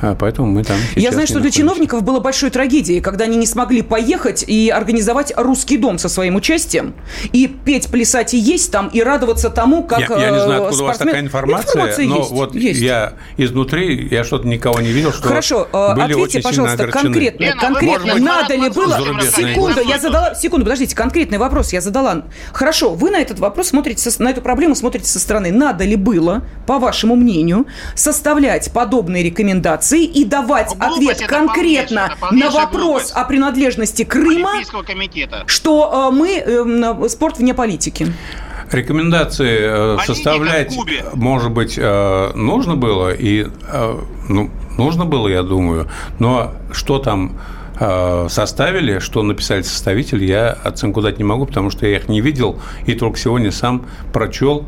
а, 0.02 0.16
поэтому 0.16 0.48
мы 0.48 0.64
там 0.64 0.78
Я 0.96 1.12
знаю, 1.12 1.28
что 1.28 1.40
для 1.40 1.52
чиновников 1.52 2.04
было 2.04 2.20
большой 2.20 2.50
трагедией, 2.50 3.02
когда 3.02 3.26
они 3.26 3.38
не 3.38 3.46
смогли 3.46 3.82
поехать 3.82 4.44
и 4.46 4.70
организовать 4.70 5.34
русский 5.36 5.78
дом 5.78 5.98
со 5.98 6.10
своим 6.10 6.36
участием, 6.36 6.94
и 7.32 7.48
петь, 7.48 7.88
плясать 7.88 8.34
и 8.34 8.38
есть 8.38 8.72
там, 8.72 8.88
и 8.90 9.02
радоваться 9.02 9.50
тому, 9.50 9.84
как 9.84 10.02
Я, 10.02 10.18
я 10.18 10.32
не 10.32 10.42
знаю, 10.42 10.64
откуда 10.64 10.76
спортсмен... 10.76 10.84
у 10.84 10.88
вас 10.88 10.98
такая 10.98 11.22
информация, 11.22 11.82
информация 11.82 12.08
но 12.08 12.18
есть, 12.18 12.32
вот 12.32 12.56
есть. 12.56 12.82
я 12.82 13.14
изнутри, 13.38 14.08
я 14.10 14.24
что-то 14.24 14.48
никого 14.48 14.82
не 14.82 14.92
видел, 14.92 15.14
что 15.14 15.28
Хорошо, 15.28 15.68
были 15.72 16.02
ответьте, 16.02 16.22
очень 16.22 16.42
пожалуйста, 16.42 16.88
конкретно, 16.88 17.44
Лена, 17.44 17.62
конкретно, 17.62 18.14
быть, 18.14 18.24
надо 18.24 18.56
ли 18.56 18.70
было... 18.70 19.00
Секунду, 19.26 19.82
я 19.82 19.98
задала, 19.98 20.36
секунду, 20.36 20.66
подождите, 20.66 20.96
конкретный 20.96 21.38
вопрос 21.38 21.74
я 21.74 21.82
задала. 21.82 22.26
Хорошо, 22.54 22.94
вы 22.94 23.12
на 23.12 23.20
этот 23.20 23.40
вопрос 23.40 23.70
смотрите, 23.70 24.10
на 24.20 24.30
эту 24.30 24.42
проблему 24.42 24.76
смотрите 24.76 25.08
со 25.08 25.20
стороны. 25.20 25.52
Надо 25.52 25.84
ли 25.86 25.96
было, 25.96 26.44
по 26.68 26.80
вашему 26.80 27.16
мнению, 27.16 27.66
составлять 27.96 28.72
подобные 28.72 29.24
рекомендации 29.24 29.85
и 29.94 30.26
давать 30.26 30.76
глупость 30.78 31.22
ответ 31.22 31.30
конкретно 31.30 32.16
полнейшая- 32.20 32.40
на 32.40 32.50
вопрос 32.50 32.82
глупость. 32.82 33.12
о 33.14 33.24
принадлежности 33.26 34.04
Крыма, 34.04 34.52
что 35.48 36.10
э, 36.12 36.16
мы 36.16 36.30
э, 36.38 37.10
спорт 37.10 37.38
вне 37.38 37.54
политики? 37.54 38.08
Рекомендации 38.72 39.58
э, 39.62 39.98
составлять, 40.06 40.76
может 41.14 41.52
быть, 41.52 41.76
э, 41.78 42.32
нужно 42.36 42.76
было, 42.76 43.14
и 43.14 43.46
э, 43.72 44.00
ну, 44.28 44.50
нужно 44.78 45.06
было, 45.06 45.28
я 45.28 45.44
думаю, 45.44 45.88
но 46.20 46.52
что 46.72 46.98
там 47.00 47.38
э, 47.80 48.28
составили, 48.30 49.00
что 49.00 49.22
написали 49.22 49.62
составители, 49.62 50.26
я 50.26 50.50
оценку 50.64 51.02
дать 51.02 51.20
не 51.20 51.24
могу, 51.24 51.46
потому 51.46 51.70
что 51.70 51.86
я 51.86 51.98
их 51.98 52.10
не 52.10 52.22
видел 52.22 52.60
и 52.88 52.94
только 52.96 53.20
сегодня 53.20 53.52
сам 53.52 53.86
прочел 54.12 54.66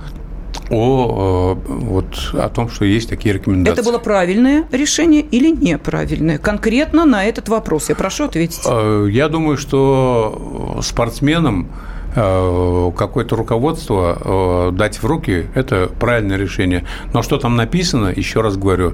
о, 0.69 1.57
э, 1.57 1.71
вот, 1.73 2.31
о 2.33 2.49
том, 2.49 2.69
что 2.69 2.85
есть 2.85 3.09
такие 3.09 3.33
рекомендации. 3.33 3.79
Это 3.79 3.89
было 3.89 3.99
правильное 3.99 4.65
решение 4.71 5.21
или 5.21 5.49
неправильное? 5.49 6.37
Конкретно 6.37 7.05
на 7.05 7.25
этот 7.25 7.49
вопрос. 7.49 7.89
Я 7.89 7.95
прошу 7.95 8.25
ответить. 8.25 8.61
Э, 8.65 9.07
Я 9.09 9.29
думаю, 9.29 9.57
что 9.57 10.79
спортсменам 10.81 11.67
какое-то 12.15 13.35
руководство 13.35 14.17
э, 14.69 14.71
дать 14.75 15.01
в 15.01 15.05
руки– 15.05 15.47
это 15.55 15.89
правильное 15.99 16.37
решение. 16.37 16.85
Но 17.13 17.21
что 17.21 17.37
там 17.37 17.55
написано, 17.55 18.11
еще 18.15 18.41
раз 18.41 18.57
говорю, 18.57 18.93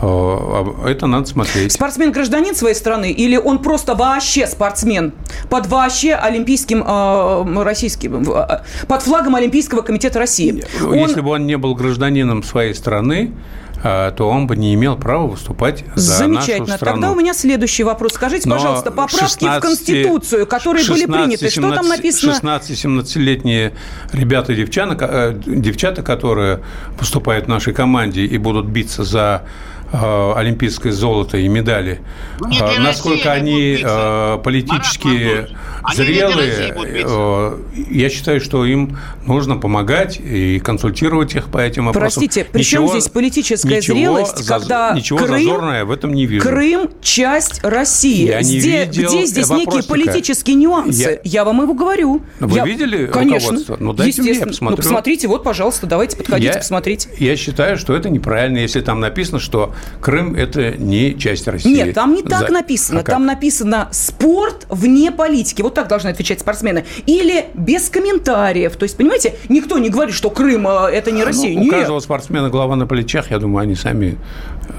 э, 0.00 0.64
это 0.86 1.06
надо 1.06 1.26
смотреть. 1.26 1.72
Спортсмен 1.72 2.12
гражданин 2.12 2.54
своей 2.54 2.74
страны 2.74 3.10
или 3.10 3.36
он 3.36 3.58
просто 3.60 3.94
вообще 3.94 4.46
спортсмен 4.46 5.12
под 5.50 5.66
вообще 5.66 6.14
олимпийским 6.14 6.84
э, 6.86 7.62
российским 7.62 8.22
э, 8.30 8.60
под 8.86 9.02
флагом 9.02 9.34
Олимпийского 9.36 9.82
комитета 9.82 10.18
России? 10.18 10.62
Он- 10.82 10.94
Если 10.94 11.20
бы 11.20 11.30
он 11.30 11.46
не 11.46 11.56
был 11.56 11.74
гражданином 11.74 12.42
своей 12.42 12.74
страны, 12.74 13.32
э, 13.32 13.67
то 13.82 14.28
он 14.28 14.46
бы 14.46 14.56
не 14.56 14.74
имел 14.74 14.96
права 14.96 15.26
выступать 15.26 15.84
за 15.94 16.18
Замечательно. 16.18 16.66
нашу 16.66 16.76
страну. 16.76 16.94
Тогда 16.94 17.12
у 17.12 17.14
меня 17.14 17.34
следующий 17.34 17.84
вопрос. 17.84 18.14
Скажите, 18.14 18.48
Но 18.48 18.56
пожалуйста, 18.56 18.90
поправки 18.90 19.18
16 19.18 19.58
в 19.58 19.66
Конституцию, 19.66 20.46
которые 20.46 20.86
были 20.86 21.06
приняты, 21.06 21.50
что 21.50 21.72
там 21.72 21.88
написано? 21.88 22.32
16-17-летние 22.32 23.72
ребята 24.12 24.52
и 24.52 24.56
девчата, 24.56 24.96
э, 25.00 25.40
девчата, 25.46 26.02
которые 26.02 26.60
поступают 26.98 27.46
в 27.46 27.48
нашей 27.48 27.72
команде 27.72 28.24
и 28.24 28.38
будут 28.38 28.66
биться 28.66 29.04
за 29.04 29.42
э, 29.44 29.77
олимпийское 29.92 30.92
золото 30.92 31.38
и 31.38 31.48
медали, 31.48 32.00
Ну, 32.40 32.48
не 32.48 32.58
э, 32.58 32.70
для 32.74 32.80
насколько 32.80 33.32
они 33.32 33.78
э, 33.82 34.38
политически 34.44 35.08
Марат 35.08 35.96
зрелые, 35.96 36.74
э, 36.86 37.58
я 37.90 38.10
считаю, 38.10 38.40
что 38.40 38.64
им 38.66 38.98
нужно 39.26 39.56
помогать 39.56 40.18
и 40.20 40.58
консультировать 40.60 41.34
их 41.34 41.48
по 41.48 41.58
этим 41.58 41.86
вопросам. 41.86 42.20
Простите, 42.20 42.44
при 42.44 42.62
чем 42.62 42.88
здесь 42.88 43.08
политическая 43.08 43.76
ничего 43.76 43.96
зрелость, 43.96 44.36
заз- 44.40 44.46
когда 44.60 44.92
Ничего 44.94 45.18
Крым- 45.20 45.38
зазорное 45.42 45.84
в 45.84 45.90
этом 45.90 46.12
не 46.12 46.26
вижу. 46.26 46.46
Крым– 46.46 46.90
часть 47.02 47.60
России. 47.64 48.26
Я 48.28 48.42
не 48.42 48.58
где, 48.58 48.84
видел 48.84 49.08
где 49.10 49.26
здесь 49.26 49.48
некие 49.48 49.66
вопросника. 49.82 49.88
политические 49.88 50.56
нюансы? 50.56 51.20
Я, 51.24 51.38
Я- 51.40 51.44
вам 51.44 51.62
его 51.62 51.72
говорю. 51.74 52.22
Вы 52.40 52.56
Я- 52.58 52.64
видели 52.64 53.06
Конечно. 53.06 53.48
руководство? 53.48 53.76
Ну, 53.80 53.92
дайте 53.92 54.20
мне, 54.20 54.28
я 54.28 54.34
Естественно. 54.34 54.52
посмотрю. 54.52 54.76
Ну, 54.76 54.82
посмотрите, 54.82 55.28
вот, 55.28 55.42
пожалуйста, 55.44 55.86
давайте 55.86 56.16
подходите, 56.16 56.52
Я- 56.52 56.58
посмотрите. 56.58 57.08
Я 57.18 57.36
считаю, 57.36 57.78
что 57.78 57.94
это 57.94 58.10
неправильно, 58.10 58.58
если 58.58 58.80
там 58.80 59.00
написано, 59.00 59.38
что 59.38 59.72
Крым– 60.00 60.34
это 60.36 60.72
не 60.76 61.18
часть 61.18 61.48
России. 61.48 61.74
Нет, 61.74 61.94
там 61.94 62.14
не 62.14 62.22
так 62.22 62.48
За- 62.48 62.52
написано. 62.52 63.00
А 63.00 63.02
как? 63.02 63.14
там 63.14 63.26
написано 63.26 63.88
спорт 63.90 64.66
вне 64.68 65.10
политики. 65.10 65.62
Вот 65.62 65.74
так 65.74 65.88
должны 65.88 66.08
отвечать 66.08 66.40
спортсмены. 66.40 66.84
Или 67.06 67.46
без 67.54 67.88
комментариев. 67.88 68.76
То 68.76 68.84
есть, 68.84 68.96
понимаете, 68.96 69.34
никто 69.48 69.78
не 69.78 69.90
говорит, 69.90 70.14
что 70.14 70.30
Крым 70.30 70.66
э, 70.68 70.90
это 70.92 71.10
не 71.10 71.24
Россия. 71.24 71.54
Ну, 71.54 71.60
у 71.60 71.64
Нет. 71.64 71.74
каждого 71.74 72.00
спортсмена 72.00 72.48
голова 72.50 72.76
на 72.76 72.86
плечах, 72.86 73.30
я 73.30 73.38
думаю, 73.38 73.64
они 73.64 73.74
сами 73.74 74.18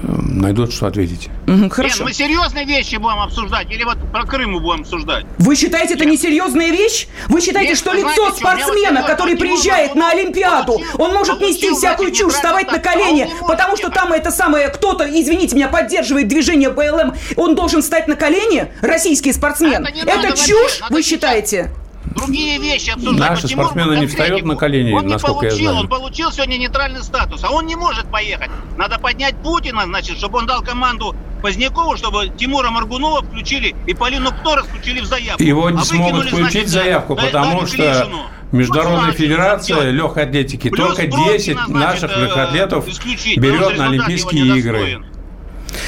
найдут, 0.02 0.72
что 0.72 0.86
ответить. 0.86 1.28
Мгм, 1.46 1.62
Лен, 1.62 1.70
Хорошо. 1.70 2.04
мы 2.04 2.12
серьезные 2.12 2.64
вещи 2.64 2.96
будем 2.96 3.20
обсуждать 3.20 3.70
или 3.70 3.84
вот 3.84 3.98
про 4.12 4.24
Крым 4.24 4.52
мы 4.52 4.60
будем 4.60 4.80
обсуждать? 4.82 5.26
Вы 5.38 5.56
считаете, 5.56 5.94
это 5.94 6.04
несерьезная 6.04 6.70
вещь? 6.70 7.08
Вы 7.28 7.40
считаете, 7.40 7.70
Нет, 7.70 7.78
что 7.78 7.92
лицо 7.92 8.14
знаете, 8.14 8.36
спортсмена, 8.36 9.02
который 9.02 9.36
приезжает 9.36 9.94
на 9.94 10.10
Олимпиаду, 10.10 10.74
получил- 10.74 11.00
он 11.00 11.12
может 11.12 11.40
нести 11.40 11.62
получил, 11.66 11.76
всякую 11.76 12.08
значит, 12.08 12.24
чушь, 12.24 12.32
вставать 12.34 12.66
на 12.72 12.78
статус, 12.78 12.92
а 12.92 12.98
колени, 13.04 13.24
может 13.24 13.46
потому 13.46 13.76
что 13.76 13.90
там 13.90 14.12
это 14.12 14.30
самое, 14.30 14.68
кто-то, 14.68 15.04
извините 15.08 15.56
меня, 15.56 15.68
поддерживает 15.68 16.28
движение 16.28 16.70
БЛМ, 16.70 17.14
он 17.36 17.54
должен 17.54 17.82
стать 17.82 18.08
на 18.08 18.16
колени, 18.16 18.72
российский 18.82 19.32
спортсмен. 19.32 19.86
Это 19.86 20.02
Это, 20.10 20.28
вообще, 20.28 20.46
чушь, 20.46 20.80
надо 20.80 20.94
вы 20.94 21.02
сейчас- 21.02 21.10
считаете? 21.10 21.70
Другие 22.04 22.58
вещи 22.58 22.90
обсуждать. 22.90 23.30
Наши 23.30 23.48
Тимур 23.48 23.66
спортсмены 23.66 24.00
не 24.00 24.06
встают 24.06 24.44
на 24.44 24.56
колени, 24.56 24.92
Он 24.92 25.06
не 25.06 25.18
получил, 25.18 25.76
он 25.76 25.88
получил 25.88 26.32
сегодня 26.32 26.56
нейтральный 26.56 27.02
статус, 27.02 27.44
а 27.44 27.50
он 27.50 27.66
не 27.66 27.76
может 27.76 28.10
поехать. 28.10 28.50
Надо 28.76 28.98
поднять 28.98 29.36
Путина, 29.36 29.84
значит, 29.84 30.18
чтобы 30.18 30.38
он 30.38 30.46
дал 30.46 30.62
команду 30.62 31.14
Позднякову, 31.42 31.96
чтобы 31.96 32.28
Тимура 32.28 32.70
Маргунова 32.70 33.22
включили 33.22 33.74
и 33.86 33.94
Полину 33.94 34.30
Ктора 34.30 34.62
включили 34.62 35.00
в 35.00 35.06
заявку. 35.06 35.42
Его 35.42 35.66
А 35.66 35.72
не 35.72 35.82
смогут 35.84 36.24
выкинули, 36.24 36.28
включить 36.28 36.68
значит, 36.68 36.68
заявку, 36.68 37.14
да- 37.16 37.22
потому 37.22 37.66
что 37.66 37.76
Клишину. 37.76 38.22
Международная 38.52 39.12
федерация 39.12 39.90
легкой 39.90 40.24
атлетики 40.24 40.68
Плюс 40.70 40.88
только 40.88 41.06
Бронкина, 41.06 41.32
10 41.32 41.52
значит, 41.54 41.68
наших 41.68 42.16
э, 42.16 42.20
легкоатлетов 42.22 42.86
берет 43.36 43.78
на 43.78 43.86
Олимпийские 43.86 44.58
игры. 44.58 44.78
недостоин. 44.78 45.06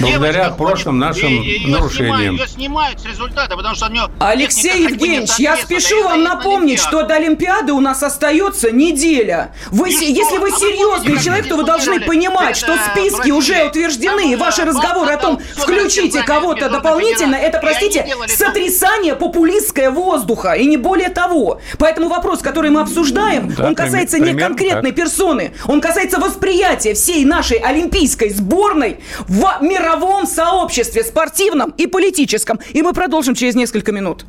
Благодаря 0.00 0.32
Девочка 0.44 0.54
прошлым 0.58 0.98
нашим 0.98 1.28
и- 1.28 1.48
её 1.48 1.68
нарушениям. 1.68 2.16
Снимают, 2.36 2.40
ее 2.40 2.48
снимают 2.48 3.00
с 3.00 3.04
результата, 3.04 3.56
потому 3.56 3.74
что 3.74 3.86
у 3.86 3.90
нее 3.90 4.08
Алексей 4.18 4.74
не 4.78 4.82
Евгеньевич, 4.84 5.30
я 5.38 5.56
спешу 5.56 6.00
а 6.04 6.08
вам 6.10 6.22
на 6.24 6.34
напомнить, 6.34 6.80
что 6.80 7.02
до 7.02 7.14
Олимпиады 7.14 7.72
у 7.72 7.80
нас 7.80 8.02
остается 8.02 8.70
неделя. 8.70 9.52
Вы, 9.70 9.90
И 9.90 9.92
се- 9.92 10.06
что? 10.06 10.14
если 10.14 10.38
вы 10.38 10.48
А 10.48 10.56
серьезный 10.58 11.04
помните, 11.06 11.24
человек, 11.24 11.48
то 11.48 11.56
вы 11.56 11.64
должны 11.64 12.00
понимать, 12.00 12.56
что 12.56 12.76
списки 12.76 13.30
уже 13.30 13.52
Бразилией? 13.52 13.68
утверждены, 13.68 14.32
и 14.32 14.36
ваши 14.36 14.64
разговоры 14.64 15.12
о 15.12 15.16
том, 15.18 15.40
включите 15.56 16.22
кого-то 16.22 16.68
дополнительно, 16.68 17.36
это, 17.36 17.58
простите, 17.60 18.06
сотрясание 18.28 19.14
популистское 19.14 19.90
воздуха, 19.90 20.52
и 20.52 20.66
не 20.66 20.76
более 20.76 21.08
того. 21.08 21.60
Поэтому 21.78 22.08
вопрос, 22.08 22.40
который 22.40 22.70
мы 22.70 22.80
обсуждаем, 22.80 23.52
Да, 23.54 23.66
он 23.68 23.74
касается 23.74 24.18
не 24.18 24.26
примерно 24.26 24.48
конкретной 24.56 24.90
так. 24.92 24.96
персоны, 25.00 25.52
он 25.66 25.80
касается 25.80 26.18
восприятия 26.18 26.94
всей 26.94 27.24
нашей 27.24 27.58
олимпийской 27.58 28.30
сборной 28.30 29.00
в 29.28 29.46
мировом 29.72 30.26
сообществе 30.26 31.02
спортивном 31.02 31.70
и 31.78 31.86
политическом. 31.86 32.60
И 32.72 32.82
мы 32.82 32.92
продолжим 32.92 33.34
через 33.34 33.54
несколько 33.54 33.92
минут. 33.92 34.26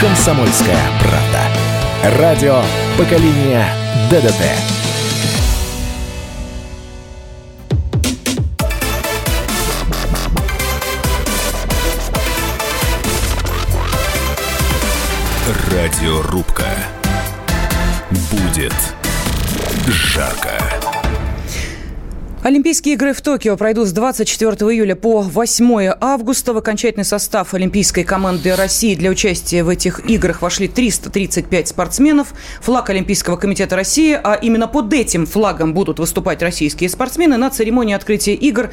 «Комсомольская 0.00 0.78
правда». 1.00 1.37
Радио 2.04 2.62
поколения 2.96 3.66
ДДТ». 4.08 4.42
Радиорубка. 15.72 16.66
Будет 18.30 18.74
жарко. 19.86 20.97
Олимпийские 22.48 22.94
игры 22.94 23.12
в 23.12 23.20
Токио 23.20 23.58
пройдут 23.58 23.88
с 23.88 23.92
24 23.92 24.52
июля 24.72 24.96
по 24.96 25.20
8 25.20 25.92
августа. 26.00 26.54
В 26.54 26.56
окончательный 26.56 27.04
состав 27.04 27.52
олимпийской 27.52 28.04
команды 28.04 28.56
России 28.56 28.94
для 28.94 29.10
участия 29.10 29.62
в 29.62 29.68
этих 29.68 30.08
играх 30.08 30.40
вошли 30.40 30.66
335 30.66 31.68
спортсменов. 31.68 32.28
Флаг 32.62 32.88
Олимпийского 32.88 33.36
комитета 33.36 33.76
России, 33.76 34.18
а 34.24 34.32
именно 34.32 34.66
под 34.66 34.90
этим 34.94 35.26
флагом 35.26 35.74
будут 35.74 35.98
выступать 35.98 36.40
российские 36.40 36.88
спортсмены. 36.88 37.36
На 37.36 37.50
церемонии 37.50 37.94
открытия 37.94 38.32
игр 38.32 38.70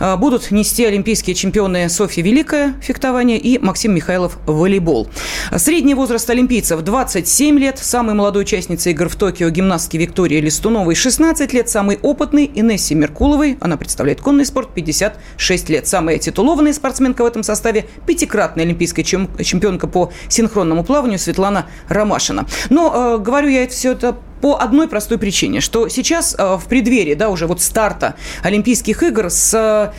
а, 0.00 0.16
будут 0.16 0.50
нести 0.50 0.86
олимпийские 0.86 1.36
чемпионы 1.36 1.90
Софья 1.90 2.22
Великая 2.22 2.76
фехтование 2.80 3.36
и 3.36 3.58
Максим 3.58 3.94
Михайлов 3.94 4.38
волейбол. 4.46 5.06
Средний 5.54 5.92
возраст 5.92 6.30
олимпийцев 6.30 6.80
27 6.80 7.58
лет. 7.58 7.78
Самой 7.78 8.14
молодой 8.14 8.44
участницей 8.44 8.92
игр 8.92 9.10
в 9.10 9.16
Токио 9.16 9.50
гимнастки 9.50 9.98
Виктории 9.98 10.40
Листуновой 10.40 10.94
16 10.94 11.52
лет. 11.52 11.68
Самый 11.68 11.98
опытный 12.00 12.50
Инессе 12.54 12.94
Меркуловой, 13.18 13.58
она 13.60 13.76
представляет 13.76 14.20
конный 14.20 14.46
спорт, 14.46 14.68
56 14.72 15.68
лет. 15.70 15.88
Самая 15.88 16.18
титулованная 16.18 16.72
спортсменка 16.72 17.22
в 17.22 17.26
этом 17.26 17.42
составе– 17.42 17.86
пятикратная 18.06 18.64
олимпийская 18.64 19.04
чемпионка 19.04 19.88
по 19.88 20.12
синхронному 20.28 20.84
плаванию 20.84 21.18
Светлана 21.18 21.66
Ромашина. 21.88 22.46
Но 22.70 23.16
э, 23.16 23.18
говорю 23.18 23.48
я 23.48 23.64
это 23.64 23.72
все 23.72 23.92
это 23.92 24.16
по 24.40 24.60
одной 24.60 24.86
простой 24.86 25.18
причине, 25.18 25.60
что 25.60 25.88
сейчас 25.88 26.36
э, 26.38 26.56
в 26.56 26.66
преддверии, 26.68 27.14
да, 27.14 27.28
уже 27.28 27.48
вот 27.48 27.60
старта 27.60 28.14
Олимпийских 28.44 29.02
игр 29.02 29.30
с 29.30 29.52
э, 29.52 29.92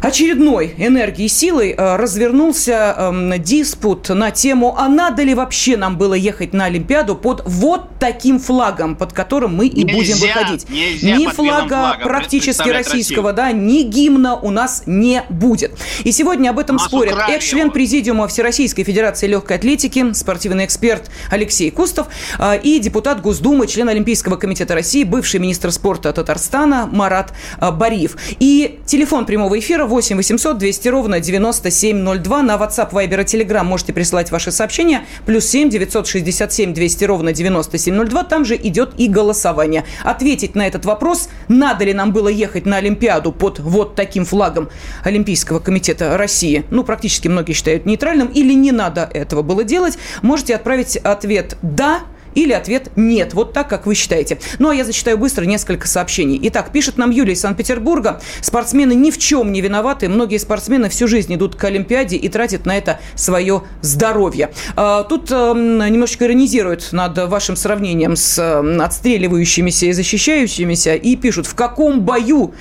очередной 0.00 0.74
энергией 0.78 1.26
и 1.26 1.28
силой 1.28 1.74
э, 1.76 1.96
развернулся 1.96 2.94
э, 2.96 3.38
диспут 3.38 4.08
на 4.08 4.30
тему, 4.30 4.74
а 4.78 4.88
надо 4.88 5.22
ли 5.22 5.34
вообще 5.34 5.76
нам 5.76 5.96
было 5.98 6.14
ехать 6.14 6.52
на 6.52 6.66
Олимпиаду 6.66 7.16
под 7.16 7.42
вот 7.46 7.98
таким 7.98 8.38
флагом, 8.38 8.96
под 8.96 9.12
которым 9.12 9.54
мы 9.56 9.66
и 9.66 9.84
нельзя, 9.84 9.96
будем 9.96 10.16
выходить. 10.16 10.68
Нельзя 10.70 11.16
ни 11.16 11.26
флага 11.26 11.98
практически 12.02 12.68
российского, 12.68 13.32
да, 13.32 13.52
ни 13.52 13.82
гимна 13.82 14.36
у 14.36 14.50
нас 14.50 14.84
не 14.86 15.22
будет. 15.28 15.72
И 16.04 16.12
сегодня 16.12 16.50
об 16.50 16.58
этом 16.58 16.78
спорят 16.78 17.16
экс-член. 17.28 17.70
Президиума 17.70 18.26
Всероссийской 18.26 18.84
Федерации 18.84 19.26
легкой 19.26 19.58
атлетики, 19.58 20.12
спортивный 20.12 20.64
эксперт 20.64 21.10
Алексей 21.30 21.70
Кустов 21.70 22.08
э, 22.38 22.58
и 22.62 22.78
депутат 22.78 23.20
Госдумы, 23.20 23.66
член 23.66 23.88
Олимпийского 23.88 24.36
комитета 24.36 24.74
России, 24.74 25.04
бывший 25.04 25.40
министр 25.40 25.70
спорта 25.70 26.12
Татарстана 26.12 26.88
Марат 26.90 27.32
э, 27.60 27.70
Бариев. 27.70 28.16
И 28.38 28.80
телефон 28.86 29.26
прямого 29.26 29.58
эфира 29.58 29.86
8 29.90 30.16
800 30.16 30.56
200 30.56 30.88
ровно 30.88 31.20
9702. 31.20 32.42
На 32.42 32.54
WhatsApp, 32.54 32.92
Viber 32.92 33.20
и 33.20 33.24
Telegram 33.24 33.64
можете 33.64 33.92
присылать 33.92 34.30
ваши 34.30 34.52
сообщения. 34.52 35.04
Плюс 35.26 35.44
7 35.46 35.68
967 35.68 36.72
200 36.72 37.04
ровно 37.04 37.32
9702. 37.32 38.24
Там 38.24 38.44
же 38.44 38.56
идет 38.56 38.92
и 38.98 39.08
голосование. 39.08 39.84
Ответить 40.04 40.54
на 40.54 40.66
этот 40.66 40.84
вопрос, 40.84 41.28
надо 41.48 41.84
ли 41.84 41.92
нам 41.92 42.12
было 42.12 42.28
ехать 42.28 42.66
на 42.66 42.76
Олимпиаду 42.76 43.32
под 43.32 43.58
вот 43.58 43.96
таким 43.96 44.24
флагом 44.24 44.70
Олимпийского 45.02 45.58
комитета 45.58 46.16
России, 46.16 46.64
ну, 46.70 46.84
практически 46.84 47.26
многие 47.28 47.52
считают 47.52 47.84
нейтральным, 47.84 48.28
или 48.28 48.52
не 48.54 48.70
надо 48.70 49.10
этого 49.12 49.42
было 49.42 49.64
делать, 49.64 49.98
можете 50.22 50.54
отправить 50.54 50.96
ответ 50.96 51.58
«да», 51.62 52.02
или 52.34 52.52
ответ 52.52 52.90
«нет». 52.96 53.34
Вот 53.34 53.52
так, 53.52 53.68
как 53.68 53.86
вы 53.86 53.94
считаете. 53.94 54.38
Ну, 54.58 54.70
а 54.70 54.74
я 54.74 54.84
зачитаю 54.84 55.18
быстро 55.18 55.44
несколько 55.44 55.86
сообщений. 55.88 56.38
Итак, 56.44 56.72
пишет 56.72 56.96
нам 56.98 57.10
Юлия 57.10 57.32
из 57.32 57.40
Санкт-Петербурга. 57.40 58.20
Спортсмены 58.40 58.94
ни 58.94 59.10
в 59.10 59.18
чем 59.18 59.52
не 59.52 59.60
виноваты. 59.60 60.08
Многие 60.08 60.38
спортсмены 60.38 60.88
всю 60.88 61.08
жизнь 61.08 61.34
идут 61.34 61.56
к 61.56 61.64
Олимпиаде 61.64 62.16
и 62.16 62.28
тратят 62.28 62.66
на 62.66 62.76
это 62.76 63.00
свое 63.14 63.62
здоровье. 63.82 64.50
А, 64.76 65.04
Тут 65.04 65.30
эм, 65.30 65.78
немножечко 65.78 66.26
иронизируют 66.26 66.92
над 66.92 67.16
вашим 67.28 67.56
сравнением 67.56 68.16
с 68.16 68.38
эм, 68.38 68.80
отстреливающимися 68.80 69.86
и 69.86 69.92
защищающимися 69.92 70.94
и 70.94 71.16
пишут, 71.16 71.46
в 71.46 71.54
каком 71.54 72.00
бою 72.00 72.54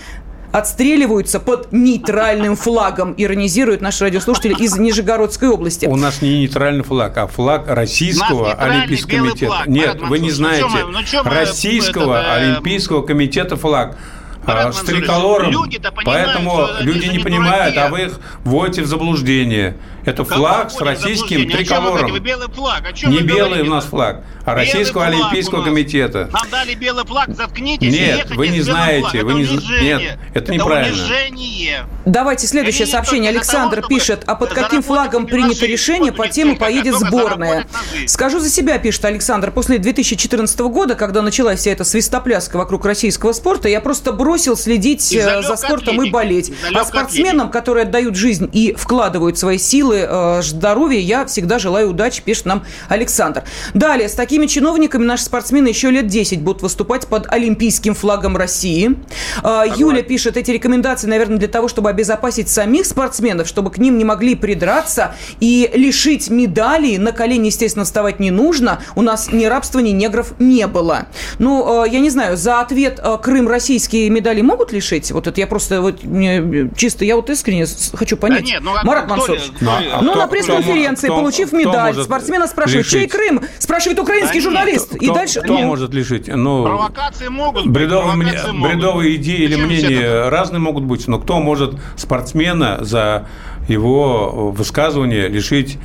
отстреливаются 0.52 1.40
под 1.40 1.72
нейтральным 1.72 2.56
флагом, 2.56 3.14
иронизируют 3.18 3.82
наши 3.82 4.04
радиослушатели 4.04 4.56
из 4.56 4.78
Нижегородской 4.78 5.50
области. 5.50 5.86
У 5.86 5.96
нас 5.96 6.22
не 6.22 6.40
нейтральный 6.40 6.84
флаг, 6.84 7.18
а 7.18 7.28
флаг 7.28 7.66
Российского 7.68 8.54
Олимпийского 8.54 9.18
комитета. 9.18 9.46
флаг. 9.46 9.68
Нет, 9.68 9.96
Марат 9.96 10.10
вы 10.10 10.20
не 10.20 10.30
ну 10.30 10.36
знаете. 10.36 10.70
чё 10.70 10.88
ну 10.88 11.04
чё 11.04 11.24
мы, 11.24 11.32
Российского 11.32 12.22
это, 12.22 12.34
Олимпийского 12.34 13.02
комитета 13.06 13.56
флаг. 13.56 13.98
Марат 14.46 14.74
с 14.76 14.80
триколором, 14.80 15.52
понимают, 15.52 16.06
поэтому 16.06 16.68
люди 16.80 17.08
не 17.08 17.20
понимают, 17.20 17.78
а 17.78 17.90
вы 17.90 18.04
их 18.04 18.20
вводите 18.44 18.82
в 18.82 18.88
заблуждение. 18.88 19.78
Это 20.10 20.24
флаг 20.26 20.72
с 20.72 20.82
российским? 20.82 21.38
О 21.38 21.40
чем 21.40 21.52
вы 21.52 21.58
триколором. 21.58 22.20
Белый 22.20 22.48
флаг. 22.48 22.84
О 22.86 22.94
чем 22.94 23.12
Не 23.12 23.20
белый 23.20 23.44
говорите? 23.44 23.70
у 23.70 23.74
нас 23.74 23.86
флаг, 23.86 24.24
а 24.44 24.52
Белый 24.52 24.66
Российского 24.66 25.06
флаг 25.06 25.14
Олимпийского 25.16 25.64
комитета. 25.64 26.30
Нам 26.34 26.50
дали 26.50 26.74
белый 26.74 27.06
флаг, 27.06 27.30
заткнитесь 27.36 27.94
Нет, 27.94 28.32
вы 28.32 28.48
не 28.48 28.62
знаете, 28.62 29.24
вы 29.24 29.34
не 29.34 29.48
нет, 29.84 30.18
это 30.34 30.52
неправильно. 30.52 30.98
унижение. 31.04 31.86
Давайте 32.06 32.48
следующее 32.48 32.84
Они 32.86 32.92
сообщение. 32.92 33.30
Александр 33.30 33.78
того, 33.78 33.88
пишет, 33.88 34.24
а 34.26 34.34
под 34.34 34.54
каким 34.54 34.82
флагом 34.82 35.28
принято 35.28 35.66
решение, 35.68 36.12
по 36.12 36.28
только 36.28 36.56
поедет 36.56 36.96
сборная. 36.96 37.68
Скажу 38.08 38.40
за 38.40 38.50
себя, 38.50 38.80
пишет 38.80 39.06
Александр, 39.06 39.52
после 39.52 39.78
2014 39.78 40.60
года, 40.62 40.96
когда 40.96 41.22
началась 41.22 41.60
вся 41.60 41.72
эта 41.72 41.84
свистопляска 41.84 42.58
вокруг 42.58 42.86
российского 42.86 43.34
спорта, 43.34 43.70
я 43.70 43.82
просто 43.82 44.12
бросил 44.12 44.58
следить 44.58 45.12
Из-за 45.12 45.30
э, 45.30 45.42
за 45.44 45.56
спортом 45.56 46.02
и 46.02 46.10
болеть. 46.10 46.52
А 46.74 46.84
спортсменам, 46.84 47.52
которые 47.52 47.84
отдают 47.84 48.16
жизнь 48.16 48.50
и 48.52 48.74
вкладывают 48.76 49.38
свои 49.38 49.58
силы, 49.58 49.99
э, 50.08 50.42
здоровье, 50.42 51.00
я 51.02 51.26
всегда 51.26 51.60
желаю 51.60 51.90
удачи, 51.90 52.22
пишет 52.22 52.46
нам 52.46 52.64
Александр. 52.88 53.44
Далее, 53.74 54.10
с 54.10 54.14
такими 54.14 54.46
чиновниками 54.46 55.04
наши 55.04 55.24
спортсмены 55.24 55.68
еще 55.68 55.92
лет 55.92 56.08
10 56.08 56.42
будут 56.42 56.62
выступать 56.62 57.08
под 57.08 57.32
олимпийским 57.32 57.96
флагом 57.96 58.38
России. 58.38 58.98
Э, 59.44 59.64
Юля 59.76 60.04
пишет, 60.04 60.38
эти 60.38 60.52
рекомендации, 60.52 61.08
наверное, 61.08 61.38
для 61.38 61.48
того, 61.48 61.68
чтобы 61.68 61.90
обезопасить 61.90 62.50
самих 62.50 62.86
спортсменов, 62.86 63.48
чтобы 63.48 63.72
к 63.72 63.78
ним 63.78 63.98
не 63.98 64.06
могли 64.06 64.36
придраться 64.36 65.16
и 65.40 65.70
лишить 65.74 66.30
медалей. 66.30 66.98
На 66.98 67.12
колени, 67.12 67.48
естественно, 67.48 67.86
вставать 67.86 68.20
не 68.20 68.32
нужно. 68.32 68.82
У 68.96 69.02
нас 69.02 69.32
ни 69.32 69.46
рабства, 69.46 69.80
ни 69.80 69.92
негров 69.92 70.34
не 70.40 70.68
было. 70.68 71.08
Ну, 71.38 71.86
э, 71.86 71.90
я 71.90 72.00
не 72.00 72.10
знаю, 72.10 72.38
за 72.38 72.62
ответ 72.62 73.00
Крым 73.22 73.48
российские 73.48 74.10
медали 74.10 74.42
могут 74.42 74.72
лишить? 74.72 75.12
Вот 75.12 75.28
это 75.28 75.40
я 75.40 75.48
просто 75.48 75.82
вот 75.82 76.04
мне 76.04 76.70
чисто, 76.76 77.06
я 77.06 77.16
вот 77.16 77.30
искренне 77.30 77.66
хочу 77.94 78.18
понять. 78.18 78.42
Да 78.42 78.46
нет, 78.46 78.62
ну, 78.62 78.72
Марат 78.84 79.06
кто 79.06 79.16
Мансурович. 79.16 79.44
кто 79.56 79.66
Ну, 79.66 79.72
а- 79.94 80.00
а 80.00 80.02
Ну, 80.02 80.12
кто- 80.12 80.20
на 80.22 80.28
пресс-конференции, 80.28 81.08
кто- 81.08 81.16
получив 81.18 81.52
медаль, 81.54 81.96
спортсмена 81.96 82.48
спрашивают, 82.48 82.88
чей? 82.88 83.08
Крым? 83.08 83.42
Спрашивает 83.60 84.00
украинский 84.00 84.30
Да 84.30 84.36
нет. 84.36 84.44
журналист. 84.44 84.96
И 84.96 85.08
дальше... 85.12 85.42
Кто 85.42 85.58
может 85.60 85.94
лишить? 85.94 86.28
Ну, 86.28 86.64
Провокации 86.64 87.28
могут 87.28 87.64
быть, 87.66 87.72
Бредовые, 87.74 88.16
мне- 88.16 88.32
провокации 88.32 88.52
могут. 88.58 88.74
бредовые 88.76 89.16
идеи 89.16 89.38
или 89.44 89.56
мнения 89.56 90.30
разные 90.30 90.60
могут 90.60 90.84
быть, 90.84 91.08
но 91.08 91.20
кто 91.20 91.40
может 91.40 91.76
спортсмена 91.96 92.80
за 92.82 93.28
его 93.68 94.52
высказывание 94.52 95.28
лишить 95.28 95.78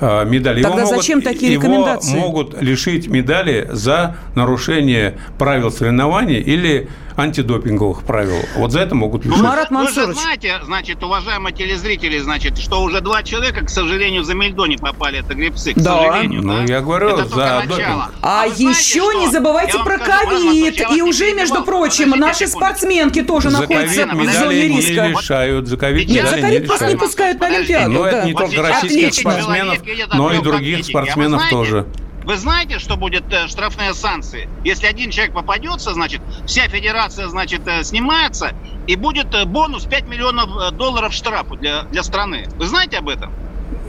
э, 0.00 0.24
медали? 0.24 0.62
Тогда 0.62 0.86
зачем 0.86 1.20
такие 1.22 1.52
его 1.52 1.62
рекомендации? 1.62 2.16
могут 2.16 2.60
лишить 2.62 3.08
медали 3.08 3.68
за 3.70 4.16
нарушение 4.34 5.18
правил 5.38 5.70
соревнований 5.70 6.40
или 6.40 6.88
антидопинговых 7.20 8.02
правил. 8.04 8.40
Вот 8.56 8.72
за 8.72 8.80
это 8.80 8.94
могут 8.94 9.24
лишить. 9.24 9.40
Марат 9.40 9.70
Вы 9.70 9.88
же 9.88 10.12
знаете, 10.12 10.60
значит, 10.64 11.02
уважаемые 11.02 11.54
телезрители, 11.54 12.18
значит, 12.18 12.58
что 12.58 12.82
уже 12.82 13.00
два 13.00 13.22
человека, 13.22 13.64
к 13.64 13.70
сожалению, 13.70 14.24
за 14.24 14.34
Мельдо 14.34 14.66
не 14.66 14.76
попали, 14.76 15.20
это 15.20 15.34
гребцы, 15.34 15.74
к 15.74 15.76
Да. 15.76 15.98
сожалению. 16.02 16.42
Ну, 16.42 16.56
да? 16.66 16.72
я 16.72 16.80
говорю, 16.80 17.08
Это 17.10 17.24
за 17.26 17.62
допинг. 17.68 18.12
А, 18.22 18.48
знаете, 18.48 18.64
еще 18.64 19.00
что? 19.00 19.12
не 19.12 19.28
забывайте 19.30 19.78
про 19.78 19.98
ковид. 19.98 20.80
И 20.94 21.02
уже, 21.02 21.32
между 21.34 21.62
прочим, 21.62 22.10
наши 22.10 22.46
спортсменки 22.46 23.22
тоже 23.22 23.50
находятся 23.50 24.06
в 24.06 24.10
зоне 24.10 24.22
медали 24.24 24.68
не 24.68 24.76
риска. 24.78 25.06
лишают, 25.08 25.68
за 25.68 25.76
ковид 25.76 26.08
Нет, 26.08 26.28
за 26.28 26.40
ковид 26.40 26.66
просто 26.66 26.88
не 26.88 26.96
пускают 26.96 27.40
на. 27.40 27.46
Олимпиаду. 27.46 27.90
Но 27.90 28.06
это 28.06 28.26
не 28.26 28.34
только 28.34 28.62
российских 28.62 29.14
спортсменов, 29.14 29.78
но 30.14 30.32
и 30.32 30.40
других. 30.40 30.80
А 30.80 30.84
спортсменов 30.84 31.40
знаете, 31.40 31.56
тоже. 31.56 31.86
Вы 32.24 32.36
знаете, 32.36 32.78
что 32.78 32.96
будет 32.96 33.24
э, 33.32 33.48
штрафные 33.48 33.94
санкции? 33.94 34.48
Если 34.64 34.86
один 34.86 35.10
человек 35.10 35.34
попадется, 35.34 35.94
значит, 35.94 36.20
вся 36.46 36.68
федерация, 36.68 37.28
значит, 37.28 37.66
э, 37.66 37.82
снимается, 37.82 38.52
и 38.86 38.94
будет 38.96 39.34
э, 39.34 39.44
бонус 39.46 39.84
5 39.86 40.06
миллионов 40.06 40.72
долларов 40.76 41.12
штрафу 41.14 41.56
для, 41.56 41.82
для 41.84 42.02
страны. 42.02 42.46
Вы 42.56 42.66
знаете 42.66 42.98
об 42.98 43.08
этом? 43.08 43.32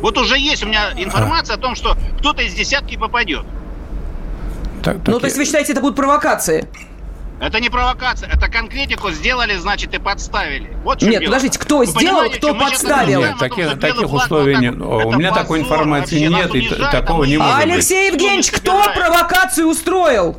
Вот 0.02 0.18
уже 0.18 0.38
есть 0.40 0.64
у 0.64 0.68
меня 0.68 0.92
информация 0.96 1.56
о 1.56 1.60
том, 1.60 1.76
что 1.76 1.98
кто-то 2.20 2.42
из 2.42 2.54
десятки 2.54 2.96
попадет. 2.98 3.46
Так- 4.82 4.98
Ну, 5.06 5.14
так 5.14 5.22
то 5.22 5.26
есть 5.28 5.36
я- 5.36 5.42
вы 5.42 5.46
считаете, 5.46 5.74
это 5.74 5.82
будут 5.82 5.96
провокации? 5.98 6.68
Это 7.42 7.60
не 7.60 7.70
провокация, 7.70 8.30
это 8.30 8.50
конкретику 8.50 9.10
сделали, 9.10 9.56
значит, 9.56 9.96
и 9.96 9.98
подставили. 9.98 10.78
Вот 10.84 11.02
Нет, 11.02 11.22
дело. 11.22 11.26
подождите, 11.32 11.58
кто 11.58 11.80
Вы 11.80 11.88
сделал, 11.88 12.30
кто 12.30 12.54
подставил? 12.54 13.22
Нет, 13.22 13.38
таких, 13.40 13.80
таких 13.80 14.14
условий 14.14 14.54
так- 14.54 14.62
У 15.08 15.12
меня 15.14 15.32
такой 15.34 15.62
информации 15.62 16.28
вообще, 16.28 16.60
нет, 16.60 16.72
и 16.72 16.92
такого 16.92 17.24
не 17.24 17.38
может 17.38 17.56
А 17.56 17.58
быть. 17.64 17.74
Алексей 17.74 18.02
не 18.02 18.08
Евгеньевич, 18.14 18.52
кто 18.52 18.84
провокацию 18.94 19.68
устроил? 19.68 20.38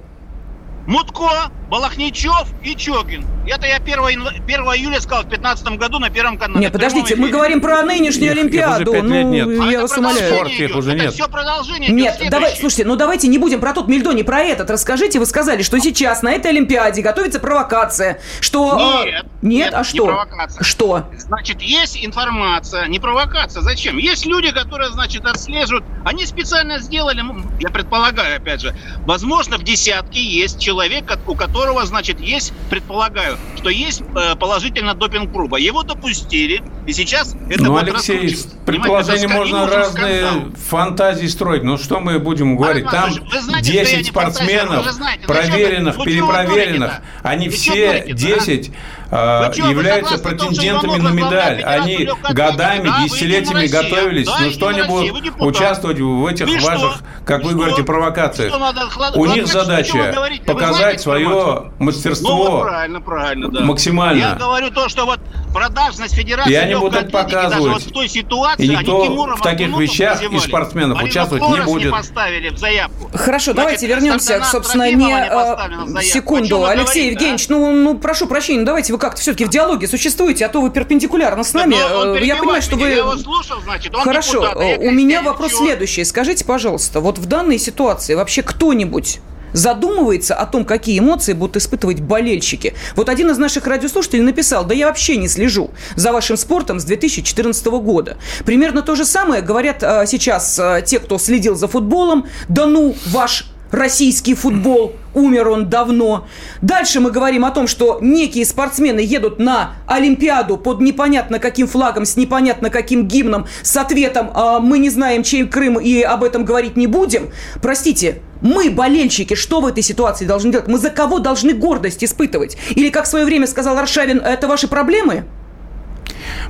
Мутко, 0.87 1.51
Балахничев 1.73 2.49
и 2.63 2.77
Чокин. 2.77 3.27
Это 3.47 3.67
я 3.67 3.77
1, 3.77 3.99
янва- 3.99 4.31
1 4.47 4.61
июля 4.77 5.01
сказал 5.01 5.23
в 5.25 5.29
2015 5.29 5.79
году 5.79 5.99
на 5.99 6.11
Первом 6.11 6.37
канале. 6.37 6.61
Нет, 6.61 6.73
подождите, 6.73 7.17
мы 7.17 7.31
говорим 7.31 7.63
про 7.63 7.83
нынешнюю 7.83 8.33
Их- 8.33 8.37
их 8.37 8.37
уже 8.37 8.41
Олимпиаду. 8.43 8.93
пять 8.93 9.03
лет 9.05 9.25
Ну, 9.25 9.31
нет. 9.33 9.49
А 9.49 9.65
я 9.65 9.73
это 9.73 9.81
вас 9.81 9.97
умоляю. 9.97 10.35
Спорт 10.35 10.51
их 10.51 10.77
уже 10.77 10.93
Это 10.93 11.03
нет. 11.05 11.15
все 11.15 11.29
продолжение. 11.29 11.89
Нет, 11.91 12.21
давай, 12.31 12.55
слушайте, 12.57 12.85
ну 12.85 12.97
давайте 12.97 13.27
не 13.29 13.39
будем 13.39 13.59
про 13.61 13.73
тот 13.73 13.89
Мельдо, 13.89 14.13
не 14.13 14.23
про 14.23 14.41
этот. 14.41 14.69
Расскажите, 14.71 15.19
вы 15.19 15.25
сказали, 15.25 15.63
что 15.63 15.79
сейчас 15.81 16.23
на 16.23 16.33
этой 16.33 16.51
Олимпиаде 16.51 17.01
готовится 17.01 17.41
провокация. 17.41 18.21
Что... 18.41 19.03
э, 19.03 19.07
Нет, 19.07 19.15
Нет, 19.15 19.27
нет, 19.41 19.75
а 19.75 19.79
не 19.79 19.85
что? 19.85 20.07
провокация. 20.07 20.63
Что? 20.63 21.05
Значит, 21.19 21.63
есть 21.63 22.05
информация, 22.05 22.87
не 22.87 22.99
провокация. 23.01 23.63
Зачем? 23.63 23.97
Есть 23.97 24.27
люди, 24.27 24.53
которые, 24.53 24.91
значит, 24.91 25.25
отслеживают. 25.25 25.87
Они 26.05 26.27
специально 26.27 26.79
сделали, 26.81 27.23
я 27.61 27.71
предполагаю, 27.71 28.37
опять 28.37 28.61
же, 28.61 28.77
возможно, 29.07 29.57
в 29.57 29.63
десятке 29.65 30.23
есть 30.23 30.61
человек, 30.61 31.05
у 31.27 31.35
которого, 31.35 31.62
значит, 31.85 32.21
есть, 32.21 32.53
предполагаю, 32.71 33.39
что 33.57 33.71
есть 33.71 34.03
э, 34.15 34.37
положительно 34.37 34.95
допинг-проба. 34.95 35.59
Его 35.59 35.83
допустили, 35.83 36.63
и 36.87 36.93
сейчас 36.93 37.35
это 37.49 37.63
ну, 37.63 37.73
вот 37.73 37.83
Алексей, 37.85 38.37
Понимаете, 38.67 39.29
можно 39.29 39.67
разные 39.67 40.27
скандал. 40.27 40.51
фантазии 40.69 41.27
строить. 41.27 41.63
Ну, 41.63 41.79
что 41.79 42.01
мы 42.01 42.19
будем 42.19 42.57
говорить? 42.57 42.89
Там 42.91 43.11
вы 43.11 43.41
знаете, 43.41 43.71
что 43.71 43.79
я 43.79 43.85
10 43.85 43.97
не 43.99 44.13
фантазер, 44.13 44.43
спортсменов, 44.45 44.93
знаете, 44.93 45.27
проверенных, 45.27 45.97
вы- 45.97 46.05
перепроверенных. 46.05 46.93
Они 47.23 47.49
Вы 47.49 47.57
чего 47.57 47.75
все 47.75 48.03
дурите-то, 48.03 48.13
а? 48.13 48.41
10 48.41 48.73
а, 49.15 49.51
вы 49.51 49.71
являются 49.71 50.17
что 50.17 50.29
претендентами 50.29 50.97
на 50.97 51.09
медаль. 51.11 51.63
Они 51.63 52.09
годами? 52.31 52.89
Да, 52.89 53.05
десятилетиями 53.05 53.67
готовились. 53.67 54.27
Да, 54.27 54.39
ну, 54.41 54.51
что 54.51 54.69
они 54.69 54.81
Россия, 54.81 55.13
будут 55.13 55.35
участвовать 55.39 56.01
в 56.01 56.27
этих 56.27 56.49
И 56.49 56.59
что? 56.59 56.67
ваших, 56.67 57.03
как 57.27 57.41
И 57.41 57.45
вы 57.45 57.51
что? 57.51 57.59
говорите, 57.59 57.83
провокациях? 57.85 58.55
Что 58.55 59.13
У 59.15 59.27
них? 59.27 59.47
Что 59.47 59.65
задача 59.65 60.15
показать 60.47 61.03
знаете 61.03 61.11
информацию? 61.53 61.75
Ну, 61.79 61.85
мастерство. 61.87 62.37
вот 62.37 62.63
правильно, 62.63 63.01
правильно, 63.01 63.49
да. 63.49 63.61
максимально. 63.61 64.19
Я 64.19 64.35
говорю 64.35 64.71
то, 64.71 64.89
что 64.89 65.05
вот 65.05 65.21
продажность 65.53 66.15
Федерации 66.15 66.53
И 66.53 66.55
они 66.57 66.75
будут 66.75 66.95
атлетики, 66.97 67.13
даже 67.13 67.35
показывать. 67.37 67.73
вот 67.73 67.83
в 67.83 67.93
той 67.93 68.09
ситуации, 68.09 68.65
И 68.65 68.69
они 68.69 68.77
никто 68.79 69.05
Тимура 69.05 69.37
в 69.37 69.43
таких 69.43 69.77
вещах 69.77 70.23
из 70.23 70.43
спортсменов 70.45 70.97
Марину 70.97 71.11
участвовать 71.11 71.43
не 71.49 71.61
будет. 71.65 71.93
поставили 71.93 72.49
в 72.51 72.59
заявку. 72.59 73.11
Хорошо, 73.13 73.53
Значит, 73.53 73.57
давайте 73.57 73.87
вернемся, 73.87 74.43
собственно, 74.45 74.89
не... 74.89 74.95
не 74.95 75.13
э, 75.13 76.03
секунду, 76.03 76.65
Алексей 76.65 76.83
говорите, 76.85 77.07
Евгеньевич, 77.09 77.49
ну, 77.49 77.71
ну, 77.73 77.99
прошу 77.99 78.27
прощения, 78.27 78.61
ну, 78.61 78.67
давайте 78.67 78.93
вы 78.93 78.99
как-то 78.99 79.21
все-таки 79.21 79.45
в 79.45 79.51
диалоге 79.51 79.87
существуете, 79.87 80.47
а 80.47 80.49
то 80.49 80.61
вы 80.61 80.71
перпендикулярно 80.71 81.45
с 81.45 81.53
нами. 81.55 81.75
Но 81.75 81.99
он 81.99 82.13
Э, 82.17 82.25
Я 82.25 82.37
понимаю, 82.37 82.63
что 82.63 82.77
вы... 82.77 82.89
Я 82.89 82.97
его 82.97 83.17
слушал, 83.17 83.61
значит, 83.63 83.95
он 83.95 84.03
Хорошо, 84.03 84.41
депутат, 84.41 84.57
а 84.57 84.65
я 84.65 84.79
у 84.79 84.91
меня 84.91 85.23
вопрос 85.23 85.51
Чего? 85.53 85.65
следующий. 85.67 86.05
Скажите, 86.05 86.45
пожалуйста, 86.45 87.01
вот 87.01 87.19
в 87.19 87.27
данной 87.27 87.59
ситуации 87.59 88.15
вообще 88.15 88.43
кто-нибудь 88.43 89.21
задумывается 89.53 90.35
о 90.35 90.47
том, 90.47 90.65
какие 90.65 90.99
эмоции 90.99 91.33
будут 91.33 91.57
испытывать 91.57 92.01
болельщики. 92.01 92.75
Вот 92.97 93.09
один 93.09 93.31
из 93.31 93.39
наших 93.39 93.67
радиослушателей 93.67 94.23
написал, 94.23 94.65
да 94.65 94.75
я 94.75 94.87
вообще 94.87 95.17
не 95.17 95.29
слежу 95.29 95.71
за 95.97 96.13
вашим 96.13 96.37
спортом 96.37 96.81
с 96.81 96.85
2014 96.85 97.67
года. 97.67 98.17
Примерно 98.45 98.83
то 98.83 98.95
же 98.95 99.05
самое 99.05 99.43
говорят 99.43 99.83
э, 99.83 100.05
сейчас 100.07 100.59
э, 100.59 100.83
те, 100.85 100.99
кто 100.99 101.19
следил 101.19 101.55
за 101.55 101.69
футболом. 101.69 102.27
Да 102.49 102.67
ну, 102.67 102.95
ваш 103.11 103.47
российский 103.73 104.35
футбол, 104.35 104.93
умер 105.15 105.49
он 105.49 105.69
давно. 105.69 106.27
Дальше 106.61 107.01
мы 107.01 107.11
говорим 107.11 107.45
о 107.45 107.51
том, 107.51 107.67
что 107.67 107.99
некие 108.01 108.45
спортсмены 108.45 109.01
едут 109.01 109.39
на 109.39 109.75
Олимпиаду 109.87 110.57
под 110.57 110.81
непонятно 110.81 111.39
каким 111.41 111.67
флагом, 111.67 112.05
с 112.05 112.17
непонятно 112.17 112.71
каким 112.71 113.09
гимном, 113.09 113.47
с 113.63 113.77
ответом 113.77 114.31
«А, 114.35 114.61
«мы 114.61 114.79
не 114.79 114.91
знаем, 114.91 115.23
чей 115.23 115.47
Крым 115.47 115.81
и 115.81 116.01
об 116.03 116.23
этом 116.23 116.45
говорить 116.45 116.77
не 116.77 116.87
будем». 116.87 117.31
Простите, 117.61 118.21
мы, 118.41 118.71
болельщики, 118.71 119.35
что 119.35 119.61
в 119.61 119.67
этой 119.67 119.83
ситуации 119.83 120.27
должны 120.27 120.53
делать? 120.53 120.69
Мы 120.69 120.79
за 120.79 120.91
кого 120.91 121.19
должны 121.19 121.53
гордость 121.55 122.05
испытывать? 122.05 122.57
Или, 122.71 122.91
как 122.91 123.05
в 123.05 123.09
свое 123.09 123.25
время 123.25 123.47
сказал 123.47 123.79
Аршавин, 123.79 124.19
это 124.19 124.49
ваши 124.49 124.69
проблемы? 124.69 125.25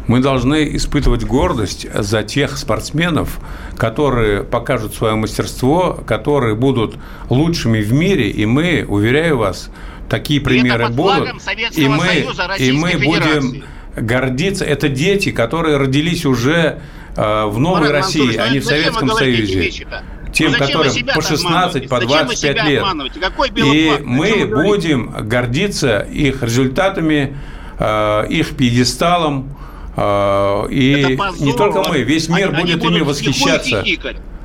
Мы 0.07 0.21
должны 0.21 0.77
испытывать 0.77 1.25
гордость 1.25 1.87
за 1.93 2.23
тех 2.23 2.57
спортсменов, 2.57 3.41
которые 3.77 4.43
покажут 4.43 4.95
свое 4.95 5.15
мастерство, 5.15 6.03
которые 6.07 6.55
будут 6.55 6.97
лучшими 7.29 7.81
в 7.81 7.93
мире, 7.93 8.31
и 8.31 8.47
мы, 8.47 8.85
уверяю 8.87 9.39
вас, 9.39 9.71
такие 10.09 10.41
примеры 10.41 10.89
будут, 10.89 11.29
и 11.73 11.89
мы, 11.89 12.07
Союза, 12.07 12.55
и 12.59 12.73
мы 12.73 12.91
Федерации. 12.91 13.41
будем 13.41 13.65
гордиться. 13.97 14.65
Это 14.65 14.89
дети, 14.89 15.31
которые 15.31 15.77
родились 15.77 16.25
уже 16.27 16.81
э, 17.17 17.45
в 17.47 17.59
новой 17.59 17.81
Марат 17.81 17.93
России, 17.93 18.21
Мансурович, 18.21 18.41
а 18.41 18.47
ну 18.47 18.53
не 18.53 18.59
в 18.61 18.65
зачем 18.65 18.83
Советском 18.83 19.11
Союзе. 19.11 19.71
Тем, 20.33 20.53
Ну 20.53 20.59
зачем 20.59 20.81
которым 20.81 21.07
по 21.07 21.13
так 21.13 21.23
16, 21.23 21.89
по 21.89 21.97
обманываете? 21.99 22.09
Зачем 22.09 22.27
вы 22.27 22.27
25 22.27 22.39
себя 22.39 22.65
лет. 22.65 24.01
И 24.01 24.03
мы 24.03 24.47
будем 24.47 25.11
гордиться 25.29 26.01
их 26.01 26.43
результатами, 26.43 27.37
э, 27.79 28.27
их 28.31 28.57
пьедесталом. 28.57 29.57
Э, 29.97 30.67
И 30.71 31.19
не 31.41 31.53
только 31.53 31.83
мы, 31.89 32.03
весь 32.03 32.29
мир 32.29 32.49
Они- 32.49 32.57
они 32.57 32.73
будет 32.75 32.85
ими 32.85 32.93
будут 33.01 33.09
восхищаться. 33.09 33.85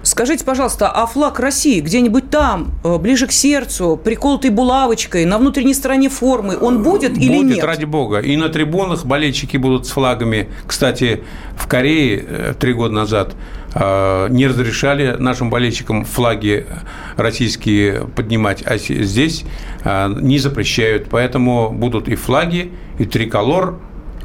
Скажите, 0.04 0.46
пожалуйста, 0.46 0.90
а 0.90 1.06
флаг 1.06 1.38
России 1.38 1.82
где-нибудь 1.82 2.30
там, 2.30 2.72
э, 2.86 2.98
ближе 2.98 3.28
к 3.28 3.32
сердцу, 3.34 4.00
приколотый 4.02 4.52
булавочкой, 4.52 5.26
на 5.26 5.38
внутренней 5.38 5.74
стороне 5.74 6.08
формы, 6.08 6.58
он 6.58 6.82
будет 6.82 7.18
или 7.18 7.36
будет, 7.36 7.56
нет? 7.58 7.64
ради 7.66 7.84
бога. 7.84 8.20
И 8.20 8.38
на 8.38 8.48
трибунах 8.48 9.06
болельщики 9.06 9.58
будут 9.58 9.86
с 9.86 9.90
флагами. 9.90 10.48
Кстати, 10.66 11.24
в 11.58 11.68
Корее 11.68 12.24
э, 12.26 12.54
три 12.58 12.72
года 12.72 12.94
назад 12.94 13.36
э, 13.74 14.28
не 14.30 14.48
разрешали 14.48 15.18
нашим 15.20 15.50
болельщикам 15.50 16.06
флаги 16.06 16.68
российские 17.18 18.08
поднимать, 18.08 18.64
а 18.66 18.78
здесь 18.78 19.44
не 19.84 20.40
запрещают. 20.40 21.08
Поэтому 21.10 21.70
будут 21.70 22.08
и 22.08 22.16
флаги, 22.16 22.72
и 22.98 23.04
триколор 23.06 23.78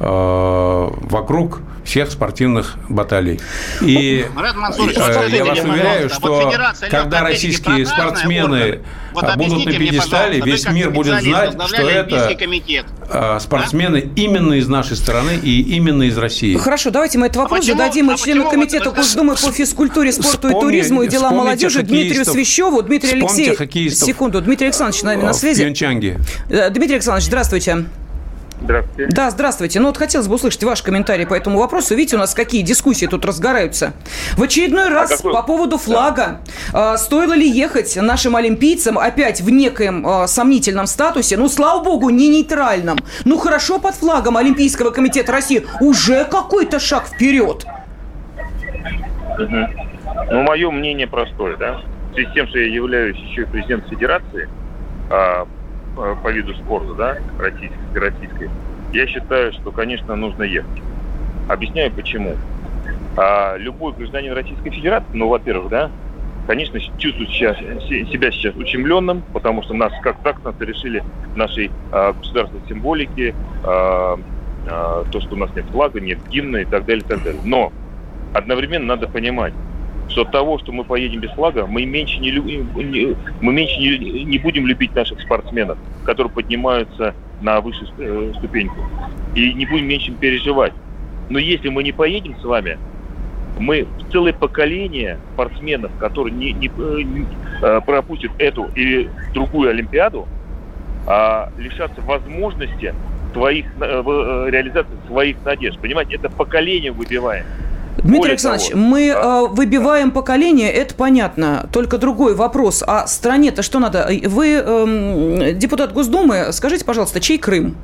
вокруг 0.03 1.61
всех 1.83 2.11
спортивных 2.11 2.75
баталий. 2.89 3.39
И 3.81 4.25
Мансурович, 4.55 4.97
э, 4.97 5.01
вот 5.01 5.13
скажите 5.13 5.37
я 5.37 5.45
вас 5.45 5.59
уверяю, 5.59 6.09
вот 6.09 6.13
что 6.13 6.49
Федерация 6.49 6.89
когда 6.89 7.21
российские 7.21 7.85
спортсмены? 7.85 8.79
Вот 9.13 9.25
а, 9.25 9.35
будут 9.35 9.65
на 9.65 9.69
мне, 9.69 9.77
пьедестале, 9.77 10.41
весь 10.41 10.67
мир 10.69 10.89
будет 10.89 11.21
знать, 11.21 11.53
что 11.67 11.87
это 11.87 12.35
комитет. 12.35 12.85
а, 13.11 13.39
спортсмены 13.39 14.09
именно 14.15 14.53
из 14.53 14.67
нашей 14.67 14.97
страны 14.97 15.39
и 15.41 15.61
именно 15.75 16.03
из 16.03 16.17
России. 16.17 16.55
Хорошо, 16.57 16.89
давайте 16.89 17.19
мы 17.19 17.27
этот 17.27 17.37
вопрос 17.37 17.59
почему- 17.59 17.77
зададим 17.77 18.09
и 18.09 18.13
а 18.15 18.17
члену 18.17 18.49
комитета 18.49 18.89
вот- 18.89 18.97
Госдумы 18.97 19.35
по 19.35 19.51
физкультуре, 19.51 20.11
спорту 20.11 20.47
и 20.47 20.51
Вспомни- 20.51 20.61
туризму 20.61 21.03
и 21.03 21.07
делам 21.07 21.35
молодежи 21.35 21.83
Дмитрию. 21.83 22.25
Свящеву. 22.25 22.81
Дмитрий 22.81 23.21
Алексеевич, 23.21 23.93
секунду, 23.93 24.41
Дмитрий 24.41 24.67
Александрович 24.67 25.03
нами 25.03 25.21
на 25.21 25.33
в 25.33 25.35
связи. 25.35 25.63
Э, 26.49 26.69
Дмитрий 26.71 26.95
Александрович, 26.95 27.27
здравствуйте. 27.27 27.85
Здравствуйте. 28.63 29.11
Да, 29.13 29.29
здравствуйте. 29.29 29.79
Ну 29.79 29.87
вот 29.87 29.97
хотелось 29.97 30.27
бы 30.27 30.35
услышать 30.35 30.63
ваш 30.63 30.81
комментарий 30.81 31.25
по 31.27 31.33
этому 31.33 31.59
вопросу. 31.59 31.95
Видите, 31.95 32.15
у 32.15 32.19
нас 32.19 32.33
какие 32.33 32.61
дискуссии 32.61 33.05
тут 33.05 33.25
разгораются. 33.25 33.93
В 34.37 34.43
очередной 34.43 34.89
раз 34.89 35.17
какой- 35.17 35.33
по 35.33 35.43
поводу 35.43 35.77
флага. 35.77 36.39
А, 36.73 36.97
стоило 36.97 37.33
ли 37.33 37.47
ехать 37.49 37.95
нашим 37.97 38.35
олимпийцам 38.37 38.97
опять 38.97 39.41
в 39.41 39.49
некоем 39.49 40.07
а, 40.07 40.27
сомнительном 40.27 40.87
статусе? 40.87 41.35
Ну, 41.37 41.49
слава 41.49 41.83
богу, 41.83 42.09
не 42.09 42.29
нейтральном. 42.29 42.97
Ну, 43.25 43.37
хорошо 43.37 43.79
под 43.79 43.95
флагом 43.95 44.37
Олимпийского 44.37 44.91
комитета 44.91 45.31
России. 45.33 45.65
Уже 45.81 46.23
какой-то 46.25 46.79
шаг 46.79 47.07
вперед. 47.07 47.65
Ну, 50.31 50.43
мое 50.43 50.71
мнение 50.71 51.07
простое, 51.07 51.57
да. 51.57 51.81
В 52.11 52.13
связи 52.15 52.29
с 52.29 52.33
тем, 52.33 52.47
что 52.47 52.59
я 52.59 52.67
являюсь 52.73 53.17
еще 53.17 53.41
и 53.41 53.45
президентом 53.45 53.89
Федерации 53.89 54.47
а, 55.09 55.47
по, 55.95 56.15
по 56.15 56.31
виду 56.31 56.53
спорта, 56.53 56.93
да, 56.95 57.17
российской, 57.37 57.77
российской, 57.93 58.49
я 58.91 59.07
считаю, 59.07 59.51
что, 59.53 59.71
конечно, 59.71 60.15
нужно 60.15 60.43
ехать. 60.43 60.81
Объясняю 61.47 61.91
почему. 61.91 62.37
А, 63.17 63.55
любой 63.57 63.93
гражданин 63.93 64.33
Российской 64.33 64.71
Федерации, 64.71 65.09
ну, 65.13 65.27
во-первых, 65.27 65.69
да, 65.69 65.91
конечно, 66.47 66.79
чувствует 66.97 67.29
сейчас, 67.29 67.57
се- 67.57 68.05
себя 68.05 68.31
сейчас 68.31 68.55
ущемленным, 68.55 69.23
потому 69.33 69.63
что 69.63 69.73
нас 69.73 69.93
как 70.01 70.17
так 70.23 70.43
нас 70.43 70.55
решили 70.59 71.03
нашей 71.35 71.71
а, 71.91 72.13
государственной 72.13 72.63
символики, 72.67 73.35
а, 73.63 74.17
а, 74.67 75.03
то, 75.11 75.21
что 75.21 75.35
у 75.35 75.37
нас 75.37 75.49
нет 75.55 75.65
флага, 75.71 75.99
нет 75.99 76.19
гимна 76.29 76.57
и 76.57 76.65
так 76.65 76.85
далее, 76.85 77.03
и 77.03 77.07
так 77.07 77.21
далее. 77.23 77.41
Но 77.43 77.71
одновременно 78.33 78.85
надо 78.85 79.07
понимать, 79.07 79.53
что 80.13 80.21
от 80.21 80.31
того, 80.31 80.59
что 80.59 80.71
мы 80.71 80.83
поедем 80.83 81.19
без 81.19 81.31
флага, 81.31 81.65
мы 81.65 81.85
меньше 81.85 82.19
не, 82.19 82.29
лю- 82.31 82.43
не- 82.43 83.15
мы 83.41 83.51
меньше 83.51 83.79
не, 83.79 84.23
не 84.23 84.37
будем 84.37 84.67
любить 84.67 84.95
наших 84.95 85.19
спортсменов, 85.19 85.77
которые 86.05 86.31
поднимаются 86.31 87.15
на 87.41 87.59
высшую 87.59 87.89
э, 87.97 88.33
ступеньку, 88.37 88.75
и 89.35 89.53
не 89.53 89.65
будем 89.65 89.87
меньше 89.87 90.11
переживать. 90.11 90.73
Но 91.29 91.39
если 91.39 91.69
мы 91.69 91.83
не 91.83 91.91
поедем 91.91 92.35
с 92.39 92.43
вами, 92.43 92.77
мы 93.57 93.87
целое 94.11 94.33
поколение 94.33 95.17
спортсменов, 95.33 95.91
которые 95.99 96.33
не, 96.33 96.51
не, 96.53 96.67
э, 96.67 97.01
не, 97.01 97.25
э, 97.63 97.81
пропустят 97.85 98.31
эту 98.37 98.69
или 98.75 99.09
другую 99.33 99.71
Олимпиаду, 99.71 100.27
а, 101.05 101.51
лишатся 101.57 102.01
возможности 102.01 102.93
своих, 103.33 103.65
реализации 103.79 104.93
своих 105.07 105.37
надежд. 105.43 105.79
Понимаете, 105.79 106.15
это 106.15 106.29
поколение 106.29 106.91
выбиваем. 106.91 107.45
Дмитрий 107.97 108.17
Более 108.17 108.31
Александрович, 108.31 108.69
того, 108.69 108.81
мы 108.81 109.11
а, 109.11 109.43
э, 109.43 109.47
выбиваем 109.49 110.11
поколение, 110.11 110.71
это 110.71 110.95
понятно. 110.95 111.69
Только 111.71 111.97
другой 111.97 112.35
вопрос. 112.35 112.83
А 112.85 113.07
стране-то 113.07 113.61
что 113.61 113.79
надо? 113.79 114.09
Вы 114.25 114.53
эм, 114.55 115.57
депутат 115.59 115.93
Госдумы, 115.93 116.47
скажите, 116.51 116.83
пожалуйста, 116.85 117.19
чей 117.19 117.37
Крым? 117.37 117.77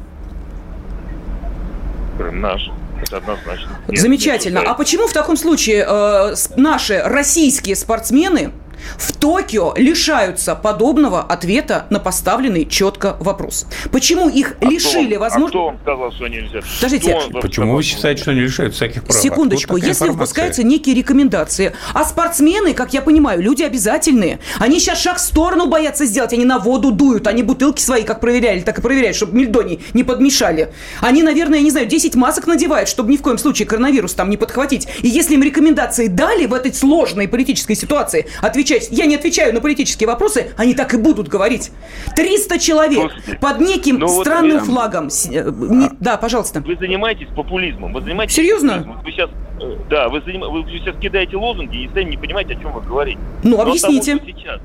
Крым 2.18 2.42
наш. 2.42 2.70
Это 3.02 3.18
однозначно. 3.18 3.80
Нет, 3.88 4.02
Замечательно. 4.02 4.60
не 4.60 4.66
А 4.66 4.74
почему 4.74 5.08
в 5.08 5.14
таком 5.14 5.38
случае 5.38 5.86
э, 5.88 6.36
наши 6.58 7.02
российские 7.06 7.76
спортсмены 7.76 8.52
в 8.98 9.14
Токио 9.14 9.74
лишаются 9.76 10.56
подобного 10.56 11.22
ответа 11.22 11.86
на 11.90 12.00
поставленный 12.00 12.66
четко 12.66 13.18
вопрос? 13.20 13.68
Почему 13.92 14.30
их 14.30 14.52
А 14.52 14.66
кто 14.66 14.70
лишили 14.70 15.16
А 15.16 15.20
возможности... 15.20 15.52
кто 15.58 15.66
вам 15.66 15.80
сказал, 15.82 16.12
что 16.12 16.28
нельзя? 16.28 16.60
Подождите. 16.82 17.18
Почему 17.42 17.76
вы 17.76 17.84
считаете, 17.84 18.22
что 18.22 18.32
они 18.32 18.42
лишаются 18.42 18.78
всяких 18.78 19.04
прав? 19.04 19.16
Секундочку, 19.16 19.76
если 19.76 19.90
информация? 19.90 20.12
выпускаются 20.12 20.64
некие 20.64 20.96
рекомендации, 20.96 21.74
а 21.94 22.06
спортсмены, 22.06 22.74
как 22.74 22.94
я 22.94 23.02
понимаю, 23.02 23.42
люди 23.42 23.64
обязательные, 23.64 24.40
они 24.60 24.80
сейчас 24.80 25.02
шаг 25.02 25.18
в 25.18 25.22
сторону 25.22 25.68
боятся 25.68 26.06
сделать, 26.06 26.34
они 26.34 26.46
на 26.46 26.60
воду 26.60 26.92
дуют, 26.92 27.28
они 27.28 27.44
бутылки 27.44 27.82
свои 27.82 28.04
как 28.04 28.20
проверяли, 28.22 28.62
так 28.62 28.80
и 28.80 28.82
проверяют, 28.82 29.16
чтобы 29.16 29.38
мельдоний 29.38 29.82
не 29.94 30.04
подмешали. 30.04 30.72
Они, 31.02 31.24
наверное, 31.24 31.60
я 31.60 31.64
не 31.64 31.72
знаю, 31.72 31.88
10 31.88 32.16
масок 32.16 32.48
надевают, 32.48 32.90
чтобы 32.90 33.12
ни 33.12 33.18
в 33.18 33.22
коем 33.22 33.38
случае 33.38 33.68
коронавирус 33.68 34.14
там 34.14 34.30
не 34.30 34.38
подхватить. 34.38 34.88
И 35.02 35.08
если 35.08 35.36
им 35.36 35.44
рекомендации 35.44 36.08
дали 36.08 36.46
в 36.46 36.54
этой 36.54 36.74
сложной 36.74 37.28
политической 37.28 37.76
ситуации 37.76 38.28
отвечать, 38.42 38.69
я 38.92 39.06
не 39.06 39.16
отвечаю 39.16 39.54
на 39.54 39.62
политические 39.62 40.08
вопросы, 40.08 40.52
они 40.58 40.74
так 40.74 40.94
и 40.94 40.98
будут 40.98 41.28
говорить. 41.28 41.72
300 42.16 42.60
человек 42.60 43.12
Слушайте, 43.12 43.38
под 43.40 43.60
неким 43.62 44.00
ну 44.00 44.08
вот 44.08 44.26
странным 44.26 44.58
я- 44.58 44.64
флагом. 44.64 45.08
Э, 45.08 45.52
не- 45.52 45.90
Да, 46.00 46.18
пожалуйста. 46.18 46.62
Вы 46.62 46.76
занимаетесь 46.76 47.28
популизмом. 47.36 47.94
Вы 47.94 48.02
занимаетесь 48.02 48.36
Серьезно? 48.36 48.74
популизмом. 48.78 49.02
Вы 49.04 49.12
сейчас, 49.12 49.30
э, 49.62 49.76
да, 49.90 50.10
вы, 50.10 50.20
заним- 50.20 50.50
вы 50.50 50.64
сейчас 50.72 50.96
кидаете 50.98 51.38
лозунги 51.38 51.84
и 51.84 51.90
сами 51.94 52.12
не 52.12 52.18
понимаете, 52.18 52.54
о 52.56 52.62
чем 52.62 52.72
вы 52.74 52.82
говорите. 52.82 53.20
Ну, 53.44 53.58
Но 53.58 53.64
объясните. 53.64 54.18
Того, 54.18 54.28
сейчас, 54.28 54.60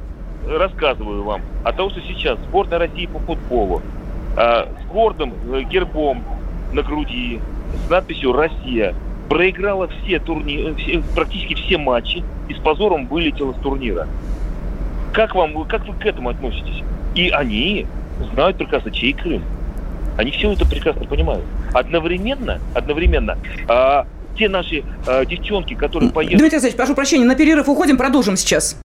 э, 0.47 0.57
рассказываю 0.57 1.25
вам, 1.25 1.41
о 1.65 1.73
том, 1.73 1.91
что 1.91 2.01
сейчас 2.03 2.39
сборная 2.49 2.79
России 2.79 3.07
по 3.07 3.19
футболу 3.21 3.83
э, 4.37 4.67
с 4.67 4.93
гордым 4.93 5.33
э, 5.53 5.63
гербом 5.63 6.25
на 6.73 6.83
груди, 6.83 7.41
с 7.87 7.91
надписью 7.91 8.33
«Россия», 8.33 8.95
проиграла 9.29 9.89
все 9.89 10.19
турни... 10.19 10.75
все- 10.79 11.03
практически 11.15 11.55
все 11.55 11.79
матчи 11.79 12.23
и 12.49 12.55
с 12.55 12.59
позором 12.59 13.07
вылетела 13.07 13.53
с 13.53 13.57
турнира. 13.57 14.07
Как 15.13 15.35
вам, 15.35 15.65
как 15.65 15.87
вы 15.87 15.95
к 15.95 16.05
этому 16.05 16.31
относитесь? 16.31 16.83
И 17.15 17.31
они 17.31 17.87
знают 18.33 18.57
прекрасно, 18.57 18.91
чей 18.91 19.13
Крым. 19.13 19.43
Они 20.17 20.31
все 20.31 20.53
это 20.53 20.67
прекрасно 20.67 21.07
понимают. 21.07 21.45
Одновременно, 21.73 22.61
одновременно, 22.75 23.37
а, 23.69 24.07
те 24.39 24.49
наши 24.49 24.85
а, 25.07 25.25
девчонки, 25.25 25.75
которые 25.75 26.11
поехали... 26.11 26.39
Дмитрий 26.39 26.57
Александрович, 26.57 26.77
прошу 26.77 26.95
прощения, 26.95 27.25
на 27.25 27.35
перерыв 27.35 27.69
уходим, 27.69 27.97
продолжим 27.97 28.37
сейчас. 28.37 28.81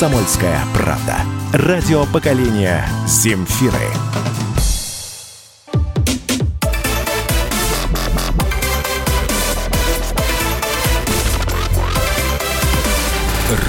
«Комсомольская 0.00 0.58
правда». 0.72 1.16
Радио 1.52 2.06
поколения 2.06 2.86
«Земфиры». 3.06 3.76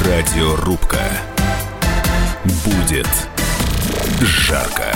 Радиорубка. 0.06 1.02
Будет 2.64 3.10
жарко. 4.22 4.96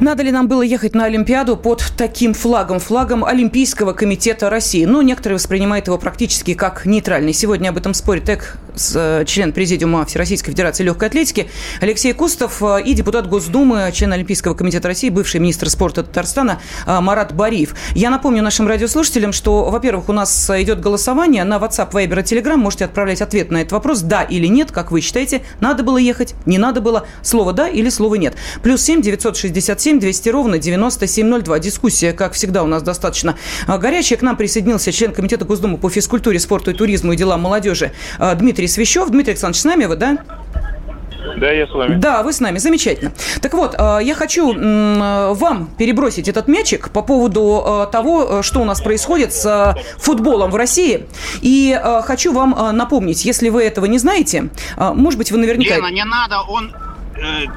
Надо 0.00 0.22
ли 0.22 0.30
нам 0.30 0.48
было 0.48 0.62
ехать 0.62 0.94
на 0.94 1.04
Олимпиаду 1.04 1.58
под 1.58 1.87
таким 1.98 2.32
флагом, 2.32 2.78
флагом 2.78 3.24
Олимпийского 3.24 3.92
комитета 3.92 4.48
России? 4.48 4.84
Ну, 4.84 5.02
некоторые 5.02 5.34
воспринимают 5.34 5.88
его 5.88 5.98
практически 5.98 6.54
как 6.54 6.86
нейтральный. 6.86 7.32
Сегодня 7.32 7.70
об 7.70 7.76
этом 7.76 7.92
спорит 7.92 8.28
ЭК, 8.28 8.56
с, 8.78 8.94
э, 8.96 9.52
Президиума 9.52 10.04
Всероссийской 10.04 10.52
Федерации 10.52 10.84
Легкой 10.84 11.08
Атлетики 11.08 11.50
Алексей 11.80 12.12
Кустов 12.12 12.62
э, 12.62 12.82
и 12.82 12.94
депутат 12.94 13.28
Госдумы, 13.28 13.90
член 13.92 14.12
Олимпийского 14.12 14.54
комитета 14.54 14.88
России, 14.88 15.08
бывший 15.10 15.40
министр 15.40 15.68
спорта 15.70 16.02
Татарстана 16.02 16.60
э, 16.86 17.00
Марат 17.00 17.34
Бариев. 17.34 17.74
Я 17.94 18.10
напомню 18.10 18.42
нашим 18.42 18.68
радиослушателям, 18.68 19.32
что, 19.32 19.64
во-первых, 19.70 20.08
у 20.08 20.12
нас 20.12 20.50
идет 20.50 20.80
голосование 20.80 21.44
на 21.44 21.56
WhatsApp, 21.56 21.90
Viber 21.90 22.20
и 22.20 22.22
Telegram. 22.22 22.56
Можете 22.56 22.84
отправлять 22.84 23.20
ответ 23.20 23.50
на 23.50 23.58
этот 23.58 23.72
вопрос, 23.72 24.00
да 24.00 24.22
или 24.22 24.46
нет, 24.46 24.70
как 24.70 24.92
вы 24.92 25.00
считаете, 25.00 25.42
надо 25.60 25.82
было 25.82 25.98
ехать, 25.98 26.34
не 26.46 26.58
надо 26.58 26.80
было, 26.80 27.06
слово 27.22 27.52
да 27.52 27.68
или 27.68 27.88
слово 27.88 28.16
нет. 28.16 28.36
Плюс 28.62 28.82
7 28.82 29.02
967 29.02 29.98
200 29.98 30.28
ровно 30.28 30.58
9702. 30.58 31.58
Дискуссия, 31.58 31.87
как 32.16 32.32
всегда, 32.32 32.62
у 32.62 32.66
нас 32.66 32.82
достаточно 32.82 33.36
а, 33.66 33.78
горячая. 33.78 34.18
К 34.18 34.22
нам 34.22 34.36
присоединился 34.36 34.92
член 34.92 35.12
Комитета 35.12 35.44
Госдумы 35.44 35.78
по 35.78 35.90
физкультуре, 35.90 36.38
спорту 36.38 36.70
и 36.70 36.74
туризму 36.74 37.12
и 37.12 37.16
делам 37.16 37.40
молодежи 37.40 37.92
а, 38.18 38.34
Дмитрий 38.34 38.68
Свящев. 38.68 39.08
Дмитрий 39.10 39.32
Александрович, 39.32 39.60
с 39.60 39.64
нами 39.64 39.84
вы, 39.86 39.96
да? 39.96 40.18
Да, 41.38 41.50
я 41.50 41.66
с 41.66 41.70
вами. 41.70 41.96
Да, 41.96 42.22
вы 42.22 42.32
с 42.32 42.40
нами, 42.40 42.58
замечательно. 42.58 43.12
Так 43.42 43.52
вот, 43.52 43.74
э, 43.78 43.98
я 44.02 44.14
хочу 44.14 44.54
вам 44.54 45.70
перебросить 45.76 46.26
этот 46.26 46.48
мячик 46.48 46.90
по 46.90 47.02
поводу 47.02 47.88
того, 47.92 48.42
что 48.42 48.60
у 48.60 48.64
нас 48.64 48.80
происходит 48.80 49.34
с 49.34 49.76
футболом 49.98 50.50
в 50.50 50.56
России. 50.56 51.06
И 51.42 51.78
хочу 52.04 52.32
вам 52.32 52.56
напомнить, 52.72 53.24
если 53.24 53.50
вы 53.50 53.62
этого 53.62 53.84
не 53.86 53.98
знаете, 53.98 54.48
может 54.76 55.18
быть, 55.18 55.30
вы 55.30 55.38
наверняка... 55.38 55.76
Лена, 55.76 55.90
не 55.92 56.04
надо, 56.04 56.40
он 56.48 56.72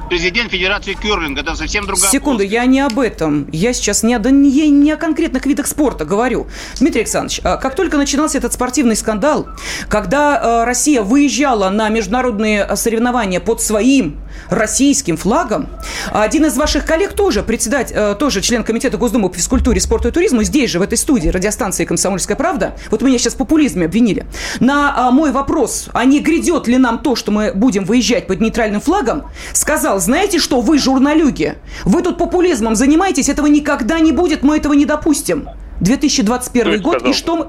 президент 0.08 0.50
Федерации 0.50 0.94
Кюрлинга, 0.94 1.42
это 1.42 1.54
совсем 1.54 1.86
другая 1.86 2.10
Секунду, 2.10 2.38
плоскость. 2.38 2.52
я 2.52 2.66
не 2.66 2.80
об 2.80 2.98
этом. 2.98 3.48
Я 3.52 3.72
сейчас 3.72 4.02
не 4.02 4.14
о, 4.14 4.18
да 4.18 4.30
не, 4.30 4.70
не 4.70 4.92
о 4.92 4.96
конкретных 4.96 5.46
видах 5.46 5.66
спорта 5.66 6.04
говорю. 6.04 6.46
Дмитрий 6.78 7.02
Александрович, 7.02 7.40
а, 7.44 7.56
как 7.56 7.74
только 7.74 7.96
начинался 7.96 8.38
этот 8.38 8.52
спортивный 8.52 8.96
скандал, 8.96 9.48
когда 9.88 10.40
э, 10.62 10.64
Россия 10.64 11.02
выезжала 11.02 11.70
на 11.70 11.88
международные 11.88 12.66
э, 12.68 12.76
соревнования 12.76 13.40
под 13.40 13.60
своим 13.60 14.20
российским 14.48 15.16
флагом, 15.16 15.68
один 16.10 16.46
из 16.46 16.56
ваших 16.56 16.84
коллег 16.84 17.12
тоже, 17.12 17.42
председатель, 17.42 17.94
э, 17.96 18.16
тоже 18.18 18.40
член 18.40 18.64
Комитета 18.64 18.96
Госдумы 18.96 19.28
по 19.28 19.36
физкультуре, 19.36 19.80
спорту 19.80 20.08
и 20.08 20.10
туризму, 20.10 20.42
здесь 20.42 20.70
же, 20.70 20.78
в 20.78 20.82
этой 20.82 20.98
студии, 20.98 21.28
радиостанции 21.28 21.84
«Комсомольская 21.84 22.36
правда», 22.36 22.76
вот 22.90 23.02
меня 23.02 23.18
сейчас 23.18 23.34
в 23.34 23.36
популизме 23.36 23.86
обвинили, 23.86 24.26
на 24.60 25.08
а, 25.08 25.10
мой 25.10 25.32
вопрос, 25.32 25.88
а 25.92 26.04
не 26.04 26.20
грядет 26.20 26.66
ли 26.66 26.78
нам 26.78 26.98
то, 26.98 27.16
что 27.16 27.30
мы 27.30 27.52
будем 27.54 27.84
выезжать 27.84 28.26
под 28.26 28.40
нейтральным 28.40 28.80
флагом, 28.80 29.24
сказал, 29.52 30.00
знаете 30.00 30.38
что, 30.38 30.60
вы 30.60 30.78
журналюги, 30.78 31.56
вы 31.84 32.02
тут 32.02 32.18
популизмом 32.18 32.74
занимаетесь, 32.74 33.28
этого 33.28 33.46
никогда 33.46 34.00
не 34.00 34.12
будет, 34.12 34.42
мы 34.42 34.56
этого 34.56 34.72
не 34.74 34.84
допустим. 34.86 35.48
2021 35.80 36.62
Кто 36.64 36.74
это 36.74 36.82
год, 36.82 36.94
и 36.96 36.98
сказал? 36.98 37.14
что 37.14 37.36
мы... 37.36 37.46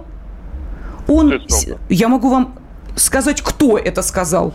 Он, 1.08 1.42
я 1.90 2.08
могу 2.08 2.30
вам 2.30 2.56
сказать, 2.96 3.42
кто 3.42 3.78
это 3.78 4.02
сказал. 4.02 4.54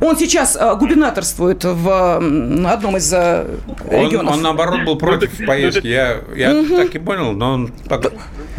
Он 0.00 0.16
сейчас 0.16 0.56
а, 0.56 0.74
губернаторствует 0.76 1.64
в 1.64 2.16
одном 2.70 2.96
из 2.96 3.12
а, 3.12 3.46
Он, 3.90 4.06
регионов. 4.06 4.34
он, 4.34 4.42
наоборот, 4.42 4.84
был 4.84 4.96
против 4.96 5.38
Ну, 5.40 5.46
поездки. 5.46 5.86
Я, 5.86 6.18
я 6.36 6.64
так 6.76 6.94
и 6.94 6.98
понял, 6.98 7.32
но 7.32 7.52
он, 7.54 7.72
так- 7.88 8.12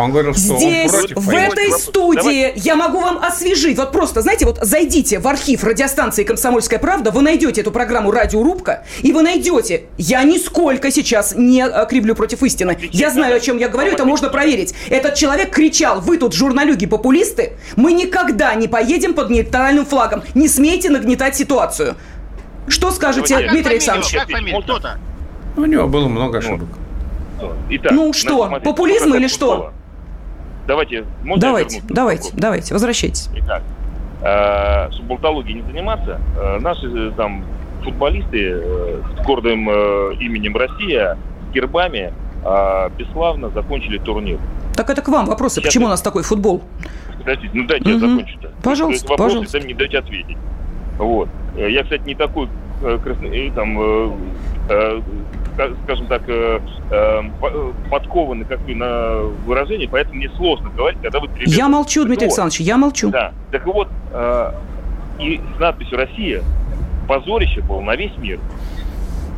он 0.03 0.11
говорил, 0.11 0.33
что 0.33 0.57
Здесь, 0.57 0.91
он 0.91 0.99
против 0.99 1.17
в 1.17 1.25
поездки. 1.27 1.51
этой 1.53 1.65
Вопрос. 1.65 1.83
студии, 1.83 2.21
Давайте. 2.21 2.53
я 2.55 2.75
могу 2.75 2.99
вам 2.99 3.19
освежить. 3.23 3.77
Вот 3.77 3.91
просто, 3.91 4.21
знаете, 4.21 4.45
вот 4.45 4.59
зайдите 4.61 5.19
в 5.19 5.27
архив 5.27 5.63
радиостанции 5.63 6.23
«Комсомольская 6.23 6.79
правда», 6.79 7.11
вы 7.11 7.21
найдете 7.21 7.61
эту 7.61 7.71
программу 7.71 8.11
«Радиорубка», 8.11 8.85
и 9.01 9.11
вы 9.11 9.21
найдете, 9.21 9.83
я 9.97 10.23
нисколько 10.23 10.91
сейчас 10.91 11.35
не 11.35 11.61
э, 11.65 11.85
кривлю 11.87 12.15
против 12.15 12.43
истины. 12.43 12.77
Я 12.91 13.11
знаю, 13.11 13.35
о 13.37 13.39
чем 13.39 13.57
я 13.57 13.69
говорю, 13.69 13.91
это 13.91 14.05
можно 14.05 14.29
проверить. 14.29 14.73
Этот 14.89 15.15
человек 15.15 15.51
кричал, 15.51 16.01
вы 16.01 16.17
тут 16.17 16.33
журналюги-популисты, 16.33 17.53
мы 17.75 17.93
никогда 17.93 18.55
не 18.55 18.67
поедем 18.67 19.13
под 19.13 19.29
нейтральным 19.29 19.85
флагом. 19.85 20.23
Не 20.35 20.47
смейте 20.47 20.89
нагнетать 20.89 21.35
ситуацию. 21.35 21.95
Что 22.67 22.91
скажете, 22.91 23.29
Давайте. 23.35 23.51
Дмитрий? 23.51 23.71
Александрович? 23.73 24.13
Как 24.13 24.29
фамилия? 24.29 24.63
У 25.57 25.65
него 25.65 25.87
было 25.87 26.07
много 26.07 26.37
ошибок. 26.37 26.67
Итак, 27.69 27.91
Ну 27.91 28.03
значит, 28.05 28.21
что, 28.21 28.37
смотрите, 28.47 28.65
популизм 28.65 29.13
или 29.13 29.27
что? 29.27 29.71
Давайте, 30.69 31.03
можно 31.23 31.45
я 31.45 31.49
Давайте, 31.49 31.81
давайте, 31.89 32.31
давайте, 32.35 32.73
возвращайтесь. 32.75 33.27
Итак, 33.37 33.63
э, 34.21 34.91
чтобы 34.91 35.09
болтологией 35.09 35.55
не 35.55 35.61
заниматься, 35.63 36.21
э, 36.39 36.59
наши 36.59 36.85
э, 36.85 37.11
там 37.17 37.43
футболисты 37.83 38.51
э, 38.53 39.01
с 39.17 39.25
гордым 39.25 39.67
э, 39.67 40.13
именем 40.19 40.55
Россия, 40.55 41.17
с 41.49 41.53
гербами, 41.55 42.13
э, 42.45 42.89
бесславно 42.99 43.49
закончили 43.49 43.97
турнир. 43.97 44.37
Так 44.75 44.91
это 44.91 45.01
к 45.01 45.07
вам 45.09 45.25
вопросы. 45.25 45.55
Сейчас 45.55 45.69
Почему 45.73 45.85
я- 45.85 45.87
у 45.87 45.89
нас 45.89 46.03
такой 46.03 46.21
футбол? 46.21 46.61
Подождите, 47.17 47.49
ну 47.55 47.65
дайте 47.65 47.89
я 47.89 47.97
Мгм. 47.97 48.09
закончу-то. 48.17 48.51
Пожалуйста, 48.61 48.85
То 48.85 48.91
есть 48.91 49.09
вопрос, 49.09 49.27
пожалуйста. 49.27 49.59
сами 49.59 49.67
не 49.69 49.73
дайте 49.73 49.97
ответить. 49.97 50.37
Вот. 50.99 51.29
Я, 51.57 51.81
кстати, 51.81 52.03
не 52.05 52.13
такой 52.13 52.47
э, 52.83 53.51
там, 53.55 53.79
скажем 55.83 56.07
так, 56.07 56.21
э, 56.27 56.59
э, 56.91 57.21
по- 57.39 57.49
э, 57.51 57.71
подкованы 57.89 58.45
как 58.45 58.59
бы 58.61 58.73
на 58.75 59.17
выражение, 59.45 59.87
поэтому 59.89 60.15
мне 60.15 60.29
сложно 60.37 60.69
говорить, 60.69 60.99
когда 61.01 61.19
вы 61.19 61.27
перебиваете. 61.27 61.57
Я 61.57 61.67
молчу, 61.67 62.05
Дмитрий? 62.05 62.27
Александрович, 62.27 62.61
я 62.61 62.77
молчу. 62.77 63.09
Да. 63.09 63.33
Так 63.51 63.65
вот, 63.65 63.89
э, 64.11 64.51
и 65.19 65.41
с 65.55 65.59
надписью 65.59 65.97
«Россия» 65.97 66.43
позорище 67.07 67.61
было 67.61 67.81
на 67.81 67.95
весь 67.95 68.15
мир. 68.17 68.39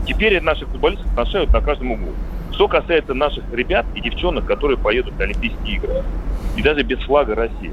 Теперь 0.06 0.40
наших 0.42 0.68
футболистов 0.70 1.08
отношают 1.12 1.52
на 1.52 1.62
каждом 1.62 1.92
углу. 1.92 2.14
Что 2.52 2.68
касается 2.68 3.14
наших 3.14 3.44
ребят 3.54 3.86
и 3.96 4.02
девчонок, 4.02 4.46
которые 4.46 4.78
поедут 4.78 5.18
на 5.18 5.26
Олимпийские 5.26 5.78
игры. 5.78 6.04
И 6.58 6.62
даже 6.62 6.84
без 6.84 7.00
флага 7.00 7.34
России. 7.34 7.72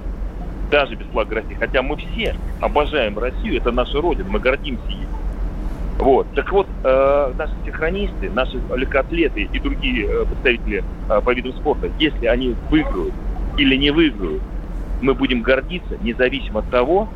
Даже 0.70 0.94
без 0.94 1.06
флага 1.06 1.36
России. 1.36 1.56
Хотя 1.58 1.82
мы 1.82 1.96
все 1.96 2.34
обожаем 2.60 3.18
Россию, 3.18 3.56
это 3.56 3.72
наша 3.72 4.00
родина, 4.00 4.28
мы 4.30 4.38
гордимся 4.38 4.88
ей. 4.88 5.06
Вот. 5.98 6.28
Так 6.34 6.52
вот, 6.52 6.68
э, 6.84 7.32
наши 7.36 7.52
синхронисты, 7.64 8.30
наши 8.30 8.60
легкоатлеты 8.74 9.48
и 9.52 9.58
другие 9.58 10.06
э, 10.06 10.24
представители 10.26 10.84
э, 11.08 11.20
по 11.20 11.34
видам 11.34 11.52
спорта, 11.54 11.90
если 11.98 12.26
они 12.26 12.54
выиграют 12.70 13.12
или 13.56 13.74
не 13.74 13.90
выиграют, 13.90 14.42
мы 15.02 15.14
будем 15.14 15.42
гордиться, 15.42 15.96
независимо 16.02 16.60
от 16.60 16.70
того, 16.70 17.08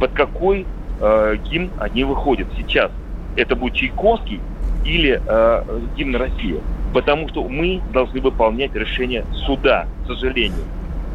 под 0.00 0.12
какой 0.12 0.66
э, 1.00 1.36
гимн 1.50 1.70
они 1.78 2.04
выходят 2.04 2.48
сейчас. 2.56 2.90
Это 3.36 3.54
будет 3.54 3.74
Чайковский 3.74 4.40
или 4.84 5.20
э, 5.24 5.80
гимн 5.96 6.16
России. 6.16 6.60
Потому 6.94 7.28
что 7.28 7.46
мы 7.46 7.82
должны 7.92 8.20
выполнять 8.20 8.74
решение 8.74 9.24
суда, 9.46 9.86
к 10.04 10.06
сожалению. 10.06 10.64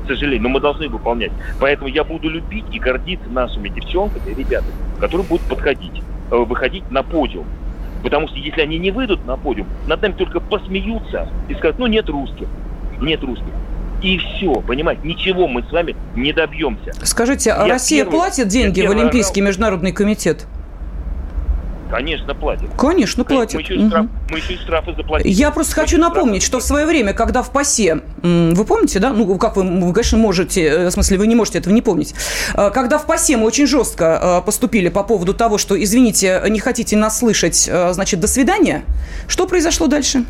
К 0.03 0.07
сожалению, 0.07 0.43
но 0.43 0.49
мы 0.49 0.59
должны 0.59 0.87
выполнять. 0.87 1.31
Поэтому 1.59 1.89
я 1.89 2.03
буду 2.03 2.29
любить 2.29 2.65
и 2.71 2.79
гордиться 2.79 3.29
нашими 3.29 3.69
девчонками 3.69 4.29
и 4.29 4.35
ребятами, 4.35 4.73
которые 4.99 5.25
будут 5.25 5.47
подходить, 5.47 6.03
выходить 6.29 6.89
на 6.91 7.03
подиум. 7.03 7.45
Потому 8.03 8.27
что 8.27 8.37
если 8.37 8.61
они 8.61 8.77
не 8.77 8.91
выйдут 8.91 9.25
на 9.25 9.35
подиум, 9.35 9.67
над 9.87 10.01
нами 10.01 10.13
только 10.13 10.39
посмеются 10.39 11.27
и 11.49 11.53
скажут, 11.55 11.79
ну 11.79 11.87
нет 11.87 12.07
русских, 12.09 12.47
нет 13.01 13.21
русских. 13.23 13.47
И 14.01 14.17
все, 14.17 14.53
понимаете, 14.61 15.01
ничего 15.03 15.47
мы 15.47 15.61
с 15.63 15.71
вами 15.71 15.95
не 16.15 16.31
добьемся. 16.31 16.93
Скажите, 17.03 17.51
а 17.51 17.65
Я 17.67 17.73
Россия 17.73 18.03
первый- 18.05 18.15
платит 18.17 18.45
я 18.45 18.45
деньги 18.45 18.79
в 18.79 18.83
первый 18.83 19.01
Олимпийский 19.01 19.41
международный 19.41 19.91
комитет? 19.91 20.47
Конечно, 21.89 22.35
платят. 22.35 22.69
Конечно, 22.77 23.23
платит. 23.23 23.55
Мы 23.55 23.61
еще, 23.61 23.75
и 23.75 23.79
Мгм. 23.79 23.89
штраф- 23.89 24.07
мы 24.29 24.37
еще 24.37 24.53
и 24.53 24.57
штрафы 24.57 24.93
заплатили. 24.95 25.31
Я 25.31 25.49
просто 25.51 25.71
Мы 25.75 25.81
хочу 25.81 25.97
штрафы 25.97 26.15
напомнить, 26.15 26.43
что 26.43 26.59
в 26.59 26.63
свое 26.63 26.85
время, 26.85 27.13
когда 27.13 27.41
в 27.41 27.51
ПАСЕ, 27.51 28.01
вы 28.21 28.65
помните, 28.65 28.99
да? 28.99 29.11
Ну, 29.11 29.37
как 29.37 29.55
вы, 29.57 29.63
вы, 29.63 29.93
конечно, 29.93 30.17
можете, 30.17 30.61
э, 30.65 30.87
в 30.87 30.91
смысле, 30.91 31.17
вы 31.17 31.27
не 31.27 31.35
можете 31.35 31.57
этого 31.59 31.73
не 31.73 31.81
помнить. 31.81 32.13
Э, 32.53 32.69
Когда 32.71 32.97
в 32.99 33.05
ПАСЕ 33.07 33.37
мы 33.37 33.45
очень 33.45 33.65
жестко 33.65 34.39
э, 34.41 34.45
поступили 34.45 34.89
по 34.89 35.03
поводу 35.03 35.33
того, 35.33 35.57
что, 35.57 35.81
извините, 35.81 36.41
не 36.49 36.59
хотите 36.59 36.95
нас 36.95 37.17
слышать, 37.19 37.69
значит, 37.91 38.19
до 38.19 38.27
свидания, 38.27 38.83
что 39.27 39.47
произошло 39.47 39.87
дальше? 39.87 40.25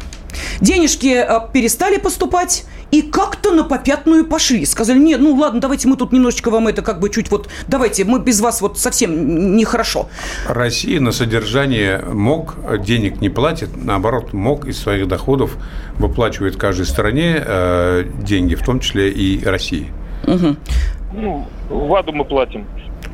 Денежки 0.61 1.25
перестали 1.53 1.97
поступать 1.97 2.63
и 2.91 3.01
как-то 3.01 3.51
на 3.51 3.63
попятную 3.63 4.25
пошли. 4.25 4.65
Сказали, 4.65 4.99
нет, 4.99 5.19
ну 5.19 5.35
ладно, 5.35 5.61
давайте 5.61 5.87
мы 5.87 5.95
тут 5.95 6.11
немножечко 6.11 6.49
вам 6.49 6.67
это 6.67 6.81
как 6.81 6.99
бы 6.99 7.09
чуть 7.09 7.29
вот, 7.31 7.49
давайте, 7.67 8.05
мы 8.05 8.19
без 8.19 8.41
вас 8.41 8.61
вот 8.61 8.77
совсем 8.77 9.55
нехорошо. 9.55 10.09
Россия 10.47 10.99
на 10.99 11.11
содержание 11.11 11.99
МОК 11.99 12.55
денег 12.81 13.21
не 13.21 13.29
платит, 13.29 13.69
наоборот, 13.75 14.33
МОК 14.33 14.67
из 14.67 14.79
своих 14.79 15.07
доходов 15.07 15.57
выплачивает 15.97 16.55
каждой 16.55 16.85
стране 16.85 17.41
э, 17.45 18.05
деньги, 18.21 18.55
в 18.55 18.63
том 18.63 18.79
числе 18.79 19.09
и 19.09 19.43
России. 19.43 19.91
Ну, 21.13 21.47
ВАДу 21.69 22.11
мы 22.13 22.23
платим. 22.25 22.65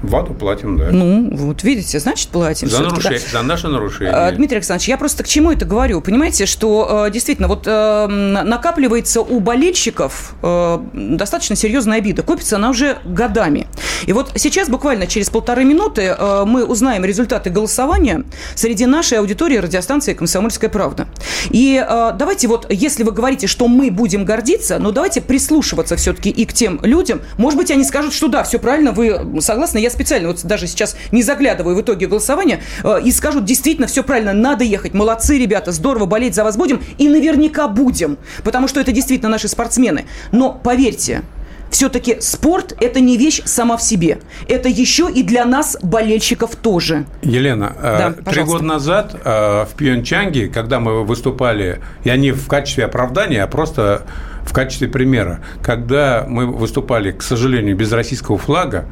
ВАДу 0.05 0.33
платим, 0.33 0.77
да. 0.77 0.89
Ну, 0.91 1.29
вот 1.35 1.63
видите, 1.63 1.99
значит, 1.99 2.29
платим. 2.29 2.69
за, 2.69 2.77
всё-таки, 2.77 3.01
да. 3.01 3.09
нарушение, 3.09 3.31
за 3.31 3.41
наше 3.41 3.67
нарушение. 3.67 4.13
А, 4.13 4.31
Дмитрий 4.31 4.57
Александрович, 4.57 4.89
я 4.89 4.97
просто 4.97 5.23
к 5.23 5.27
чему 5.27 5.51
это 5.51 5.65
говорю? 5.65 6.01
Понимаете, 6.01 6.45
что 6.45 7.05
э, 7.07 7.11
действительно 7.11 7.47
вот 7.47 7.67
э, 7.67 7.69
м, 7.69 8.33
накапливается 8.33 9.21
у 9.21 9.39
болельщиков 9.39 10.35
э, 10.41 10.79
достаточно 10.93 11.55
серьезная 11.55 11.97
обида. 11.97 12.23
Копится 12.23 12.55
она 12.55 12.69
уже 12.69 12.97
годами. 13.05 13.67
И 14.05 14.13
вот 14.13 14.31
сейчас 14.35 14.69
буквально 14.69 15.07
через 15.07 15.29
полторы 15.29 15.63
минуты 15.63 16.15
э, 16.17 16.43
мы 16.45 16.65
узнаем 16.65 17.05
результаты 17.05 17.49
голосования 17.49 18.23
среди 18.55 18.85
нашей 18.85 19.19
аудитории 19.19 19.57
радиостанции 19.57 20.13
«Комсомольская 20.13 20.69
правда». 20.69 21.07
И 21.49 21.83
э, 21.85 22.11
давайте 22.17 22.47
вот, 22.47 22.67
если 22.69 23.03
вы 23.03 23.11
говорите, 23.11 23.47
что 23.47 23.67
мы 23.67 23.91
будем 23.91 24.25
гордиться, 24.25 24.79
ну 24.79 24.91
давайте 24.91 25.21
прислушиваться 25.21 25.95
все-таки 25.95 26.29
и 26.29 26.45
к 26.45 26.53
тем 26.53 26.79
людям. 26.83 27.21
Может 27.37 27.57
быть, 27.57 27.71
они 27.71 27.83
скажут, 27.83 28.13
что 28.13 28.27
да, 28.27 28.43
все 28.43 28.59
правильно, 28.59 28.91
вы 28.91 29.41
согласны. 29.41 29.79
Я 29.79 29.89
специально 29.95 30.27
вот 30.27 30.43
даже 30.45 30.67
сейчас 30.67 30.95
не 31.11 31.23
заглядываю 31.23 31.75
в 31.75 31.81
итоге 31.81 32.07
голосования 32.07 32.61
э, 32.83 33.01
и 33.03 33.11
скажут, 33.11 33.45
действительно, 33.45 33.87
все 33.87 34.03
правильно, 34.03 34.33
надо 34.33 34.63
ехать. 34.63 34.93
Молодцы, 34.93 35.37
ребята, 35.37 35.71
здорово, 35.71 36.05
болеть 36.05 36.35
за 36.35 36.43
вас 36.43 36.57
будем. 36.57 36.81
И 36.97 37.07
наверняка 37.09 37.67
будем, 37.67 38.17
потому 38.43 38.67
что 38.67 38.79
это 38.79 38.91
действительно 38.91 39.29
наши 39.29 39.47
спортсмены. 39.47 40.05
Но 40.31 40.59
поверьте, 40.63 41.23
все-таки 41.69 42.21
спорт– 42.21 42.73
это 42.79 42.99
не 42.99 43.17
вещь 43.17 43.41
сама 43.45 43.77
в 43.77 43.81
себе. 43.81 44.19
Это 44.47 44.69
еще 44.69 45.09
и 45.13 45.23
для 45.23 45.45
нас, 45.45 45.77
болельщиков, 45.81 46.55
тоже. 46.55 47.05
Елена, 47.21 47.73
э, 47.77 47.97
Да, 47.97 48.11
три 48.11 48.23
пожалуйста. 48.23 48.53
года 48.53 48.65
назад 48.65 49.15
э, 49.23 49.65
в 49.65 49.75
Пьончанге, 49.75 50.47
когда 50.47 50.79
мы 50.79 51.03
выступали, 51.03 51.81
я 52.03 52.15
не 52.17 52.31
в 52.31 52.47
качестве 52.47 52.85
оправдания, 52.85 53.43
а 53.43 53.47
просто 53.47 54.03
в 54.45 54.53
качестве 54.53 54.87
примера, 54.87 55.41
когда 55.61 56.25
мы 56.27 56.45
выступали, 56.45 57.11
к 57.11 57.21
сожалению, 57.21 57.75
без 57.75 57.91
российского 57.91 58.37
флага 58.37 58.85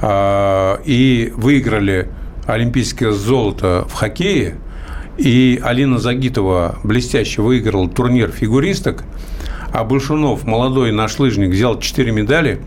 э, 0.00 0.76
и 0.84 1.32
выиграли 1.36 2.08
олимпийское 2.46 3.12
золото 3.12 3.86
в 3.88 3.92
хоккее, 3.92 4.56
и 5.18 5.60
Алина 5.62 5.98
Загитова 5.98 6.78
блестяще 6.82 7.42
выиграла 7.42 7.88
турнир 7.88 8.30
фигуристок, 8.30 9.04
а 9.72 9.84
Большунов, 9.84 10.44
молодой 10.44 10.92
наш 10.92 11.18
лыжник, 11.18 11.50
взял 11.50 11.78
4 11.78 12.12
медали, 12.12 12.60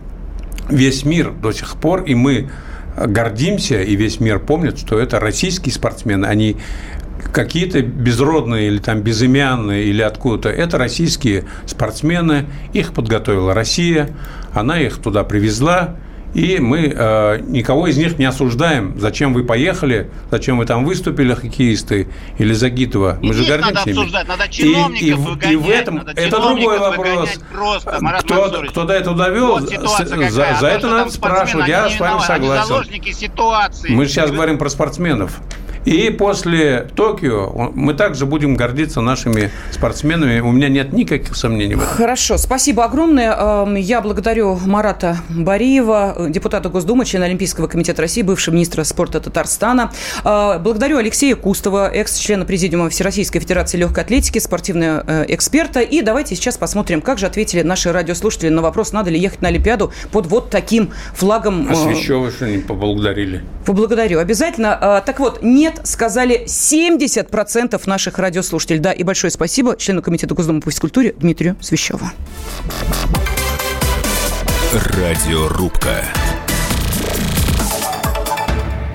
весь 0.69 1.05
мир 1.05 1.31
до 1.31 1.51
сих 1.51 1.75
пор, 1.75 2.03
и 2.03 2.15
мы 2.15 2.49
гордимся, 2.95 3.81
и 3.81 3.95
весь 3.95 4.19
мир 4.19 4.39
помнит, 4.39 4.77
что 4.77 4.99
это 4.99 5.19
российские 5.19 5.73
спортсмены, 5.73 6.25
они 6.25 6.57
какие-то 7.33 7.81
безродные 7.81 8.67
или 8.67 8.77
там 8.79 9.01
безымянные 9.01 9.85
или 9.85 10.01
откуда-то. 10.01 10.49
Это 10.49 10.77
российские 10.77 11.45
спортсмены, 11.65 12.45
их 12.73 12.93
подготовила 12.93 13.53
Россия, 13.53 14.09
она 14.53 14.79
их 14.79 14.97
туда 14.97 15.23
привезла, 15.23 15.95
и 16.33 16.59
мы 16.59 16.93
э, 16.95 17.39
никого 17.47 17.87
из 17.87 17.97
них 17.97 18.19
не 18.19 18.25
осуждаем. 18.25 18.99
Зачем 18.99 19.33
вы 19.33 19.43
поехали, 19.43 20.11
зачем 20.29 20.59
вы 20.59 20.65
там 20.67 20.85
выступили, 20.85 21.33
хоккеисты 21.33 22.07
или 22.37 22.53
Загитова. 22.53 23.17
Мы 23.21 23.29
И 23.29 23.33
же 23.33 23.45
гордимся 23.45 23.73
надо 23.73 23.89
обсуждать, 23.91 24.27
надо 24.27 24.47
чиновников 24.47 25.01
и, 25.01 25.13
выгонять, 25.13 25.51
и 25.51 25.55
в 25.55 25.69
этом 25.69 25.95
надо 25.95 26.11
это 26.11 26.39
другой 26.39 26.77
вопрос. 26.79 27.29
просто, 27.51 27.97
Марат 27.99 28.23
кто, 28.23 28.35
Мансурович. 28.41 28.69
кто 28.71 28.83
до 28.83 28.93
этого 28.93 29.17
довел, 29.17 29.47
Вот 29.59 29.69
за, 29.69 30.05
какая. 30.05 30.29
за 30.29 30.47
А 30.49 30.59
то, 30.59 30.67
это 30.67 30.87
надо 30.89 31.11
спрашивать. 31.11 31.67
Я 31.67 31.89
с 31.89 31.99
вами 31.99 32.19
согласен. 32.21 32.75
Мы 33.89 34.05
сейчас 34.05 34.29
говорим 34.31 34.59
про 34.59 34.69
спортсменов. 34.69 35.39
И 35.85 36.09
после 36.09 36.87
Токио 36.95 37.71
мы 37.73 37.93
также 37.93 38.25
будем 38.25 38.55
гордиться 38.55 39.01
нашими 39.01 39.49
спортсменами. 39.71 40.39
У 40.39 40.51
меня 40.51 40.69
нет 40.69 40.93
никаких 40.93 41.35
сомнений 41.35 41.75
в 41.75 41.79
этом. 41.81 41.95
Хорошо, 41.95 42.37
спасибо 42.37 42.83
огромное. 42.83 43.33
Эм, 43.35 43.75
Я 43.75 44.01
благодарю 44.01 44.57
Марата 44.65 45.17
Бариева, 45.29 46.15
э, 46.17 46.29
депутата 46.29 46.69
Госдумы, 46.69 47.05
члена 47.05 47.25
Олимпийского 47.25 47.67
комитета 47.67 48.01
России, 48.01 48.21
бывшего 48.21 48.53
министра 48.53 48.83
спорта 48.83 49.19
Татарстана. 49.19 49.91
Э, 50.23 50.59
Благодарю 50.59 50.97
Алексея 50.97 51.35
Кустова, 51.35 51.89
экс-члена 51.89 52.45
Президиума 52.45 52.89
Всероссийской 52.89 53.39
Федерации 53.41 53.77
легкой 53.77 54.03
атлетики, 54.03 54.39
спортивного 54.39 55.03
э, 55.07 55.25
эксперта. 55.29 55.79
И 55.79 56.01
давайте 56.01 56.35
сейчас 56.35 56.57
посмотрим, 56.57 57.01
как 57.01 57.17
же 57.19 57.25
ответили 57.25 57.61
наши 57.61 57.91
радиослушатели 57.91 58.49
на 58.49 58.61
вопрос, 58.61 58.91
надо 58.91 59.09
ли 59.11 59.19
ехать 59.19 59.41
на 59.41 59.47
Олимпиаду 59.47 59.91
под 60.11 60.27
вот 60.27 60.49
таким 60.49 60.91
флагом. 61.13 61.67
А 61.69 61.75
Свящева 61.75 62.31
что 62.31 62.47
не 62.47 62.57
поблагодарили? 62.57 63.43
Поблагодарю. 63.65 64.19
Обязательно. 64.19 65.01
Так 65.05 65.19
вот, 65.19 65.41
нет, 65.69 65.81
сказали 65.83 66.45
70% 66.45 67.81
наших 67.85 68.19
радиослушателей. 68.19 68.79
Да, 68.79 68.91
и 68.91 69.03
большое 69.03 69.31
спасибо 69.31 69.75
члену 69.77 70.01
Комитета 70.01 70.33
Госдумы 70.33 70.61
по 70.61 70.71
физкультуре 70.71 71.13
Дмитрию 71.13 71.55
Свящеву. 71.61 72.09
Радиорубка. 74.73 76.05